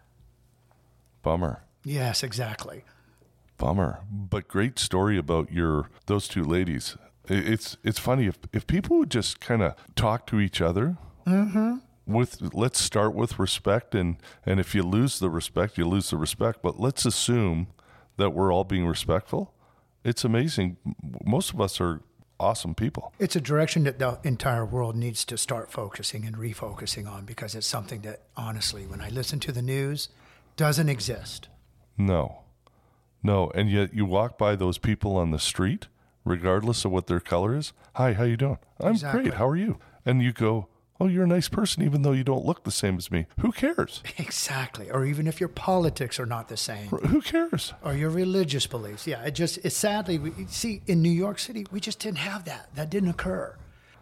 Bummer. 1.23 1.63
Yes, 1.83 2.23
exactly. 2.23 2.83
Bummer. 3.57 3.99
But 4.09 4.47
great 4.47 4.77
story 4.77 5.17
about 5.17 5.51
your 5.51 5.89
those 6.05 6.27
two 6.27 6.43
ladies. 6.43 6.95
It's 7.27 7.77
it's 7.83 7.99
funny 7.99 8.27
if 8.27 8.37
if 8.53 8.67
people 8.67 8.99
would 8.99 9.09
just 9.11 9.39
kind 9.39 9.63
of 9.63 9.73
talk 9.95 10.27
to 10.27 10.39
each 10.39 10.61
other. 10.61 10.97
Mm-hmm. 11.25 11.77
With 12.05 12.53
let's 12.53 12.81
start 12.81 13.13
with 13.15 13.39
respect, 13.39 13.95
and 13.95 14.17
and 14.45 14.59
if 14.59 14.75
you 14.75 14.83
lose 14.83 15.19
the 15.19 15.29
respect, 15.29 15.77
you 15.77 15.85
lose 15.87 16.09
the 16.09 16.17
respect. 16.17 16.61
But 16.61 16.79
let's 16.79 17.05
assume 17.05 17.67
that 18.17 18.31
we're 18.31 18.53
all 18.53 18.65
being 18.65 18.85
respectful. 18.85 19.53
It's 20.03 20.25
amazing. 20.25 20.77
Most 21.25 21.53
of 21.53 21.61
us 21.61 21.79
are 21.79 22.01
awesome 22.39 22.75
people. 22.75 23.13
It's 23.19 23.37
a 23.37 23.41
direction 23.41 23.85
that 23.85 23.99
the 23.99 24.19
entire 24.23 24.65
world 24.65 24.97
needs 24.97 25.23
to 25.25 25.37
start 25.37 25.71
focusing 25.71 26.25
and 26.25 26.35
refocusing 26.35 27.07
on 27.09 27.23
because 27.23 27.55
it's 27.55 27.67
something 27.67 28.01
that 28.01 28.23
honestly, 28.35 28.85
when 28.85 28.99
I 28.99 29.07
listen 29.07 29.39
to 29.41 29.53
the 29.53 29.61
news, 29.61 30.09
doesn't 30.57 30.89
exist. 30.89 31.47
No, 31.97 32.39
no, 33.21 33.49
and 33.55 33.69
yet 33.69 33.93
you 33.93 34.05
walk 34.05 34.37
by 34.37 34.55
those 34.57 34.77
people 34.77 35.15
on 35.15 35.31
the 35.31 35.39
street, 35.39 35.87
regardless 36.25 36.83
of 36.83 36.91
what 36.91 37.07
their 37.07 37.21
color 37.21 37.55
is. 37.55 37.71
Hi, 37.95 38.11
how 38.13 38.23
you 38.23 38.35
doing? 38.35 38.57
I'm 38.79 38.91
Exactly. 38.91 39.23
great. 39.23 39.33
How 39.35 39.47
are 39.47 39.55
you? 39.55 39.79
And 40.05 40.21
you 40.21 40.33
go, 40.33 40.67
oh, 41.03 41.07
you're 41.07 41.23
a 41.25 41.27
nice 41.27 41.49
person, 41.49 41.83
even 41.83 42.01
though 42.01 42.11
you 42.13 42.23
don't 42.23 42.45
look 42.45 42.63
the 42.63 42.71
same 42.71 42.97
as 42.97 43.11
me. 43.11 43.25
Who 43.39 43.51
cares? 43.51 44.01
Exactly. 44.17 44.89
Or 44.89 45.05
even 45.05 45.27
if 45.27 45.39
your 45.39 45.49
politics 45.49 46.19
are 46.19 46.25
not 46.25 46.47
the 46.47 46.57
same. 46.57 46.87
Who 46.87 47.21
cares? 47.21 47.73
or 47.83 47.93
your 47.93 48.09
religious 48.09 48.65
beliefs. 48.67 49.05
Yeah, 49.07 49.21
it 49.23 49.31
just 49.31 49.57
it's 49.65 49.75
sadly 49.75 50.17
we 50.19 50.31
see 50.47 50.81
in 50.87 51.01
New 51.01 51.09
York 51.11 51.39
City 51.39 51.65
we 51.71 51.79
just 51.79 51.99
didn't 51.99 52.19
have 52.19 52.45
that. 52.45 52.69
That 52.75 52.89
didn't 52.89 53.09
occur. 53.09 53.55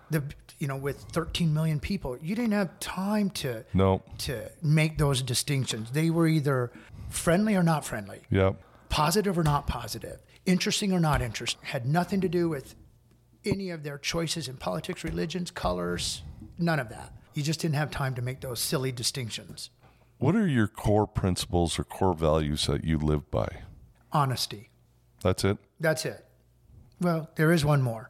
The 0.10 0.24
you 0.60 0.68
know 0.68 0.78
with 0.78 0.98
13 1.12 1.54
million 1.54 1.80
people, 1.80 2.18
you 2.22 2.36
didn't 2.36 2.52
have 2.54 2.80
time 2.80 3.30
to 3.42 3.66
No. 3.74 4.04
to 4.20 4.50
make 4.62 4.98
those 4.98 5.22
distinctions. 5.22 5.92
They 5.92 6.10
were 6.10 6.28
either 6.28 6.72
friendly 7.10 7.56
or 7.56 7.64
not 7.64 7.84
friendly, 7.86 8.20
Yep. 8.30 8.62
positive 8.90 9.38
or 9.38 9.44
not 9.44 9.68
positive, 9.68 10.20
interesting 10.46 10.94
or 10.94 11.00
not 11.00 11.22
interesting. 11.22 11.62
Had 11.64 11.86
nothing 11.86 12.22
to 12.22 12.30
do 12.30 12.48
with 12.50 12.76
any 13.46 13.70
of 13.72 13.84
their 13.84 13.98
choices 13.98 14.48
in 14.48 14.58
politics, 14.58 15.04
religions, 15.04 15.50
colors, 15.52 16.22
none 16.62 16.80
of 16.80 16.90
that. 16.90 17.14
You 17.34 17.44
just 17.44 17.60
didn't 17.60 17.76
have 17.76 17.92
time 17.92 18.16
to 18.16 18.22
make 18.22 18.42
those 18.42 18.60
silly 18.60 18.92
distinctions. 18.92 19.70
What 20.18 20.36
are 20.36 20.48
your 20.48 20.68
core 20.68 21.08
principles 21.08 21.80
or 21.80 21.84
core 21.84 22.14
values 22.14 22.68
that 22.68 22.84
you 22.84 22.98
live 22.98 23.32
by? 23.32 23.48
Honesty. 24.12 24.70
That's 25.24 25.44
it. 25.44 25.58
That's 25.80 26.06
it. 26.06 26.26
Well, 27.00 27.30
there 27.36 27.52
is 27.52 27.66
one 27.66 27.82
more. 27.82 28.10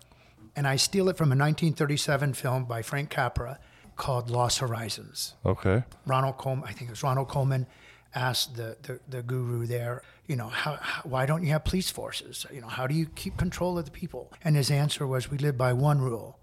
And 0.56 0.68
I 0.68 0.76
steal 0.76 1.08
it 1.08 1.18
from 1.18 1.28
a 1.28 1.38
1937 1.38 2.34
film 2.34 2.66
by 2.66 2.82
Frank 2.82 3.10
Capra 3.10 3.60
called 3.96 4.30
Lost 4.30 4.60
Horizons. 4.60 5.36
Okay. 5.46 5.84
Ronald 6.06 6.38
Colman, 6.38 6.66
I 6.68 6.74
think 6.74 6.90
it 6.90 6.92
was 6.92 7.04
Ronald 7.04 7.30
Colman, 7.30 7.68
asked 8.14 8.56
the, 8.56 8.76
the, 8.82 9.00
the 9.08 9.22
guru 9.22 9.66
there, 9.66 10.02
you 10.28 10.36
know, 10.36 10.50
how, 10.50 10.78
how, 10.82 11.02
why 11.04 11.26
don't 11.26 11.44
you 11.44 11.52
have 11.52 11.64
police 11.64 11.90
forces? 11.90 12.46
You 12.52 12.60
know, 12.60 12.68
how 12.68 12.88
do 12.88 12.96
you 12.96 13.06
keep 13.06 13.38
control 13.38 13.78
of 13.78 13.86
the 13.86 13.92
people? 13.92 14.34
And 14.44 14.56
his 14.56 14.70
answer 14.70 15.08
was, 15.08 15.32
we 15.32 15.38
live 15.38 15.58
by 15.58 15.72
one 15.72 16.02
rule 16.02 16.38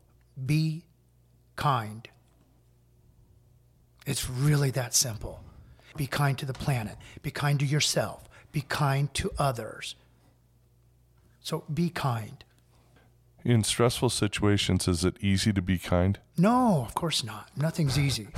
be 0.47 0.85
kind. 1.59 2.09
It's 4.07 4.31
really 4.31 4.71
that 4.71 4.95
simple. 4.95 5.41
Be 5.97 6.07
kind 6.07 6.39
to 6.39 6.47
the 6.47 6.55
planet, 6.55 6.97
be 7.21 7.31
kind 7.31 7.61
to 7.61 7.67
yourself, 7.67 8.27
be 8.53 8.63
kind 8.63 9.13
to 9.15 9.31
others. 9.39 9.97
So 11.41 11.65
be 11.73 11.91
kind. 11.91 12.43
In 13.45 13.65
stressful 13.65 14.11
situations, 14.11 14.89
is 14.89 15.05
it 15.05 15.17
easy 15.21 15.53
to 15.53 15.61
be 15.61 15.79
kind? 15.79 16.19
No, 16.37 16.85
of 16.87 16.95
course 16.95 17.23
not. 17.25 17.51
Nothing's 17.57 17.99
easy. 17.99 18.29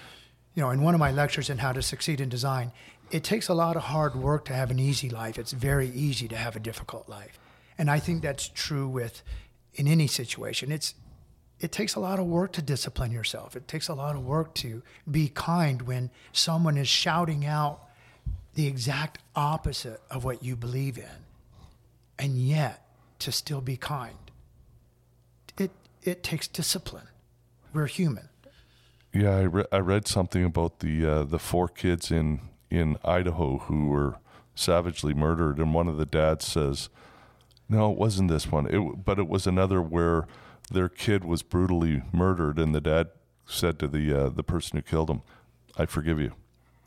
you 0.54 0.62
know, 0.62 0.70
in 0.70 0.82
one 0.82 0.94
of 0.94 1.00
my 1.00 1.10
lectures 1.10 1.50
in 1.50 1.58
How 1.58 1.72
to 1.72 1.82
Succeed 1.82 2.20
in 2.20 2.28
Design, 2.28 2.72
it 3.10 3.24
takes 3.24 3.48
a 3.48 3.54
lot 3.54 3.76
of 3.76 3.84
hard 3.84 4.14
work 4.14 4.44
to 4.46 4.52
have 4.52 4.70
an 4.70 4.78
easy 4.78 5.08
life. 5.08 5.38
It's 5.38 5.52
very 5.52 5.88
easy 5.90 6.28
to 6.28 6.36
have 6.36 6.56
a 6.56 6.60
difficult 6.60 7.08
life. 7.08 7.38
And 7.78 7.90
I 7.90 8.00
think 8.00 8.22
that's 8.22 8.48
true 8.48 8.88
with 8.88 9.22
in 9.74 9.86
any 9.86 10.06
situation. 10.06 10.72
It's 10.72 10.94
it 11.60 11.72
takes 11.72 11.94
a 11.94 12.00
lot 12.00 12.18
of 12.18 12.26
work 12.26 12.52
to 12.52 12.62
discipline 12.62 13.12
yourself. 13.12 13.56
It 13.56 13.66
takes 13.66 13.88
a 13.88 13.94
lot 13.94 14.14
of 14.14 14.24
work 14.24 14.54
to 14.56 14.82
be 15.10 15.28
kind 15.28 15.82
when 15.82 16.10
someone 16.32 16.76
is 16.76 16.88
shouting 16.88 17.46
out 17.46 17.80
the 18.54 18.66
exact 18.66 19.18
opposite 19.34 20.00
of 20.10 20.24
what 20.24 20.42
you 20.42 20.56
believe 20.56 20.98
in. 20.98 21.24
And 22.18 22.36
yet 22.38 22.86
to 23.20 23.32
still 23.32 23.60
be 23.60 23.76
kind. 23.76 24.30
It 25.58 25.70
it 26.02 26.22
takes 26.22 26.46
discipline. 26.46 27.08
We're 27.72 27.86
human. 27.86 28.28
Yeah, 29.12 29.36
I, 29.36 29.42
re- 29.42 29.64
I 29.72 29.78
read 29.78 30.06
something 30.06 30.44
about 30.44 30.80
the 30.80 31.06
uh, 31.06 31.24
the 31.24 31.38
four 31.38 31.68
kids 31.68 32.10
in 32.10 32.40
in 32.70 32.96
Idaho 33.04 33.58
who 33.58 33.86
were 33.86 34.16
savagely 34.54 35.14
murdered, 35.14 35.58
and 35.58 35.72
one 35.72 35.88
of 35.88 35.96
the 35.96 36.06
dads 36.06 36.46
says, 36.46 36.88
"No, 37.68 37.92
it 37.92 37.98
wasn't 37.98 38.30
this 38.30 38.50
one. 38.50 38.66
It, 38.66 39.04
but 39.04 39.18
it 39.18 39.28
was 39.28 39.46
another 39.46 39.80
where 39.80 40.26
their 40.70 40.88
kid 40.88 41.24
was 41.24 41.42
brutally 41.42 42.02
murdered, 42.12 42.58
and 42.58 42.74
the 42.74 42.80
dad 42.80 43.08
said 43.46 43.78
to 43.78 43.86
the 43.88 44.12
uh, 44.12 44.28
the 44.28 44.42
person 44.42 44.76
who 44.76 44.82
killed 44.82 45.10
him, 45.10 45.22
"I 45.76 45.86
forgive 45.86 46.20
you." 46.20 46.32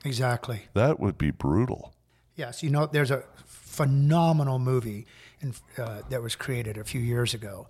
Exactly. 0.06 0.62
That 0.74 1.00
would 1.00 1.18
be 1.18 1.32
brutal. 1.32 1.94
Yes, 2.36 2.64
you 2.64 2.70
know, 2.70 2.86
there's 2.86 3.12
a 3.12 3.24
phenomenal 3.46 4.60
movie 4.60 5.06
in, 5.42 5.54
uh, 5.78 6.02
that 6.10 6.22
was 6.22 6.36
created 6.36 6.78
a 6.78 6.84
few 6.84 7.02
years 7.02 7.34
ago 7.34 7.68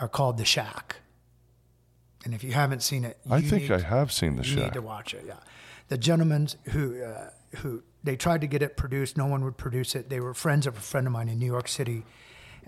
uh, 0.00 0.08
called 0.08 0.38
The 0.38 0.44
Shack. 0.44 0.96
And 2.24 2.34
if 2.34 2.42
you 2.42 2.52
haven't 2.52 2.82
seen 2.82 3.04
it, 3.04 3.16
I 3.30 3.40
think 3.40 3.70
I 3.70 3.78
have 3.78 4.10
seen 4.10 4.36
the 4.36 4.42
Shack. 4.42 4.56
you 4.56 4.64
need 4.64 4.72
to 4.74 4.82
watch 4.82 5.14
it. 5.14 5.24
Yeah, 5.26 5.34
the 5.88 5.98
gentlemen 5.98 6.48
who 6.72 7.02
uh, 7.02 7.30
who 7.58 7.82
they 8.02 8.16
tried 8.16 8.40
to 8.40 8.46
get 8.46 8.62
it 8.62 8.76
produced, 8.76 9.16
no 9.16 9.26
one 9.26 9.44
would 9.44 9.56
produce 9.56 9.94
it. 9.94 10.10
They 10.10 10.20
were 10.20 10.34
friends 10.34 10.66
of 10.66 10.76
a 10.76 10.80
friend 10.80 11.06
of 11.06 11.12
mine 11.12 11.28
in 11.28 11.38
New 11.38 11.46
York 11.46 11.68
City, 11.68 12.04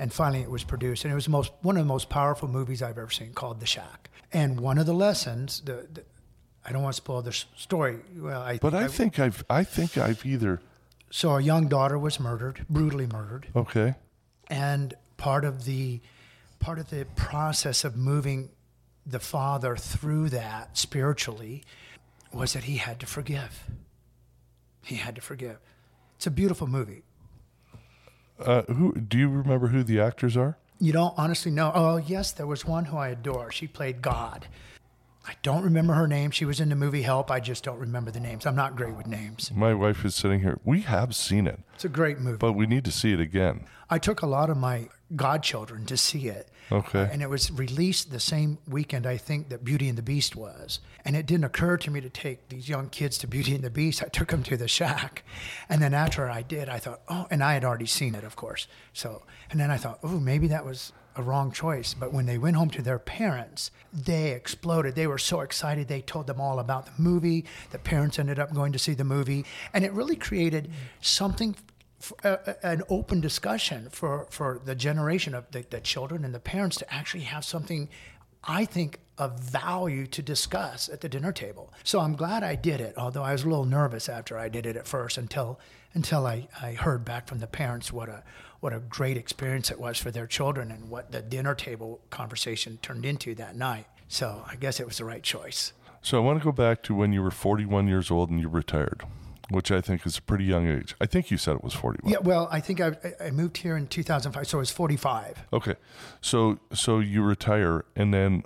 and 0.01 0.11
finally 0.11 0.41
it 0.41 0.51
was 0.51 0.65
produced. 0.65 1.05
And 1.05 1.13
it 1.13 1.15
was 1.15 1.29
most 1.29 1.53
one 1.61 1.77
of 1.77 1.85
the 1.85 1.89
most 1.89 2.09
powerful 2.09 2.49
movies 2.49 2.83
I've 2.83 2.97
ever 2.97 3.11
seen, 3.11 3.35
called 3.35 3.61
The 3.61 3.67
Shack. 3.67 4.11
And 4.33 4.59
one 4.59 4.79
of 4.79 4.87
the 4.87 4.95
lessons, 4.95 5.61
the, 5.61 5.87
the 5.93 6.05
I 6.65 6.73
don't 6.73 6.83
want 6.83 6.95
to 6.95 6.97
spoil 6.97 7.23
the 7.23 7.33
story. 7.33 7.99
Well, 8.17 8.41
I 8.41 8.59
But 8.59 8.75
I 8.75 8.89
think 8.89 9.19
I've 9.19 9.45
I 9.51 9.63
think 9.63 9.99
I've 9.99 10.25
either 10.25 10.61
so 11.11 11.37
a 11.37 11.41
young 11.41 11.69
daughter 11.69 11.99
was 11.99 12.19
murdered, 12.19 12.65
brutally 12.71 13.07
murdered 13.07 13.49
okay. 13.55 13.95
and 14.49 14.95
part 15.17 15.45
of 15.45 15.65
the 15.65 16.01
part 16.61 16.79
of 16.79 16.89
the 16.89 17.05
process 17.17 17.85
of 17.85 17.97
moving 17.97 18.51
the 19.05 19.21
father 19.21 19.77
through 19.77 20.31
that 20.31 20.79
spiritually 20.79 21.63
was 22.33 22.53
that 22.53 22.65
he 22.65 22.77
had 22.77 23.01
to 23.01 23.07
forgive 23.07 23.65
he 24.85 24.97
had 24.97 25.15
to 25.17 25.21
forgive 25.21 25.59
it's 26.17 26.27
a 26.27 26.31
beautiful 26.31 26.67
movie 26.67 27.03
Uh, 28.41 28.63
who 28.73 28.95
do 28.95 29.19
you 29.19 29.29
remember 29.29 29.69
who 29.69 29.83
the 29.83 30.01
actors 30.01 30.37
are? 30.37 30.57
you 30.83 30.93
don't 30.93 31.13
honestly 31.19 31.53
know. 31.53 31.71
Oh 31.75 31.99
yes 31.99 32.33
there 32.33 32.47
was 32.47 32.65
one 32.65 32.87
who 32.87 32.97
i 32.97 33.09
adore. 33.09 33.53
She 33.53 33.67
played 33.67 34.01
god. 34.03 34.47
I 35.29 35.35
don't 35.43 35.63
remember 35.63 35.93
her 35.93 36.09
name. 36.09 36.31
She 36.31 36.47
was 36.47 36.59
in 36.61 36.71
the 36.71 36.75
movie 36.75 37.03
help. 37.03 37.31
I 37.31 37.41
just 37.41 37.63
don't 37.63 37.79
remember 37.79 38.11
the 38.11 38.19
names. 38.21 38.47
I'm 38.47 38.57
not 38.57 38.75
great 38.75 38.97
with 38.97 39.07
names. 39.07 39.53
My 39.55 39.75
wife 39.75 40.05
is 40.05 40.15
sitting 40.15 40.41
here. 40.41 40.59
We 40.65 40.81
have 40.81 41.15
seen 41.15 41.47
it, 41.47 41.61
it's 41.75 41.85
a 41.85 41.91
great 41.91 42.19
movie. 42.19 42.39
But 42.39 42.55
we 42.55 42.67
need 42.67 42.85
to 42.87 42.93
see 42.93 43.13
it 43.13 43.21
again. 43.21 43.67
I 43.91 43.99
took 43.99 44.23
a 44.23 44.27
lot 44.27 44.49
of 44.49 44.57
my 44.57 44.89
godchildren 45.15 45.85
to 45.87 45.97
see 45.97 46.29
it. 46.29 46.49
Okay. 46.73 47.03
Uh, 47.03 47.09
and 47.13 47.23
it 47.23 47.29
was 47.29 47.51
released 47.51 48.11
the 48.11 48.21
same 48.21 48.59
weekend, 48.69 49.07
I 49.07 49.17
think, 49.17 49.49
that 49.49 49.65
Beauty 49.65 49.89
and 49.89 49.99
the 49.99 50.03
Beast 50.03 50.37
was. 50.37 50.81
And 51.05 51.17
it 51.17 51.27
didn't 51.27 51.45
occur 51.45 51.77
to 51.79 51.91
me 51.91 52.01
to 52.01 52.11
take 52.11 52.49
these 52.49 52.69
young 52.69 52.89
kids 52.89 53.19
to 53.19 53.27
Beauty 53.27 53.55
and 53.55 53.65
the 53.65 53.71
Beast. 53.71 54.03
I 54.03 54.09
took 54.09 54.29
them 54.29 54.43
to 54.45 54.57
the 54.57 54.69
shack. 54.69 55.25
And 55.69 55.83
then 55.83 55.95
after 55.95 56.29
I 56.31 56.43
did, 56.43 56.69
I 56.69 56.79
thought, 56.79 57.01
oh, 57.09 57.27
and 57.31 57.43
I 57.43 57.55
had 57.55 57.65
already 57.65 57.87
seen 57.87 58.15
it, 58.15 58.25
of 58.25 58.37
course. 58.37 58.69
So, 58.93 59.23
and 59.51 59.59
then 59.59 59.71
I 59.71 59.77
thought, 59.77 59.99
oh, 60.03 60.21
maybe 60.21 60.47
that 60.49 60.65
was 60.65 60.93
a 61.17 61.23
wrong 61.23 61.51
choice. 61.51 61.95
But 61.95 62.13
when 62.13 62.27
they 62.27 62.39
went 62.39 62.57
home 62.57 62.71
to 62.71 62.83
their 62.83 62.99
parents, 62.99 63.71
they 63.93 64.31
exploded. 64.31 64.95
They 64.95 65.07
were 65.07 65.19
so 65.19 65.41
excited. 65.41 65.89
They 65.89 66.03
told 66.03 66.27
them 66.27 66.41
all 66.41 66.59
about 66.59 66.87
the 66.87 67.03
movie. 67.03 67.45
The 67.71 67.79
parents 67.79 68.19
ended 68.19 68.39
up 68.39 68.55
going 68.55 68.73
to 68.73 68.79
see 68.79 68.95
the 68.95 69.05
movie. 69.05 69.45
And 69.73 69.85
it 69.85 69.93
really 69.93 70.17
created 70.17 70.71
something 71.01 71.57
a- 72.25 72.67
an 72.67 72.83
open 72.89 73.21
discussion 73.21 73.89
for, 73.91 74.27
for 74.31 74.61
the 74.65 74.75
generation 74.75 75.35
of 75.35 75.51
the, 75.51 75.65
the 75.69 75.81
children 75.81 76.25
and 76.25 76.35
the 76.35 76.41
parents 76.41 76.77
to 76.79 76.93
actually 76.93 77.25
have 77.25 77.45
something 77.45 77.89
I 78.45 78.65
think 78.65 79.01
of 79.19 79.39
value 79.39 80.07
to 80.07 80.23
discuss 80.23 80.89
at 80.89 81.03
the 81.03 81.09
dinner 81.09 81.33
table. 81.33 81.73
So 81.85 82.01
I'm 82.01 82.15
glad 82.15 82.43
I 82.43 82.55
did 82.55 82.81
it, 82.81 82.95
although 82.97 83.23
I 83.23 83.33
was 83.33 83.43
a 83.43 83.49
little 83.49 83.67
nervous 83.67 84.09
after 84.09 84.39
I 84.39 84.49
did 84.49 84.65
it 84.65 84.77
at 84.77 84.87
first 84.87 85.19
until 85.19 85.59
until 85.93 86.25
I, 86.25 86.47
I 86.63 86.73
heard 86.73 87.05
back 87.05 87.27
from 87.27 87.41
the 87.41 87.49
parents 87.49 87.93
what 87.93 88.09
a 88.09 88.23
what 88.61 88.73
a 88.73 88.79
great 88.79 89.17
experience 89.17 89.71
it 89.71 89.81
was 89.81 89.99
for 89.99 90.11
their 90.11 90.27
children 90.27 90.71
and 90.71 90.89
what 90.89 91.13
the 91.13 91.21
dinner 91.21 91.55
table 91.55 92.01
conversation 92.11 92.79
turned 92.81 93.05
into 93.05 93.35
that 93.35 93.57
night. 93.57 93.87
So 94.09 94.45
I 94.47 94.57
guess 94.57 94.81
it 94.81 94.87
was 94.87 94.99
the 94.99 95.05
right 95.05 95.23
choice. 95.23 95.73
So 96.03 96.17
I 96.17 96.21
want 96.21 96.39
to 96.39 96.45
go 96.45 96.53
back 96.53 96.83
to 96.85 96.95
when 96.95 97.13
you 97.13 97.23
were 97.23 97.31
41 97.31 97.89
years 97.89 98.11
old 98.11 98.31
and 98.31 98.41
you 98.41 98.49
retired, 98.49 99.03
which 99.51 99.71
I 99.71 99.81
think 99.81 100.07
is 100.07 100.19
a 100.19 100.23
pretty 100.23 100.45
young 100.45 100.69
age. 100.69 100.95
I 101.01 101.07
think 101.07 101.31
you 101.31 101.37
said 101.37 101.57
it 101.57 101.65
was 101.65 101.75
41. 101.75 102.13
Yeah, 102.13 102.19
well, 102.23 102.49
I 102.51 102.61
think 102.61 102.81
I, 102.81 102.97
I 103.21 103.31
moved 103.31 103.59
here 103.59 103.77
in 103.77 103.87
2005, 103.87 104.47
so 104.47 104.59
I 104.59 104.61
was 104.61 104.71
45. 104.71 105.47
Okay. 105.53 105.75
So 106.21 106.59
so 106.73 107.01
you 107.01 107.23
retire 107.23 107.85
and 107.97 108.15
then 108.15 108.45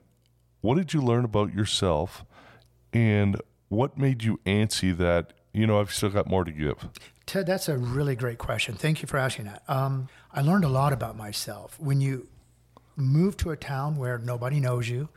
what 0.61 0.77
did 0.77 0.95
you 0.95 1.03
learn 1.03 1.25
about 1.25 1.53
yourself 1.53 2.25
and 2.93 3.41
what 3.69 3.99
made 3.99 4.25
you 4.25 4.41
antsy 4.47 4.97
that, 4.97 5.35
you 5.53 5.67
know, 5.67 5.79
I've 5.79 5.93
still 5.93 6.09
got 6.09 6.27
more 6.27 6.45
to 6.45 6.51
give? 6.51 6.89
Ted, 7.27 7.47
that's 7.47 7.69
a 7.69 7.77
really 7.77 8.17
great 8.17 8.39
question. 8.39 8.75
Thank 8.75 9.03
you 9.03 9.09
for 9.09 9.19
asking 9.19 9.47
that. 9.47 9.63
Um, 9.69 10.09
I 10.33 10.41
learned 10.41 10.65
a 10.65 10.69
lot 10.69 10.93
about 10.93 11.17
myself. 11.17 11.79
When 11.79 12.01
you 12.01 12.29
move 12.97 13.37
to 13.39 13.51
a 13.51 13.57
town 13.57 13.97
where 13.97 14.19
nobody 14.19 14.61
knows 14.61 14.89
you, 14.89 15.09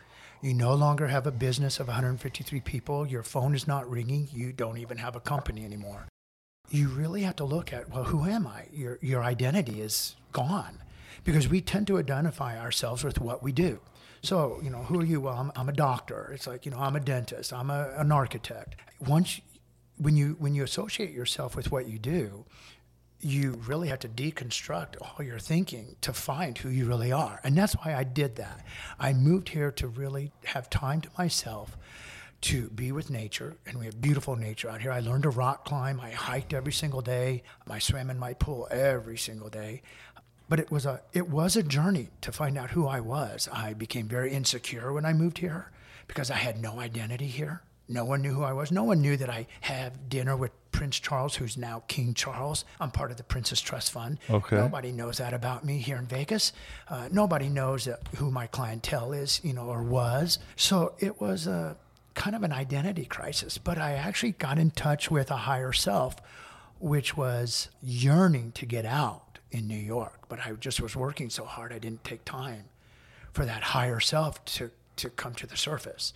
you 0.47 0.53
no 0.53 0.73
longer 0.73 1.07
have 1.07 1.27
a 1.27 1.31
business 1.31 1.77
of 1.77 1.87
153 1.87 2.61
people, 2.61 3.05
your 3.05 3.21
phone 3.21 3.53
is 3.53 3.67
not 3.67 3.89
ringing, 3.89 4.29
you 4.31 4.53
don't 4.53 4.77
even 4.77 4.97
have 4.97 5.13
a 5.15 5.19
company 5.19 5.65
anymore. 5.65 6.07
You 6.69 6.87
really 6.87 7.23
have 7.23 7.35
to 7.37 7.43
look 7.43 7.73
at, 7.73 7.89
well, 7.89 8.05
who 8.05 8.23
am 8.25 8.47
I? 8.47 8.67
Your, 8.71 8.97
your 9.01 9.23
identity 9.23 9.81
is 9.81 10.15
gone 10.31 10.79
because 11.25 11.49
we 11.49 11.59
tend 11.59 11.87
to 11.87 11.97
identify 11.97 12.57
ourselves 12.57 13.03
with 13.03 13.19
what 13.19 13.43
we 13.43 13.51
do. 13.51 13.81
So, 14.21 14.59
you 14.63 14.69
know, 14.69 14.83
who 14.83 15.01
are 15.01 15.05
you? 15.05 15.19
Well, 15.19 15.35
I'm, 15.35 15.51
I'm 15.55 15.67
a 15.67 15.73
doctor. 15.73 16.31
It's 16.33 16.47
like, 16.47 16.65
you 16.65 16.71
know, 16.71 16.79
I'm 16.79 16.95
a 16.95 17.01
dentist. 17.01 17.51
I'm 17.51 17.69
a, 17.69 17.93
an 17.97 18.11
architect. 18.13 18.75
Once, 19.05 19.41
when 19.97 20.15
you 20.15 20.35
when 20.39 20.53
you 20.53 20.63
associate 20.63 21.11
yourself 21.11 21.55
with 21.55 21.71
what 21.71 21.87
you 21.87 21.99
do, 21.99 22.45
you 23.19 23.59
really 23.65 23.87
have 23.87 23.99
to 23.99 24.07
deconstruct 24.07 24.95
all 25.01 25.25
your 25.25 25.39
thinking 25.39 25.95
to 26.01 26.13
find 26.13 26.57
who 26.57 26.69
you 26.69 26.85
really 26.85 27.11
are. 27.11 27.39
And 27.43 27.57
that's 27.57 27.73
why 27.73 27.95
I 27.95 28.03
did 28.03 28.35
that. 28.35 28.65
I 28.99 29.13
moved 29.13 29.49
here 29.49 29.71
to 29.71 29.87
really 29.87 30.31
have 30.45 30.69
time 30.69 31.01
to 31.01 31.09
myself 31.17 31.77
to 32.39 32.69
be 32.69 32.91
with 32.91 33.09
nature 33.09 33.55
and 33.65 33.79
we 33.79 33.85
have 33.85 33.99
beautiful 33.99 34.35
nature 34.35 34.69
out 34.69 34.81
here. 34.81 34.91
I 34.91 34.99
learned 34.99 35.23
to 35.23 35.31
rock 35.31 35.65
climb. 35.65 35.99
I 35.99 36.11
hiked 36.11 36.53
every 36.53 36.73
single 36.73 37.01
day. 37.01 37.43
I 37.67 37.79
swam 37.79 38.11
in 38.11 38.19
my 38.19 38.33
pool 38.33 38.67
every 38.69 39.17
single 39.17 39.49
day. 39.49 39.81
But 40.49 40.59
it 40.59 40.71
was 40.71 40.85
a 40.85 41.01
it 41.11 41.27
was 41.27 41.57
a 41.57 41.63
journey 41.63 42.09
to 42.21 42.31
find 42.31 42.57
out 42.57 42.69
who 42.69 42.87
I 42.87 42.99
was. 42.99 43.49
I 43.51 43.73
became 43.73 44.07
very 44.07 44.31
insecure 44.31 44.93
when 44.93 45.05
I 45.05 45.13
moved 45.13 45.39
here 45.39 45.71
because 46.07 46.31
I 46.31 46.35
had 46.35 46.61
no 46.61 46.79
identity 46.79 47.27
here. 47.27 47.63
No 47.89 48.05
one 48.05 48.21
knew 48.21 48.33
who 48.33 48.43
I 48.43 48.53
was. 48.53 48.71
No 48.71 48.83
one 48.83 49.01
knew 49.01 49.17
that 49.17 49.29
I 49.29 49.47
have 49.61 50.09
dinner 50.09 50.37
with 50.37 50.51
Prince 50.77 50.99
Charles, 50.99 51.35
who's 51.35 51.57
now 51.57 51.81
King 51.87 52.13
Charles. 52.13 52.63
I'm 52.79 52.91
part 52.91 53.09
of 53.09 53.17
the 53.17 53.23
Prince's 53.23 53.59
Trust 53.59 53.91
Fund. 53.91 54.19
Okay. 54.29 54.57
Nobody 54.57 54.91
knows 54.91 55.17
that 55.17 55.33
about 55.33 55.65
me 55.65 55.79
here 55.79 55.97
in 55.97 56.05
Vegas. 56.05 56.53
Uh, 56.87 57.09
nobody 57.11 57.49
knows 57.49 57.89
who 58.17 58.29
my 58.29 58.45
clientele 58.45 59.11
is, 59.11 59.41
you 59.43 59.53
know, 59.53 59.69
or 59.69 59.81
was. 59.81 60.37
So 60.55 60.93
it 60.99 61.19
was 61.19 61.47
a 61.47 61.77
kind 62.13 62.35
of 62.35 62.43
an 62.43 62.51
identity 62.51 63.05
crisis. 63.05 63.57
But 63.57 63.79
I 63.79 63.93
actually 63.93 64.33
got 64.33 64.59
in 64.59 64.69
touch 64.69 65.09
with 65.09 65.31
a 65.31 65.37
higher 65.37 65.73
self, 65.73 66.17
which 66.79 67.17
was 67.17 67.69
yearning 67.81 68.51
to 68.51 68.67
get 68.67 68.85
out 68.85 69.39
in 69.49 69.67
New 69.67 69.79
York. 69.79 70.29
But 70.29 70.45
I 70.45 70.51
just 70.51 70.79
was 70.79 70.95
working 70.95 71.31
so 71.31 71.43
hard, 71.43 71.73
I 71.73 71.79
didn't 71.79 72.03
take 72.03 72.23
time 72.23 72.65
for 73.33 73.45
that 73.45 73.63
higher 73.63 73.99
self 73.99 74.45
to, 74.45 74.69
to 74.97 75.09
come 75.09 75.33
to 75.33 75.47
the 75.47 75.57
surface. 75.57 76.13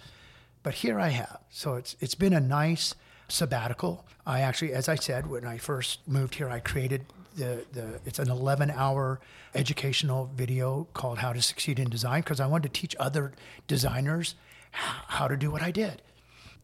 But 0.61 0.75
here 0.75 0.99
I 0.99 1.09
have. 1.09 1.39
So 1.49 1.73
it's 1.73 1.95
it's 1.99 2.13
been 2.13 2.33
a 2.33 2.39
nice 2.39 2.93
sabbatical. 3.31 4.05
I 4.25 4.41
actually, 4.41 4.73
as 4.73 4.89
I 4.89 4.95
said, 4.95 5.27
when 5.27 5.45
I 5.45 5.57
first 5.57 6.07
moved 6.07 6.35
here, 6.35 6.49
I 6.49 6.59
created 6.59 7.05
the, 7.35 7.65
the 7.71 7.99
it's 8.05 8.19
an 8.19 8.29
11 8.29 8.71
hour 8.71 9.19
educational 9.55 10.29
video 10.35 10.87
called 10.93 11.19
How 11.19 11.33
to 11.33 11.41
Succeed 11.41 11.79
in 11.79 11.89
Design 11.89 12.21
because 12.21 12.39
I 12.39 12.47
wanted 12.47 12.73
to 12.73 12.81
teach 12.81 12.95
other 12.99 13.33
designers 13.67 14.35
how 14.71 15.27
to 15.27 15.37
do 15.37 15.51
what 15.51 15.61
I 15.61 15.71
did. 15.71 16.01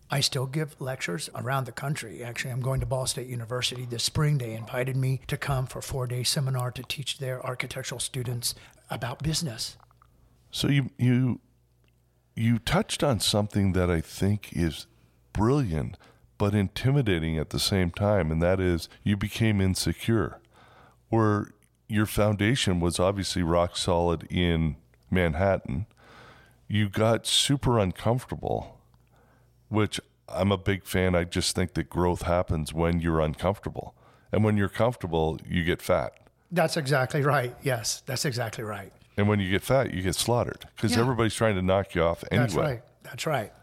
I 0.10 0.22
still 0.22 0.46
give 0.46 0.80
lectures 0.80 1.30
around 1.36 1.66
the 1.66 1.74
country. 1.74 2.24
Actually, 2.24 2.52
I'm 2.52 2.62
going 2.62 2.80
to 2.80 2.86
Ball 2.86 3.06
State 3.08 3.28
University 3.28 3.86
this 3.86 4.04
spring. 4.04 4.38
They 4.38 4.54
invited 4.54 4.96
me 4.96 5.22
to 5.28 5.38
come 5.38 5.68
for 5.68 5.80
a 5.80 5.84
four 5.84 6.08
day 6.08 6.24
seminar 6.24 6.72
to 6.72 6.84
teach 6.84 7.18
their 7.18 7.46
architectural 7.46 8.00
students 8.00 8.56
about 8.90 9.22
business 9.24 9.78
So 10.52 10.70
you 10.70 10.90
you 10.98 11.40
you 12.36 12.60
touched 12.60 13.04
on 13.04 13.20
something 13.20 13.74
that 13.74 13.90
I 13.90 14.02
think 14.02 14.50
is 14.54 14.88
brilliant 15.34 15.98
but 16.38 16.54
intimidating 16.54 17.38
at 17.38 17.50
the 17.50 17.60
same 17.60 17.92
time, 17.92 18.32
and 18.32 18.42
that 18.42 18.60
is 18.60 18.90
you 19.04 19.18
became 19.18 19.60
insecure, 19.62 20.40
where 21.10 21.52
your 21.88 22.06
foundation 22.06 22.80
was 22.80 23.00
obviously 23.00 23.42
rock 23.44 23.78
solid 23.78 24.24
in 24.30 24.76
Manhattan. 25.10 25.86
You 26.68 26.90
got 26.90 27.26
super 27.26 27.80
uncomfortable, 27.80 28.80
which 29.70 30.00
I'm 30.28 30.52
a 30.52 30.58
big 30.58 30.84
fan. 30.86 31.16
I 31.16 31.24
just 31.24 31.56
think 31.56 31.74
that 31.76 31.90
growth 31.90 32.24
happens 32.24 32.74
when 32.74 33.00
you're 33.00 33.22
uncomfortable. 33.22 33.96
And 34.32 34.44
when 34.44 34.58
you're 34.58 34.68
comfortable, 34.68 35.40
you 35.48 35.64
get 35.64 35.82
fat. 35.82 36.14
That's 36.52 36.76
exactly 36.76 37.22
right. 37.22 37.56
Yes, 37.64 38.04
that's 38.06 38.26
exactly 38.26 38.64
right. 38.66 38.92
And 39.16 39.30
when 39.30 39.40
you 39.40 39.50
get 39.50 39.64
fat, 39.64 39.94
you 39.94 40.02
get 40.02 40.16
slaughtered 40.16 40.66
because 40.76 40.94
Yeah. 40.96 41.02
everybody's 41.02 41.34
trying 41.36 41.56
to 41.56 41.62
knock 41.62 41.96
you 41.96 42.04
off 42.04 42.24
anyway. 42.30 42.44
That's 42.48 42.56
right. 42.56 42.82
That's 43.04 43.26
right. 43.26 43.54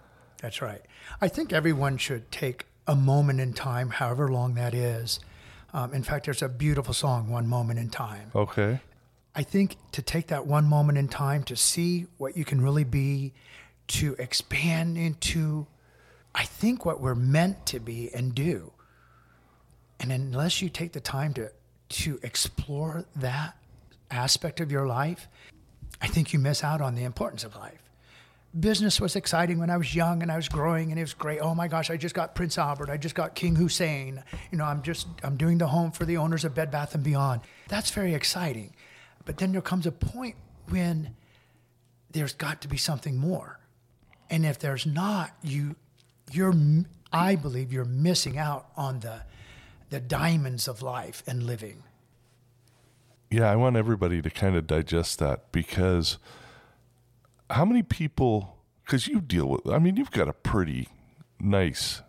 That's 0.44 0.60
right. 0.60 0.82
I 1.22 1.28
think 1.28 1.54
everyone 1.54 1.96
should 1.96 2.30
take 2.30 2.66
a 2.86 2.94
moment 2.94 3.40
in 3.40 3.54
time, 3.54 3.88
however 3.88 4.30
long 4.30 4.56
that 4.56 4.74
is. 4.74 5.18
Um, 5.72 5.94
in 5.94 6.02
fact, 6.02 6.26
there's 6.26 6.42
a 6.42 6.50
beautiful 6.50 6.92
song, 6.92 7.30
One 7.30 7.46
Moment 7.46 7.78
in 7.78 7.88
Time. 7.88 8.30
Okay. 8.34 8.80
I 9.34 9.42
think 9.42 9.78
to 9.92 10.02
take 10.02 10.26
that 10.26 10.46
one 10.46 10.66
moment 10.66 10.98
in 10.98 11.08
time 11.08 11.44
to 11.44 11.56
see 11.56 12.08
what 12.18 12.36
you 12.36 12.44
can 12.44 12.60
really 12.60 12.84
be, 12.84 13.32
to 13.86 14.16
expand 14.18 14.98
into, 14.98 15.66
I 16.34 16.44
think, 16.44 16.84
what 16.84 17.00
we're 17.00 17.14
meant 17.14 17.64
to 17.68 17.80
be 17.80 18.10
and 18.14 18.34
do. 18.34 18.70
And 19.98 20.12
unless 20.12 20.60
you 20.60 20.68
take 20.68 20.92
the 20.92 21.00
time 21.00 21.32
to, 21.34 21.52
to 21.88 22.20
explore 22.22 23.06
that 23.16 23.56
aspect 24.10 24.60
of 24.60 24.70
your 24.70 24.86
life, 24.86 25.26
I 26.02 26.06
think 26.06 26.34
you 26.34 26.38
miss 26.38 26.62
out 26.62 26.82
on 26.82 26.96
the 26.96 27.04
importance 27.04 27.44
of 27.44 27.56
life. 27.56 27.83
Business 28.58 29.00
was 29.00 29.16
exciting 29.16 29.58
when 29.58 29.68
I 29.68 29.76
was 29.76 29.94
young 29.94 30.22
and 30.22 30.30
I 30.30 30.36
was 30.36 30.48
growing 30.48 30.90
and 30.90 30.98
it 30.98 31.02
was 31.02 31.14
great. 31.14 31.40
Oh 31.40 31.54
my 31.54 31.66
gosh, 31.66 31.90
I 31.90 31.96
just 31.96 32.14
got 32.14 32.34
Prince 32.36 32.56
Albert. 32.56 32.88
I 32.88 32.96
just 32.96 33.14
got 33.14 33.34
King 33.34 33.56
Hussein. 33.56 34.22
You 34.52 34.58
know, 34.58 34.64
I'm 34.64 34.82
just 34.82 35.08
I'm 35.24 35.36
doing 35.36 35.58
the 35.58 35.66
home 35.66 35.90
for 35.90 36.04
the 36.04 36.18
owners 36.18 36.44
of 36.44 36.54
Bed 36.54 36.70
Bath 36.70 36.94
and 36.94 37.02
Beyond. 37.02 37.40
That's 37.68 37.90
very 37.90 38.14
exciting. 38.14 38.74
But 39.24 39.38
then 39.38 39.52
there 39.52 39.60
comes 39.60 39.86
a 39.86 39.92
point 39.92 40.36
when 40.68 41.16
there's 42.10 42.32
got 42.32 42.60
to 42.62 42.68
be 42.68 42.76
something 42.76 43.16
more. 43.16 43.58
And 44.30 44.46
if 44.46 44.58
there's 44.58 44.86
not, 44.86 45.32
you 45.42 45.76
you're 46.30 46.54
I 47.12 47.36
believe 47.36 47.72
you're 47.72 47.84
missing 47.84 48.38
out 48.38 48.68
on 48.76 49.00
the 49.00 49.22
the 49.90 50.00
diamonds 50.00 50.66
of 50.66 50.82
life 50.82 51.22
and 51.26 51.42
living. 51.42 51.82
Yeah, 53.30 53.50
I 53.50 53.56
want 53.56 53.76
everybody 53.76 54.22
to 54.22 54.30
kind 54.30 54.56
of 54.56 54.66
digest 54.66 55.18
that 55.18 55.50
because 55.50 56.18
how 57.54 57.64
many 57.64 57.82
people, 57.82 58.56
because 58.84 59.06
you 59.06 59.20
deal 59.20 59.48
with, 59.48 59.66
I 59.68 59.78
mean, 59.78 59.96
you've 59.96 60.10
got 60.10 60.28
a 60.28 60.32
pretty 60.32 60.88
nice 61.38 62.02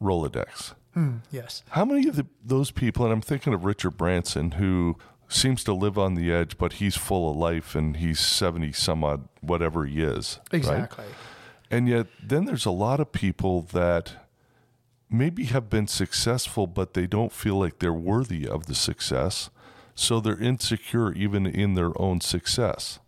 Rolodex. 0.00 0.74
Hmm, 0.92 1.16
yes. 1.30 1.62
How 1.70 1.84
many 1.84 2.06
of 2.08 2.16
the, 2.16 2.26
those 2.44 2.70
people, 2.70 3.04
and 3.04 3.12
I'm 3.12 3.20
thinking 3.20 3.54
of 3.54 3.64
Richard 3.64 3.96
Branson, 3.96 4.52
who 4.52 4.96
seems 5.28 5.64
to 5.64 5.72
live 5.72 5.98
on 5.98 6.14
the 6.14 6.32
edge, 6.32 6.58
but 6.58 6.74
he's 6.74 6.96
full 6.96 7.30
of 7.30 7.36
life 7.36 7.74
and 7.74 7.96
he's 7.96 8.20
70 8.20 8.72
some 8.72 9.02
odd, 9.02 9.28
whatever 9.40 9.86
he 9.86 10.02
is. 10.02 10.38
right? 10.52 10.58
Exactly. 10.58 11.06
And 11.70 11.88
yet, 11.88 12.06
then 12.22 12.44
there's 12.44 12.66
a 12.66 12.70
lot 12.70 13.00
of 13.00 13.10
people 13.10 13.62
that 13.72 14.28
maybe 15.10 15.44
have 15.44 15.70
been 15.70 15.86
successful, 15.86 16.66
but 16.66 16.94
they 16.94 17.06
don't 17.06 17.32
feel 17.32 17.58
like 17.58 17.78
they're 17.78 17.92
worthy 17.92 18.46
of 18.46 18.66
the 18.66 18.74
success. 18.74 19.50
So 19.94 20.20
they're 20.20 20.40
insecure 20.40 21.12
even 21.12 21.46
in 21.46 21.74
their 21.74 21.90
own 22.00 22.20
success. 22.20 22.98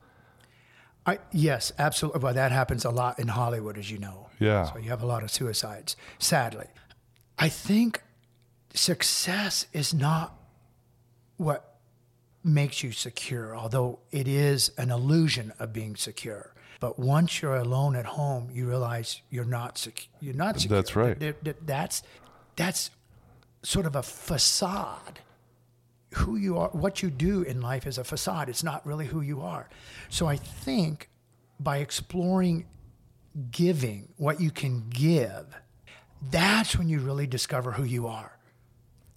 I, 1.07 1.19
yes, 1.33 1.73
absolutely. 1.79 2.21
Well, 2.21 2.35
that 2.35 2.51
happens 2.53 2.85
a 2.85 2.91
lot 2.91 3.19
in 3.21 3.29
Hollywood, 3.29 3.79
as 3.79 3.91
you 3.91 3.99
know. 3.99 4.29
Yeah. 4.41 4.73
So 4.73 4.79
you 4.79 4.91
have 4.91 5.03
a 5.03 5.07
lot 5.07 5.23
of 5.23 5.31
suicides, 5.31 5.97
sadly. 6.19 6.67
I 7.39 7.49
think 7.49 8.03
success 8.75 9.67
is 9.73 9.95
not 9.95 10.37
what 11.37 11.77
makes 12.43 12.83
you 12.83 12.93
secure, 12.93 13.57
although 13.57 13.99
it 14.11 14.29
is 14.29 14.71
an 14.79 14.91
illusion 14.91 15.53
of 15.59 15.73
being 15.73 15.97
secure. 15.97 16.53
But 16.81 16.99
once 16.99 17.41
you're 17.41 17.57
alone 17.57 17.97
at 17.97 18.05
home, 18.07 18.51
you 18.53 18.67
realize 18.69 19.21
you're 19.31 19.45
not 19.45 19.79
secure. 19.79 20.09
You're 20.21 20.35
not 20.35 20.61
secure. 20.61 20.79
That's 20.79 20.95
right. 20.97 21.19
That- 21.19 21.45
that- 21.45 21.67
That's 21.67 22.03
that's 22.57 22.91
sort 23.63 23.85
of 23.87 23.95
a 23.97 24.03
facade 24.03 25.21
who 26.17 26.37
you 26.37 26.59
are, 26.59 26.71
what 26.71 27.03
you 27.03 27.11
do 27.11 27.43
in 27.43 27.61
life 27.61 27.87
is 27.87 27.99
a 27.99 28.05
facade. 28.05 28.49
It's 28.49 28.65
not 28.65 28.87
really 28.87 29.07
who 29.07 29.21
you 29.21 29.43
are. 29.43 29.69
So 30.09 30.27
I 30.27 30.37
think 30.37 31.11
by 31.61 31.79
exploring 31.79 32.67
giving, 33.51 34.09
what 34.17 34.41
you 34.41 34.51
can 34.51 34.89
give, 34.89 35.47
that's 36.31 36.77
when 36.77 36.89
you 36.89 37.01
really 37.01 37.27
discover 37.27 37.73
who 37.73 37.85
you 37.85 38.07
are. 38.07 38.39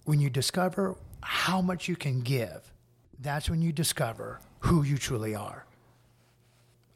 When 0.04 0.20
you 0.20 0.28
discover 0.30 0.96
how 1.22 1.60
much 1.60 1.88
you 1.88 1.96
can 1.96 2.20
give, 2.20 2.72
that's 3.18 3.48
when 3.48 3.62
you 3.62 3.72
discover 3.72 4.40
who 4.60 4.82
you 4.82 4.98
truly 4.98 5.34
are. 5.34 5.64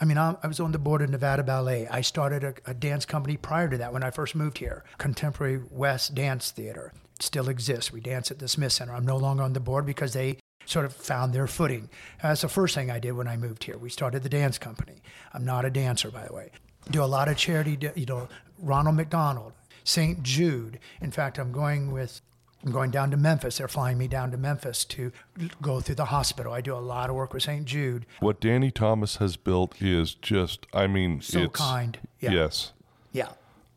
I 0.00 0.05
mean, 0.05 0.18
I'm- 0.18 0.36
was 0.46 0.61
on 0.61 0.72
the 0.72 0.78
board 0.78 1.00
of 1.00 1.09
Nevada 1.11 1.42
Ballet. 1.42 1.88
I 1.88 2.02
started 2.02 2.44
a, 2.44 2.55
a 2.66 2.74
dance 2.74 3.07
company 3.07 3.36
prior 3.38 3.68
to 3.68 3.78
that 3.78 3.92
when 3.92 4.02
I 4.02 4.11
first 4.11 4.34
moved 4.34 4.59
here, 4.59 4.84
Contemporary 4.98 5.62
West 5.70 6.14
Dance 6.14 6.50
Theater. 6.50 6.92
Still 7.24 7.48
exists. 7.48 7.90
We 7.90 8.00
dance 8.00 8.30
at 8.30 8.38
the 8.38 8.48
Smith 8.48 8.72
Center. 8.72 8.92
I'm 8.92 9.06
no 9.06 9.16
longer 9.16 9.42
on 9.42 9.54
the 9.54 9.60
board 9.60 9.86
because 9.86 10.12
they 10.12 10.36
sort 10.66 10.84
of 10.84 10.94
found 10.94 11.32
their 11.32 11.46
footing. 11.46 11.88
That's 12.22 12.42
the 12.42 12.48
first 12.48 12.74
thing 12.74 12.90
I 12.90 12.98
did 12.98 13.12
when 13.12 13.26
I 13.26 13.38
moved 13.38 13.64
here. 13.64 13.78
We 13.78 13.88
started 13.88 14.22
the 14.22 14.28
dance 14.28 14.58
company. 14.58 15.02
I'm 15.32 15.44
not 15.44 15.64
a 15.64 15.70
dancer, 15.70 16.10
by 16.10 16.26
the 16.26 16.34
way. 16.34 16.50
Do 16.90 17.02
a 17.02 17.06
lot 17.06 17.28
of 17.28 17.38
charity, 17.38 17.78
you 17.94 18.04
know, 18.04 18.28
Ronald 18.58 18.96
McDonald, 18.96 19.52
St. 19.84 20.22
Jude. 20.22 20.78
In 21.00 21.10
fact, 21.10 21.38
I'm 21.38 21.50
going 21.50 21.92
with 21.92 22.20
I'm 22.62 22.72
going 22.72 22.90
down 22.90 23.10
to 23.10 23.16
Memphis. 23.16 23.58
They're 23.58 23.68
flying 23.68 23.98
me 23.98 24.08
down 24.08 24.30
to 24.30 24.36
Memphis 24.38 24.84
to 24.86 25.12
go 25.60 25.80
through 25.80 25.96
the 25.96 26.06
hospital. 26.06 26.52
I 26.52 26.60
do 26.62 26.74
a 26.74 26.80
lot 26.80 27.10
of 27.10 27.16
work 27.16 27.34
with 27.34 27.42
St. 27.42 27.64
Jude. 27.64 28.06
What 28.20 28.40
Danny 28.40 28.70
Thomas 28.70 29.16
has 29.16 29.36
built 29.36 29.80
is 29.82 30.14
just, 30.14 30.66
I 30.72 30.86
mean, 30.86 31.20
So 31.20 31.40
it's, 31.40 31.58
kind. 31.58 31.98
Yeah. 32.20 32.32
Yes. 32.32 32.72
Yeah. 33.12 33.28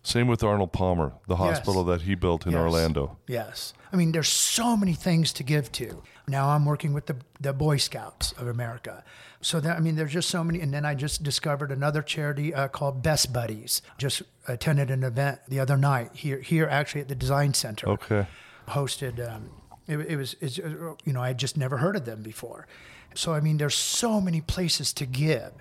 Same 0.08 0.30
with 0.30 0.42
Arnold 0.42 0.72
Palmer, 0.72 1.12
the 1.28 1.36
hospital 1.36 1.84
that 1.84 2.04
he 2.04 2.16
built 2.16 2.46
in 2.46 2.54
Yes. 2.54 2.62
Orlando. 2.62 3.18
Yes. 3.28 3.74
I 3.92 3.98
mean, 3.98 4.14
there's 4.14 4.30
so 4.30 4.78
many 4.78 4.94
things 4.94 5.34
to 5.34 5.44
give 5.44 5.70
to. 5.74 6.02
Now 6.30 6.48
I'm 6.52 6.64
working 6.64 6.94
with 6.94 7.08
the, 7.08 7.18
the 7.42 7.52
Boy 7.52 7.76
Scouts 7.76 8.32
of 8.32 8.48
America. 8.48 9.04
So 9.42 9.60
that, 9.60 9.76
I 9.76 9.82
mean, 9.82 9.98
there's 9.98 10.14
just 10.14 10.30
so 10.30 10.46
many. 10.46 10.62
And 10.62 10.74
then 10.74 10.86
I 10.86 10.96
just 10.96 11.24
discovered 11.24 11.74
another 11.74 12.02
charity 12.02 12.54
uh, 12.54 12.70
called 12.70 13.04
Best 13.04 13.34
Buddies. 13.34 13.82
Just 13.98 14.22
attended 14.48 14.92
an 14.92 15.04
event 15.04 15.40
the 15.50 15.60
other 15.60 15.76
night 15.76 16.12
here, 16.14 16.40
here 16.40 16.68
actually 16.68 17.02
at 17.02 17.10
the 17.10 17.16
Design 17.16 17.54
Center. 17.54 17.90
Okay. 17.90 18.28
Hosted, 18.70 19.20
um, 19.30 19.50
it, 19.88 19.98
it 19.98 20.16
was, 20.16 20.38
it's, 20.40 20.58
uh, 20.58 20.94
you 21.04 21.12
know, 21.12 21.22
I 21.22 21.28
had 21.28 21.38
just 21.38 21.58
never 21.58 21.80
heard 21.80 21.98
of 21.98 22.06
them 22.06 22.24
before. 22.24 22.66
So, 23.14 23.34
I 23.34 23.42
mean, 23.42 23.58
there's 23.58 23.76
so 23.76 24.22
many 24.22 24.40
places 24.40 24.94
to 24.94 25.06
give 25.06 25.52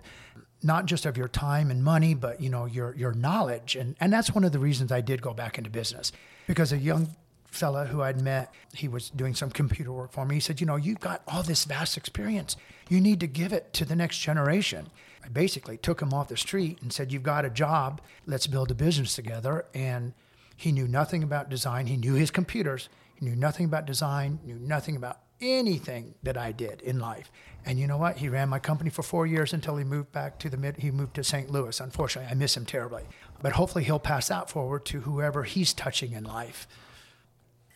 not 0.66 0.86
just 0.86 1.06
of 1.06 1.16
your 1.16 1.28
time 1.28 1.70
and 1.70 1.82
money, 1.82 2.14
but 2.14 2.40
you 2.40 2.50
know 2.50 2.66
your 2.66 2.94
your 2.96 3.12
knowledge, 3.12 3.76
and 3.76 3.96
and 4.00 4.12
that's 4.12 4.34
one 4.34 4.44
of 4.44 4.52
the 4.52 4.58
reasons 4.58 4.92
I 4.92 5.00
did 5.00 5.22
go 5.22 5.32
back 5.32 5.58
into 5.58 5.70
business 5.70 6.12
because 6.46 6.72
a 6.72 6.78
young 6.78 7.14
fella 7.46 7.86
who 7.86 8.02
I'd 8.02 8.20
met, 8.20 8.52
he 8.74 8.86
was 8.86 9.08
doing 9.10 9.34
some 9.34 9.50
computer 9.50 9.90
work 9.90 10.12
for 10.12 10.26
me. 10.26 10.34
He 10.34 10.40
said, 10.40 10.60
you 10.60 10.66
know, 10.66 10.76
you've 10.76 11.00
got 11.00 11.22
all 11.26 11.42
this 11.42 11.64
vast 11.64 11.96
experience, 11.96 12.56
you 12.88 13.00
need 13.00 13.20
to 13.20 13.26
give 13.26 13.52
it 13.52 13.72
to 13.74 13.84
the 13.84 13.96
next 13.96 14.18
generation. 14.18 14.88
I 15.24 15.28
basically 15.28 15.76
took 15.78 16.02
him 16.02 16.12
off 16.12 16.28
the 16.28 16.36
street 16.36 16.78
and 16.82 16.92
said, 16.92 17.12
you've 17.12 17.22
got 17.22 17.44
a 17.44 17.50
job, 17.50 18.00
let's 18.26 18.46
build 18.46 18.70
a 18.70 18.74
business 18.74 19.14
together, 19.14 19.64
and 19.74 20.12
he 20.56 20.72
knew 20.72 20.86
nothing 20.86 21.22
about 21.22 21.48
design. 21.48 21.86
He 21.86 21.96
knew 21.96 22.14
his 22.14 22.30
computers. 22.30 22.88
He 23.14 23.26
knew 23.26 23.36
nothing 23.36 23.66
about 23.66 23.86
design. 23.86 24.38
Knew 24.44 24.58
nothing 24.58 24.96
about 24.96 25.18
anything 25.40 26.14
that 26.22 26.36
I 26.36 26.52
did 26.52 26.80
in 26.82 26.98
life. 26.98 27.30
And 27.64 27.80
you 27.80 27.86
know 27.86 27.96
what? 27.96 28.18
He 28.18 28.28
ran 28.28 28.48
my 28.48 28.60
company 28.60 28.90
for 28.90 29.02
four 29.02 29.26
years 29.26 29.52
until 29.52 29.76
he 29.76 29.84
moved 29.84 30.12
back 30.12 30.38
to 30.38 30.48
the 30.48 30.56
mid. 30.56 30.76
He 30.76 30.90
moved 30.90 31.14
to 31.14 31.24
St. 31.24 31.50
Louis. 31.50 31.80
Unfortunately, 31.80 32.30
I 32.30 32.34
miss 32.34 32.56
him 32.56 32.64
terribly. 32.64 33.02
But 33.42 33.52
hopefully, 33.52 33.84
he'll 33.84 33.98
pass 33.98 34.28
that 34.28 34.48
forward 34.48 34.84
to 34.86 35.00
whoever 35.00 35.42
he's 35.42 35.74
touching 35.74 36.12
in 36.12 36.24
life. 36.24 36.68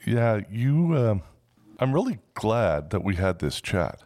Yeah, 0.07 0.41
you. 0.49 0.97
Um, 0.97 1.23
I'm 1.81 1.93
really 1.93 2.19
glad 2.35 2.91
that 2.91 3.03
we 3.03 3.17
had 3.17 3.41
this 3.41 3.61
chat. 3.61 4.01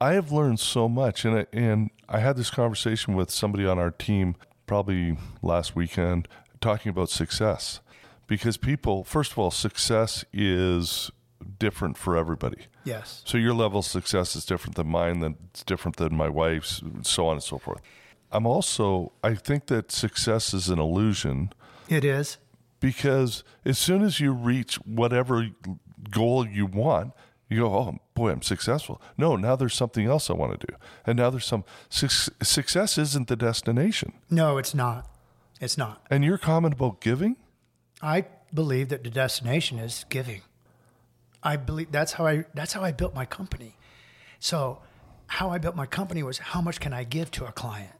I 0.00 0.14
have 0.14 0.32
learned 0.32 0.58
so 0.58 0.88
much, 0.88 1.24
and 1.24 1.38
I, 1.38 1.46
and 1.52 1.90
I 2.08 2.18
had 2.18 2.36
this 2.36 2.50
conversation 2.50 3.14
with 3.14 3.30
somebody 3.30 3.64
on 3.64 3.78
our 3.78 3.92
team 3.92 4.34
probably 4.66 5.16
last 5.42 5.76
weekend 5.76 6.26
talking 6.60 6.90
about 6.90 7.10
success, 7.10 7.80
because 8.26 8.56
people, 8.56 9.04
first 9.04 9.32
of 9.32 9.38
all, 9.38 9.50
success 9.50 10.24
is 10.32 11.10
different 11.42 11.96
for 11.98 12.16
everybody. 12.16 12.66
Yes. 12.84 13.22
So 13.24 13.38
your 13.38 13.54
level 13.54 13.80
of 13.80 13.84
success 13.86 14.34
is 14.36 14.44
different 14.44 14.76
than 14.76 14.88
mine, 14.88 15.20
that's 15.20 15.62
different 15.64 15.96
than 15.96 16.14
my 16.16 16.28
wife's, 16.28 16.82
so 17.02 17.26
on 17.26 17.34
and 17.34 17.42
so 17.42 17.58
forth. 17.58 17.80
I'm 18.30 18.46
also, 18.46 19.12
I 19.22 19.34
think 19.34 19.66
that 19.66 19.92
success 19.92 20.54
is 20.54 20.68
an 20.68 20.78
illusion 20.78 21.52
It 21.88 22.04
is. 22.04 22.38
because 22.80 23.44
as 23.64 23.78
soon 23.78 24.02
as 24.02 24.20
you 24.20 24.32
reach 24.32 24.76
whatever 24.76 25.48
goal 26.10 26.46
you 26.46 26.66
want, 26.66 27.12
You 27.50 27.60
go, 27.60 27.74
oh 27.74 27.98
boy, 28.14 28.30
I'm 28.32 28.40
successful. 28.40 28.98
No, 29.18 29.36
now 29.36 29.56
there's 29.56 29.74
something 29.74 30.06
else 30.06 30.30
I 30.30 30.32
want 30.32 30.58
to 30.58 30.66
do, 30.66 30.74
and 31.06 31.18
now 31.18 31.28
there's 31.28 31.44
some 31.44 31.64
su- 31.90 32.32
success 32.42 32.96
isn't 32.96 33.28
the 33.28 33.36
destination. 33.36 34.14
No, 34.30 34.56
it's 34.56 34.74
not. 34.74 35.06
It's 35.60 35.76
not. 35.76 36.00
And 36.10 36.24
your 36.24 36.38
comment 36.38 36.72
about 36.74 37.02
giving, 37.02 37.36
I 38.00 38.24
believe 38.54 38.88
that 38.88 39.04
the 39.04 39.10
destination 39.10 39.78
is 39.78 40.06
giving. 40.08 40.40
I 41.42 41.56
believe 41.56 41.90
that's 41.90 42.12
how 42.12 42.26
I 42.26 42.44
that's 42.54 42.72
how 42.72 42.82
I 42.82 42.92
built 42.92 43.14
my 43.14 43.24
company. 43.24 43.76
So, 44.38 44.80
how 45.26 45.50
I 45.50 45.58
built 45.58 45.76
my 45.76 45.86
company 45.86 46.22
was 46.22 46.38
how 46.38 46.60
much 46.60 46.80
can 46.80 46.92
I 46.92 47.04
give 47.04 47.30
to 47.32 47.46
a 47.46 47.52
client? 47.52 47.94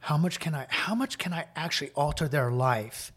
How 0.00 0.16
much 0.16 0.40
can 0.40 0.54
I 0.54 0.66
how 0.68 0.94
much 0.94 1.18
can 1.18 1.32
I 1.32 1.46
actually 1.56 1.90
alter 1.94 2.28
their 2.28 2.50
life 2.50 3.12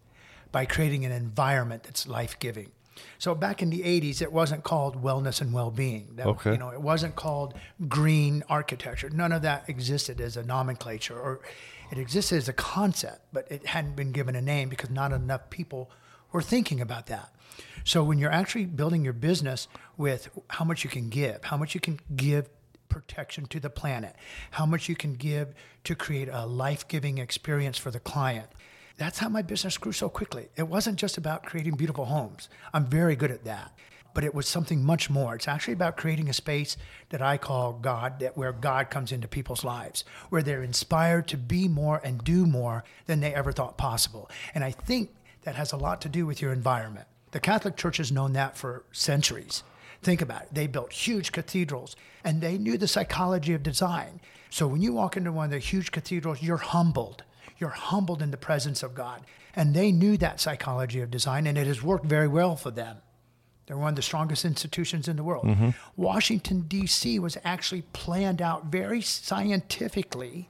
by 0.51 0.65
creating 0.65 1.05
an 1.05 1.11
environment 1.11 1.83
that's 1.83 2.07
life-giving? 2.07 2.71
So 3.17 3.33
back 3.33 3.61
in 3.61 3.69
the 3.69 3.81
80s 3.81 4.21
it 4.21 4.31
wasn't 4.31 4.63
called 4.63 5.01
wellness 5.01 5.41
and 5.41 5.51
well-being. 5.53 6.09
That, 6.15 6.27
Okay. 6.27 6.51
You 6.51 6.57
know, 6.57 6.69
it 6.69 6.81
wasn't 6.81 7.15
called 7.15 7.55
green 7.87 8.43
architecture. 8.49 9.09
None 9.09 9.31
of 9.31 9.41
that 9.41 9.67
existed 9.67 10.21
as 10.21 10.37
a 10.37 10.43
nomenclature 10.43 11.19
or 11.19 11.41
it 11.91 11.97
existed 11.97 12.37
as 12.37 12.47
a 12.47 12.53
concept, 12.53 13.21
but 13.31 13.51
it 13.51 13.65
hadn't 13.65 13.95
been 13.95 14.11
given 14.11 14.35
a 14.35 14.41
name 14.41 14.69
because 14.69 14.89
not 14.89 15.11
enough 15.11 15.49
people 15.49 15.89
were 16.33 16.41
thinking 16.41 16.81
about 16.81 17.05
that. 17.05 17.33
So 17.85 18.03
when 18.03 18.17
you're 18.17 18.31
actually 18.31 18.65
building 18.65 19.03
your 19.03 19.13
business 19.13 19.67
with 19.95 20.29
how 20.49 20.65
much 20.65 20.83
you 20.83 20.89
can 20.89 21.07
give, 21.09 21.43
how 21.45 21.55
much 21.55 21.73
you 21.73 21.79
can 21.79 21.99
give 22.15 22.49
protection 22.89 23.45
to 23.47 23.59
the 23.59 23.69
planet, 23.69 24.15
how 24.51 24.65
much 24.65 24.89
you 24.89 24.95
can 24.95 25.13
give 25.13 25.53
to 25.85 25.95
create 25.95 26.29
a 26.31 26.45
life-giving 26.45 27.17
experience 27.17 27.77
for 27.77 27.91
the 27.91 27.99
client. 27.99 28.47
That's 28.97 29.19
how 29.19 29.29
my 29.29 29.41
business 29.41 29.77
grew 29.77 29.91
so 29.91 30.09
quickly. 30.09 30.49
It 30.55 30.67
wasn't 30.67 30.99
just 30.99 31.17
about 31.17 31.43
creating 31.43 31.75
beautiful 31.75 32.05
homes. 32.05 32.49
I'm 32.73 32.85
very 32.85 33.15
good 33.15 33.31
at 33.31 33.45
that. 33.45 33.71
But 34.13 34.23
it 34.23 34.35
was 34.35 34.47
something 34.47 34.83
much 34.83 35.09
more. 35.09 35.33
It's 35.33 35.47
actually 35.47 35.73
about 35.73 35.97
creating 35.97 36.29
a 36.29 36.33
space 36.33 36.77
that 37.09 37.23
I 37.23 37.37
call 37.37 37.73
God, 37.73 38.19
that 38.19 38.37
where 38.37 38.53
God 38.53 38.91
comes 38.91 39.11
into 39.11 39.27
people's 39.27 39.63
lives, 39.63 40.05
where 40.29 40.43
they're 40.43 40.61
inspired 40.61 41.27
to 41.29 41.37
be 41.37 41.67
more 41.67 41.99
and 42.03 42.23
do 42.23 42.45
more 42.45 42.83
than 43.07 43.21
they 43.21 43.33
ever 43.33 43.51
thought 43.51 43.75
possible. 43.75 44.29
And 44.53 44.63
I 44.63 44.69
think 44.69 45.09
that 45.43 45.55
has 45.55 45.71
a 45.71 45.77
lot 45.77 46.01
to 46.01 46.09
do 46.09 46.25
with 46.25 46.41
your 46.41 46.53
environment. 46.53 47.07
The 47.31 47.39
Catholic 47.39 47.75
Church 47.75 47.97
has 47.97 48.11
known 48.11 48.33
that 48.33 48.57
for 48.57 48.83
centuries. 48.91 49.63
Think 50.01 50.21
about 50.21 50.43
it. 50.43 50.49
They 50.53 50.67
built 50.67 50.91
huge 50.91 51.31
cathedrals 51.31 51.95
and 52.23 52.41
they 52.41 52.57
knew 52.57 52.77
the 52.77 52.87
psychology 52.87 53.53
of 53.53 53.63
design. 53.63 54.21
So 54.49 54.67
when 54.67 54.81
you 54.81 54.93
walk 54.93 55.17
into 55.17 55.31
one 55.31 55.45
of 55.45 55.51
the 55.51 55.59
huge 55.59 55.91
cathedrals, 55.91 56.41
you're 56.41 56.57
humbled. 56.57 57.23
You're 57.57 57.69
humbled 57.69 58.21
in 58.21 58.31
the 58.31 58.37
presence 58.37 58.83
of 58.83 58.93
God. 58.93 59.21
And 59.55 59.73
they 59.73 59.91
knew 59.91 60.17
that 60.17 60.39
psychology 60.39 60.99
of 61.01 61.09
design 61.11 61.47
and 61.47 61.57
it 61.57 61.67
has 61.67 61.81
worked 61.81 62.05
very 62.05 62.27
well 62.27 62.55
for 62.55 62.71
them. 62.71 62.97
They're 63.65 63.77
one 63.77 63.89
of 63.89 63.95
the 63.95 64.01
strongest 64.01 64.43
institutions 64.43 65.07
in 65.07 65.15
the 65.15 65.23
world. 65.23 65.45
Mm-hmm. 65.45 65.69
Washington, 65.95 66.61
D.C. 66.67 67.17
was 67.19 67.37
actually 67.43 67.83
planned 67.93 68.41
out 68.41 68.65
very 68.65 69.01
scientifically 69.01 70.49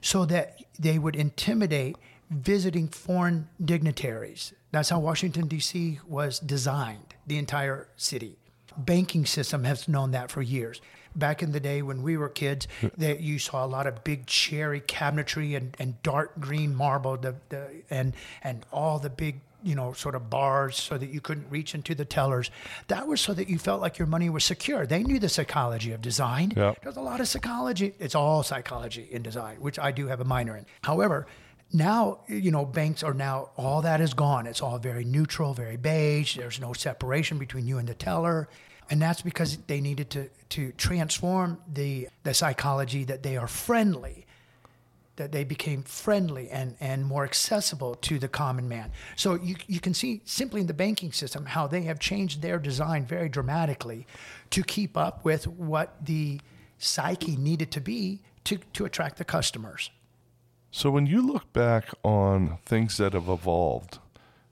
so 0.00 0.24
that 0.26 0.60
they 0.78 0.98
would 0.98 1.16
intimidate 1.16 1.96
visiting 2.34 2.88
foreign 2.88 3.48
dignitaries. 3.64 4.52
That's 4.70 4.88
how 4.88 4.98
Washington, 4.98 5.46
D.C. 5.46 6.00
was 6.06 6.38
designed, 6.40 7.14
the 7.26 7.38
entire 7.38 7.88
city. 7.96 8.36
Banking 8.76 9.24
system 9.24 9.64
has 9.64 9.86
known 9.86 10.10
that 10.10 10.30
for 10.30 10.42
years. 10.42 10.80
Back 11.14 11.44
in 11.44 11.52
the 11.52 11.60
day 11.60 11.80
when 11.80 12.02
we 12.02 12.16
were 12.16 12.28
kids, 12.28 12.66
hmm. 12.80 12.88
that 12.98 13.20
you 13.20 13.38
saw 13.38 13.64
a 13.64 13.68
lot 13.68 13.86
of 13.86 14.02
big 14.02 14.26
cherry 14.26 14.80
cabinetry 14.80 15.56
and, 15.56 15.76
and 15.78 16.02
dark 16.02 16.40
green 16.40 16.74
marble 16.74 17.16
the, 17.16 17.36
the, 17.50 17.68
and, 17.88 18.14
and 18.42 18.66
all 18.72 18.98
the 18.98 19.10
big 19.10 19.40
you 19.62 19.74
know, 19.74 19.92
sort 19.94 20.14
of 20.14 20.28
bars 20.28 20.76
so 20.76 20.98
that 20.98 21.08
you 21.08 21.20
couldn't 21.20 21.46
reach 21.48 21.74
into 21.74 21.94
the 21.94 22.04
tellers. 22.04 22.50
That 22.88 23.06
was 23.06 23.20
so 23.20 23.32
that 23.32 23.48
you 23.48 23.58
felt 23.58 23.80
like 23.80 23.98
your 23.98 24.06
money 24.06 24.28
was 24.28 24.44
secure. 24.44 24.86
They 24.86 25.02
knew 25.02 25.18
the 25.18 25.30
psychology 25.30 25.92
of 25.92 26.02
design. 26.02 26.52
Yeah. 26.54 26.74
There's 26.82 26.96
a 26.96 27.00
lot 27.00 27.20
of 27.20 27.28
psychology. 27.28 27.94
It's 27.98 28.14
all 28.14 28.42
psychology 28.42 29.08
in 29.10 29.22
design, 29.22 29.56
which 29.60 29.78
I 29.78 29.90
do 29.90 30.06
have 30.08 30.20
a 30.20 30.24
minor 30.24 30.56
in. 30.56 30.66
However, 30.82 31.26
now, 31.74 32.20
you 32.28 32.50
know, 32.50 32.64
banks 32.64 33.02
are 33.02 33.12
now, 33.12 33.50
all 33.56 33.82
that 33.82 34.00
is 34.00 34.14
gone. 34.14 34.46
It's 34.46 34.62
all 34.62 34.78
very 34.78 35.04
neutral, 35.04 35.54
very 35.54 35.76
beige. 35.76 36.36
There's 36.36 36.60
no 36.60 36.72
separation 36.72 37.38
between 37.38 37.66
you 37.66 37.78
and 37.78 37.88
the 37.88 37.94
teller. 37.94 38.48
And 38.90 39.02
that's 39.02 39.22
because 39.22 39.56
they 39.66 39.80
needed 39.80 40.08
to, 40.10 40.30
to 40.50 40.72
transform 40.72 41.60
the, 41.72 42.08
the 42.22 42.32
psychology 42.32 43.04
that 43.04 43.22
they 43.22 43.36
are 43.36 43.48
friendly 43.48 44.24
that 45.16 45.30
they 45.30 45.44
became 45.44 45.82
friendly 45.82 46.50
and, 46.50 46.74
and 46.80 47.04
more 47.04 47.24
accessible 47.24 47.94
to 47.94 48.18
the 48.18 48.28
common 48.28 48.68
man. 48.68 48.90
So 49.16 49.34
you, 49.34 49.56
you 49.66 49.80
can 49.80 49.94
see 49.94 50.22
simply 50.24 50.60
in 50.60 50.66
the 50.66 50.74
banking 50.74 51.12
system 51.12 51.46
how 51.46 51.66
they 51.66 51.82
have 51.82 52.00
changed 52.00 52.42
their 52.42 52.58
design 52.58 53.06
very 53.06 53.28
dramatically 53.28 54.06
to 54.50 54.62
keep 54.62 54.96
up 54.96 55.24
with 55.24 55.46
what 55.46 56.04
the 56.04 56.40
psyche 56.78 57.36
needed 57.36 57.70
to 57.72 57.80
be 57.80 58.20
to, 58.44 58.58
to 58.72 58.84
attract 58.84 59.18
the 59.18 59.24
customers. 59.24 59.90
So 60.76 60.90
when 60.90 61.06
you 61.06 61.24
look 61.24 61.52
back 61.52 61.90
on 62.02 62.58
things 62.66 62.96
that 62.96 63.12
have 63.12 63.28
evolved, 63.28 64.00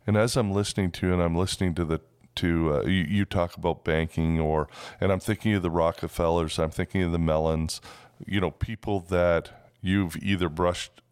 and 0.06 0.16
as 0.16 0.36
I'm 0.36 0.52
listening 0.52 0.92
to, 0.92 1.12
and 1.12 1.20
I'm 1.20 1.34
listening 1.34 1.74
to 1.74 1.84
the 1.84 2.00
to 2.36 2.74
uh, 2.74 2.82
you, 2.82 3.02
you 3.02 3.24
talk 3.24 3.56
about 3.56 3.82
banking, 3.82 4.38
or 4.38 4.68
and 5.00 5.10
I'm 5.10 5.18
thinking 5.18 5.52
of 5.54 5.62
the 5.62 5.70
Rockefellers, 5.70 6.60
I'm 6.60 6.70
thinking 6.70 7.02
of 7.02 7.10
the 7.10 7.18
Mellons, 7.18 7.80
you 8.24 8.40
know, 8.40 8.52
people 8.52 9.00
that 9.00 9.50
you've 9.80 10.16
either 10.22 10.48
brushed, 10.48 11.02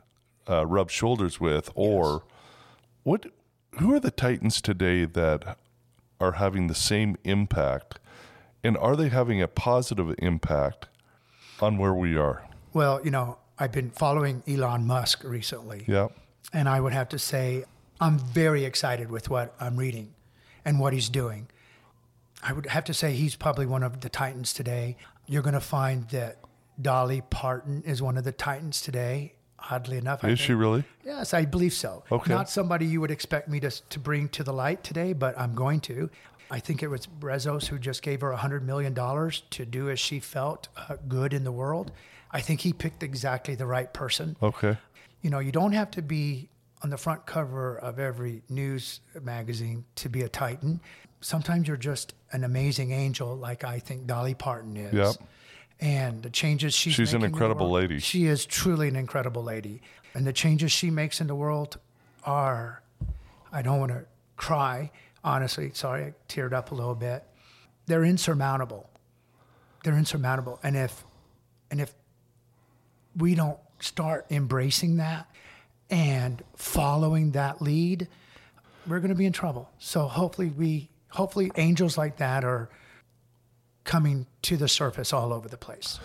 uh, 0.49 0.65
rubbed 0.65 0.93
shoulders 0.93 1.41
with, 1.41 1.73
or 1.75 2.23
what? 3.03 3.27
Who 3.81 3.93
are 3.93 4.01
the 4.01 4.13
titans 4.13 4.61
today 4.61 5.07
that 5.07 5.59
are 6.21 6.33
having 6.33 6.69
the 6.69 6.75
same 6.77 7.17
impact, 7.25 7.99
and 8.63 8.77
are 8.77 8.95
they 8.95 9.09
having 9.09 9.43
a 9.43 9.49
positive 9.49 10.15
impact 10.19 10.87
on 11.61 11.79
where 11.79 11.95
we 11.95 12.17
are? 12.17 12.45
Well, 12.73 13.01
you 13.05 13.11
know, 13.11 13.40
I've 13.61 13.73
been 13.73 13.91
following 13.91 14.43
Elon 14.49 14.87
Musk 14.87 15.23
recently. 15.23 15.85
Yeah. 15.87 16.09
And 16.51 16.67
I 16.67 16.81
would 16.81 16.95
have 16.95 17.11
to 17.11 17.19
say, 17.19 17.65
I'm 18.01 18.19
very 18.19 18.65
excited 18.65 19.11
with 19.11 19.29
what 19.29 19.55
I'm 19.61 19.77
reading 19.77 20.15
and 20.65 20.81
what 20.81 20.95
he's 20.95 21.11
doing. 21.11 21.47
I 22.43 22.55
would 22.55 22.67
have 22.67 22.85
to 22.85 22.95
say 22.95 23.13
he's 23.13 23.37
probably 23.37 23.67
one 23.67 23.83
of 23.83 24.01
the 24.01 24.09
titans 24.09 24.55
today. 24.55 24.97
You're 25.27 25.43
going 25.43 25.55
to 25.55 25.61
find 25.61 26.09
that 26.09 26.39
Dolly 26.81 27.21
Parton 27.29 27.83
is 27.85 28.01
one 28.01 28.17
of 28.17 28.25
the 28.25 28.33
titans 28.33 28.81
today. 28.81 29.35
Oddly 29.71 29.99
enough, 29.99 30.25
Is 30.25 30.39
she 30.39 30.55
really? 30.55 30.85
Yes, 31.05 31.35
I 31.35 31.45
believe 31.45 31.75
so. 31.75 32.03
Okay. 32.11 32.33
Not 32.33 32.49
somebody 32.49 32.87
you 32.87 33.03
would 33.03 33.11
expect 33.11 33.47
me 33.47 33.61
to, 33.61 33.71
to 33.71 33.99
bring 33.99 34.31
to 34.31 34.43
the 34.43 34.55
light 34.55 34.83
today, 34.83 35.13
but 35.13 35.39
I'm 35.39 35.55
going 35.55 35.81
to. 35.81 36.09
I 36.51 36.59
think 36.59 36.83
it 36.83 36.89
was 36.89 37.07
Bezos 37.07 37.67
who 37.67 37.79
just 37.79 38.03
gave 38.03 38.21
her 38.23 38.33
$100 38.33 38.63
million 38.63 38.95
to 38.95 39.65
do 39.67 39.89
as 39.89 40.01
she 40.01 40.19
felt 40.21 40.69
uh, 40.77 40.97
good 41.09 41.33
in 41.33 41.45
the 41.45 41.53
world. 41.53 41.93
I 42.33 42.41
think 42.41 42.61
he 42.61 42.73
picked 42.73 43.03
exactly 43.03 43.55
the 43.55 43.67
right 43.67 43.93
person. 43.93 44.37
Okay. 44.43 44.77
You 45.23 45.31
know, 45.31 45.39
you 45.39 45.53
don't 45.53 45.73
have 45.73 45.91
to 45.93 46.03
be 46.03 46.49
on 46.83 46.91
the 46.91 46.97
front 46.97 47.27
cover 47.27 47.79
of 47.79 47.99
every 47.99 48.43
news 48.49 49.01
magazine 49.23 49.85
to 49.97 50.09
be 50.09 50.23
a 50.23 50.29
titan. 50.29 50.81
Sometimes 51.21 51.69
you're 51.69 51.77
just 51.77 52.15
an 52.33 52.45
amazing 52.45 52.93
angel, 52.93 53.37
like 53.37 53.63
I 53.65 53.79
think 53.79 54.07
Dolly 54.07 54.35
Parton 54.35 54.77
is. 54.77 54.93
Yep. 54.95 55.17
And 55.81 56.23
the 56.23 56.31
changes 56.31 56.75
she's 56.75 56.95
She's 56.95 57.13
an 57.15 57.21
making 57.21 57.31
in 57.31 57.35
incredible 57.35 57.71
world- 57.71 57.83
lady. 57.83 57.99
She 58.01 58.27
is 58.27 58.45
truly 58.47 58.89
an 58.89 58.97
incredible 58.97 59.43
lady. 59.43 59.83
And 60.15 60.27
the 60.27 60.33
changes 60.33 60.73
she 60.73 60.91
makes 60.91 61.21
in 61.21 61.27
the 61.27 61.35
world 61.35 61.79
are, 62.25 62.83
I 63.53 63.63
don't 63.63 63.79
want 63.79 63.93
to 63.93 64.05
cry, 64.37 64.91
honestly. 65.25 65.71
Sorry, 65.75 66.05
I 66.05 66.15
teared 66.29 66.53
up 66.53 66.73
a 66.73 66.75
little 66.75 66.95
bit. 66.95 67.25
They're 67.87 68.05
insurmountable. 68.05 68.89
They're 69.85 69.97
insurmountable. 69.97 70.61
And 70.63 70.77
if, 70.77 71.05
and 71.71 71.81
if 71.81 71.95
we 73.17 73.35
don't 73.35 73.59
start 73.81 74.27
embracing 74.31 74.99
that 74.99 75.29
and 75.89 76.43
following 76.57 77.33
that 77.33 77.61
lead, 77.61 78.09
we're 78.87 79.01
going 79.01 79.11
to 79.11 79.17
be 79.17 79.27
in 79.27 79.33
trouble. 79.33 79.71
So 79.79 80.07
hopefully 80.07 80.49
we, 80.49 80.91
hopefully 81.09 81.51
angels 81.57 81.99
like 81.99 82.19
that 82.19 82.45
are 82.45 82.71
coming 83.85 84.27
to 84.43 84.57
the 84.57 84.69
surface 84.69 85.13
all 85.13 85.33
over 85.33 85.49
the 85.49 85.57
place. 85.57 85.99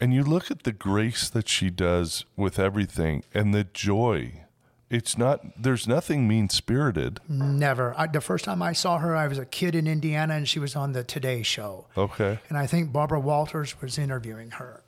And 0.00 0.14
you 0.14 0.22
look 0.22 0.50
at 0.50 0.62
the 0.62 0.72
grace 0.72 1.28
that 1.28 1.48
she 1.48 1.68
does 1.68 2.24
with 2.36 2.58
everything 2.58 3.22
and 3.34 3.52
the 3.52 3.64
joy. 3.64 4.44
It's 4.90 5.16
not, 5.16 5.40
there's 5.56 5.86
nothing 5.86 6.26
mean 6.26 6.48
spirited. 6.48 7.20
Never. 7.28 7.94
I, 7.96 8.08
the 8.08 8.20
first 8.20 8.44
time 8.44 8.60
I 8.60 8.72
saw 8.72 8.98
her, 8.98 9.14
I 9.14 9.28
was 9.28 9.38
a 9.38 9.46
kid 9.46 9.76
in 9.76 9.86
Indiana 9.86 10.34
and 10.34 10.48
she 10.48 10.58
was 10.58 10.74
on 10.74 10.92
the 10.92 11.04
Today 11.04 11.44
Show. 11.44 11.86
Okay. 11.96 12.40
And 12.48 12.58
I 12.58 12.66
think 12.66 12.92
Barbara 12.92 13.20
Walters 13.20 13.80
was 13.80 13.98
interviewing 13.98 14.50
her. 14.52 14.82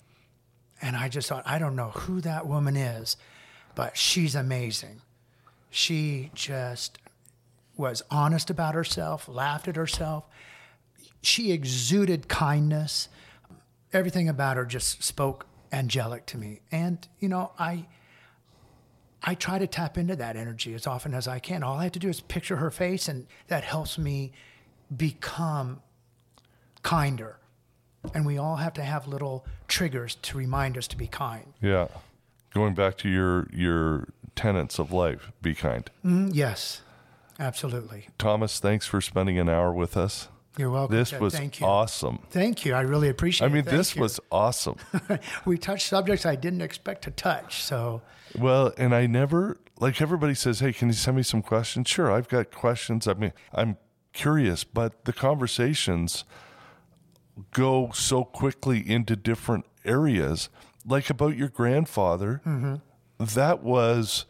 And 0.82 0.96
I 0.96 1.08
just 1.08 1.28
thought, 1.28 1.44
I 1.46 1.60
don't 1.60 1.76
know 1.76 1.90
who 1.90 2.20
that 2.22 2.48
woman 2.48 2.76
is, 2.76 3.16
but 3.76 3.96
she's 3.96 4.34
amazing. 4.34 5.02
She 5.70 6.32
just 6.34 6.98
was 7.76 8.02
honest 8.10 8.50
about 8.50 8.74
herself, 8.74 9.28
laughed 9.28 9.68
at 9.68 9.76
herself. 9.76 10.24
She 11.22 11.52
exuded 11.52 12.26
kindness. 12.26 13.08
Everything 13.92 14.28
about 14.28 14.56
her 14.56 14.64
just 14.64 15.04
spoke 15.04 15.46
angelic 15.70 16.26
to 16.26 16.38
me. 16.38 16.60
And, 16.72 17.06
you 17.20 17.28
know, 17.28 17.52
I. 17.56 17.86
I 19.24 19.34
try 19.34 19.58
to 19.58 19.66
tap 19.66 19.96
into 19.96 20.16
that 20.16 20.36
energy 20.36 20.74
as 20.74 20.86
often 20.86 21.14
as 21.14 21.28
I 21.28 21.38
can. 21.38 21.62
All 21.62 21.78
I 21.78 21.84
have 21.84 21.92
to 21.92 21.98
do 21.98 22.08
is 22.08 22.20
picture 22.20 22.56
her 22.56 22.70
face, 22.70 23.08
and 23.08 23.26
that 23.48 23.64
helps 23.64 23.96
me 23.98 24.32
become 24.94 25.80
kinder. 26.82 27.38
And 28.14 28.26
we 28.26 28.36
all 28.36 28.56
have 28.56 28.72
to 28.74 28.82
have 28.82 29.06
little 29.06 29.46
triggers 29.68 30.16
to 30.16 30.36
remind 30.36 30.76
us 30.76 30.88
to 30.88 30.96
be 30.96 31.06
kind. 31.06 31.52
Yeah. 31.60 31.86
Going 32.52 32.74
back 32.74 32.98
to 32.98 33.08
your 33.08 33.48
your 33.52 34.08
tenets 34.34 34.78
of 34.78 34.92
life, 34.92 35.30
be 35.40 35.54
kind. 35.54 35.88
Mm, 36.04 36.30
yes, 36.34 36.82
absolutely. 37.38 38.08
Thomas, 38.18 38.58
thanks 38.58 38.86
for 38.86 39.00
spending 39.00 39.38
an 39.38 39.48
hour 39.48 39.72
with 39.72 39.96
us. 39.96 40.28
You're 40.58 40.70
welcome. 40.70 40.96
This 40.96 41.10
Ted. 41.10 41.20
was 41.20 41.34
Thank 41.34 41.60
you. 41.60 41.66
awesome. 41.66 42.18
Thank 42.30 42.64
you. 42.64 42.74
I 42.74 42.82
really 42.82 43.08
appreciate 43.08 43.46
it. 43.46 43.50
I 43.50 43.54
mean, 43.54 43.64
Thank 43.64 43.76
this 43.76 43.96
you. 43.96 44.02
was 44.02 44.20
awesome. 44.30 44.76
we 45.46 45.56
touched 45.56 45.88
subjects 45.88 46.26
I 46.26 46.36
didn't 46.36 46.60
expect 46.60 47.04
to 47.04 47.10
touch. 47.10 47.62
So, 47.62 48.02
Well, 48.38 48.72
and 48.76 48.94
I 48.94 49.06
never 49.06 49.58
like 49.78 50.02
everybody 50.02 50.34
says, 50.34 50.60
"Hey, 50.60 50.72
can 50.72 50.88
you 50.88 50.94
send 50.94 51.16
me 51.16 51.22
some 51.22 51.42
questions?" 51.42 51.88
Sure, 51.88 52.12
I've 52.12 52.28
got 52.28 52.50
questions. 52.50 53.08
I 53.08 53.14
mean, 53.14 53.32
I'm 53.54 53.78
curious, 54.12 54.62
but 54.64 55.06
the 55.06 55.12
conversations 55.12 56.24
go 57.52 57.90
so 57.92 58.24
quickly 58.24 58.78
into 58.88 59.16
different 59.16 59.64
areas. 59.84 60.50
Like 60.84 61.08
about 61.08 61.36
your 61.36 61.48
grandfather, 61.48 62.42
mm-hmm. 62.44 62.74
that 63.18 63.62
was 63.62 64.26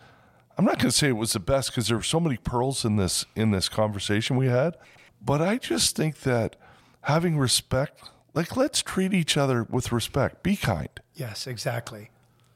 I'm 0.58 0.64
not 0.64 0.78
going 0.78 0.90
to 0.90 0.96
say 0.96 1.08
it 1.08 1.16
was 1.16 1.32
the 1.32 1.40
best 1.40 1.70
because 1.70 1.88
there 1.88 1.96
were 1.96 2.02
so 2.02 2.20
many 2.20 2.36
pearls 2.36 2.84
in 2.84 2.96
this 2.96 3.24
in 3.34 3.50
this 3.50 3.68
conversation 3.68 4.36
we 4.36 4.46
had, 4.48 4.76
but 5.24 5.40
I 5.40 5.58
just 5.58 5.96
think 5.96 6.20
that 6.20 6.56
having 7.02 7.38
respect, 7.38 8.10
like 8.34 8.56
let's 8.56 8.82
treat 8.82 9.12
each 9.14 9.36
other 9.36 9.64
with 9.64 9.92
respect. 9.92 10.42
Be 10.42 10.56
kind 10.56 10.88
yes, 11.14 11.46
exactly. 11.46 12.10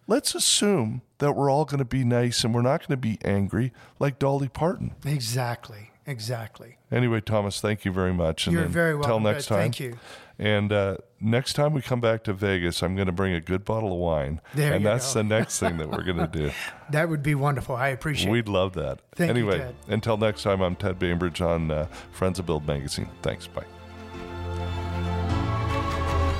let's 0.06 0.34
assume 0.34 1.02
that 1.18 1.32
we're 1.32 1.50
all 1.50 1.64
going 1.64 1.78
to 1.78 1.84
be 1.84 2.04
nice 2.04 2.44
and 2.44 2.54
we're 2.54 2.62
not 2.62 2.80
going 2.80 2.96
to 2.96 2.96
be 2.96 3.18
angry 3.24 3.72
like 3.98 4.18
Dolly 4.18 4.48
Parton. 4.48 4.94
Exactly. 5.04 5.90
Exactly. 6.06 6.76
Anyway, 6.92 7.20
Thomas, 7.20 7.60
thank 7.60 7.84
you 7.84 7.92
very 7.92 8.12
much. 8.14 8.46
You're 8.46 8.62
then 8.62 8.70
very 8.70 8.92
Till 8.92 9.00
welcome, 9.00 9.22
next 9.24 9.46
Ted. 9.46 9.56
time. 9.56 9.62
Thank 9.64 9.80
you. 9.80 9.98
And 10.38 10.72
uh, 10.72 10.98
next 11.20 11.54
time 11.54 11.72
we 11.72 11.80
come 11.80 12.00
back 12.00 12.22
to 12.24 12.32
Vegas, 12.32 12.82
I'm 12.82 12.94
going 12.94 13.06
to 13.06 13.12
bring 13.12 13.32
a 13.32 13.40
good 13.40 13.64
bottle 13.64 13.92
of 13.92 13.98
wine. 13.98 14.40
There 14.54 14.72
and 14.72 14.82
you 14.82 14.88
that's 14.88 15.14
go. 15.14 15.20
the 15.20 15.24
next 15.24 15.58
thing 15.60 15.78
that 15.78 15.90
we're 15.90 16.04
going 16.04 16.18
to 16.18 16.26
do. 16.26 16.50
That 16.90 17.08
would 17.08 17.22
be 17.22 17.34
wonderful. 17.34 17.74
I 17.74 17.88
appreciate 17.88 18.28
it. 18.28 18.32
We'd 18.32 18.48
love 18.48 18.74
that. 18.74 19.00
Thank 19.14 19.28
you, 19.28 19.34
anyway, 19.50 19.58
Ted. 19.58 19.74
until 19.88 20.16
next 20.16 20.42
time, 20.42 20.60
I'm 20.60 20.76
Ted 20.76 20.98
Bainbridge 20.98 21.40
on 21.40 21.70
uh, 21.70 21.86
Friends 22.12 22.38
of 22.38 22.46
Build 22.46 22.66
Magazine. 22.66 23.08
Thanks. 23.22 23.46
Bye. 23.46 23.64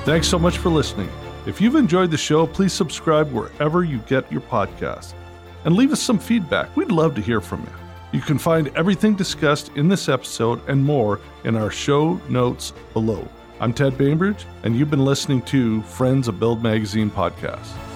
Thanks 0.05 0.27
so 0.27 0.39
much 0.39 0.57
for 0.59 0.69
listening. 0.69 1.09
If 1.45 1.59
you've 1.59 1.75
enjoyed 1.75 2.11
the 2.11 2.17
show, 2.17 2.47
please 2.47 2.71
subscribe 2.73 3.31
wherever 3.33 3.83
you 3.83 3.97
get 3.99 4.31
your 4.31 4.41
podcasts 4.41 5.13
and 5.65 5.75
leave 5.75 5.91
us 5.91 6.01
some 6.01 6.19
feedback. 6.19 6.73
We'd 6.77 6.91
love 6.91 7.15
to 7.15 7.21
hear 7.21 7.41
from 7.41 7.61
you. 7.61 7.86
You 8.13 8.21
can 8.21 8.37
find 8.37 8.69
everything 8.69 9.15
discussed 9.15 9.71
in 9.75 9.89
this 9.89 10.07
episode 10.07 10.61
and 10.69 10.83
more 10.83 11.19
in 11.43 11.57
our 11.57 11.69
show 11.69 12.21
notes 12.29 12.71
below. 12.93 13.27
I'm 13.59 13.73
Ted 13.73 13.97
Bainbridge, 13.97 14.45
and 14.63 14.75
you've 14.77 14.89
been 14.89 15.03
listening 15.03 15.41
to 15.43 15.81
Friends 15.81 16.27
of 16.27 16.39
Build 16.39 16.63
Magazine 16.63 17.09
podcast. 17.09 17.86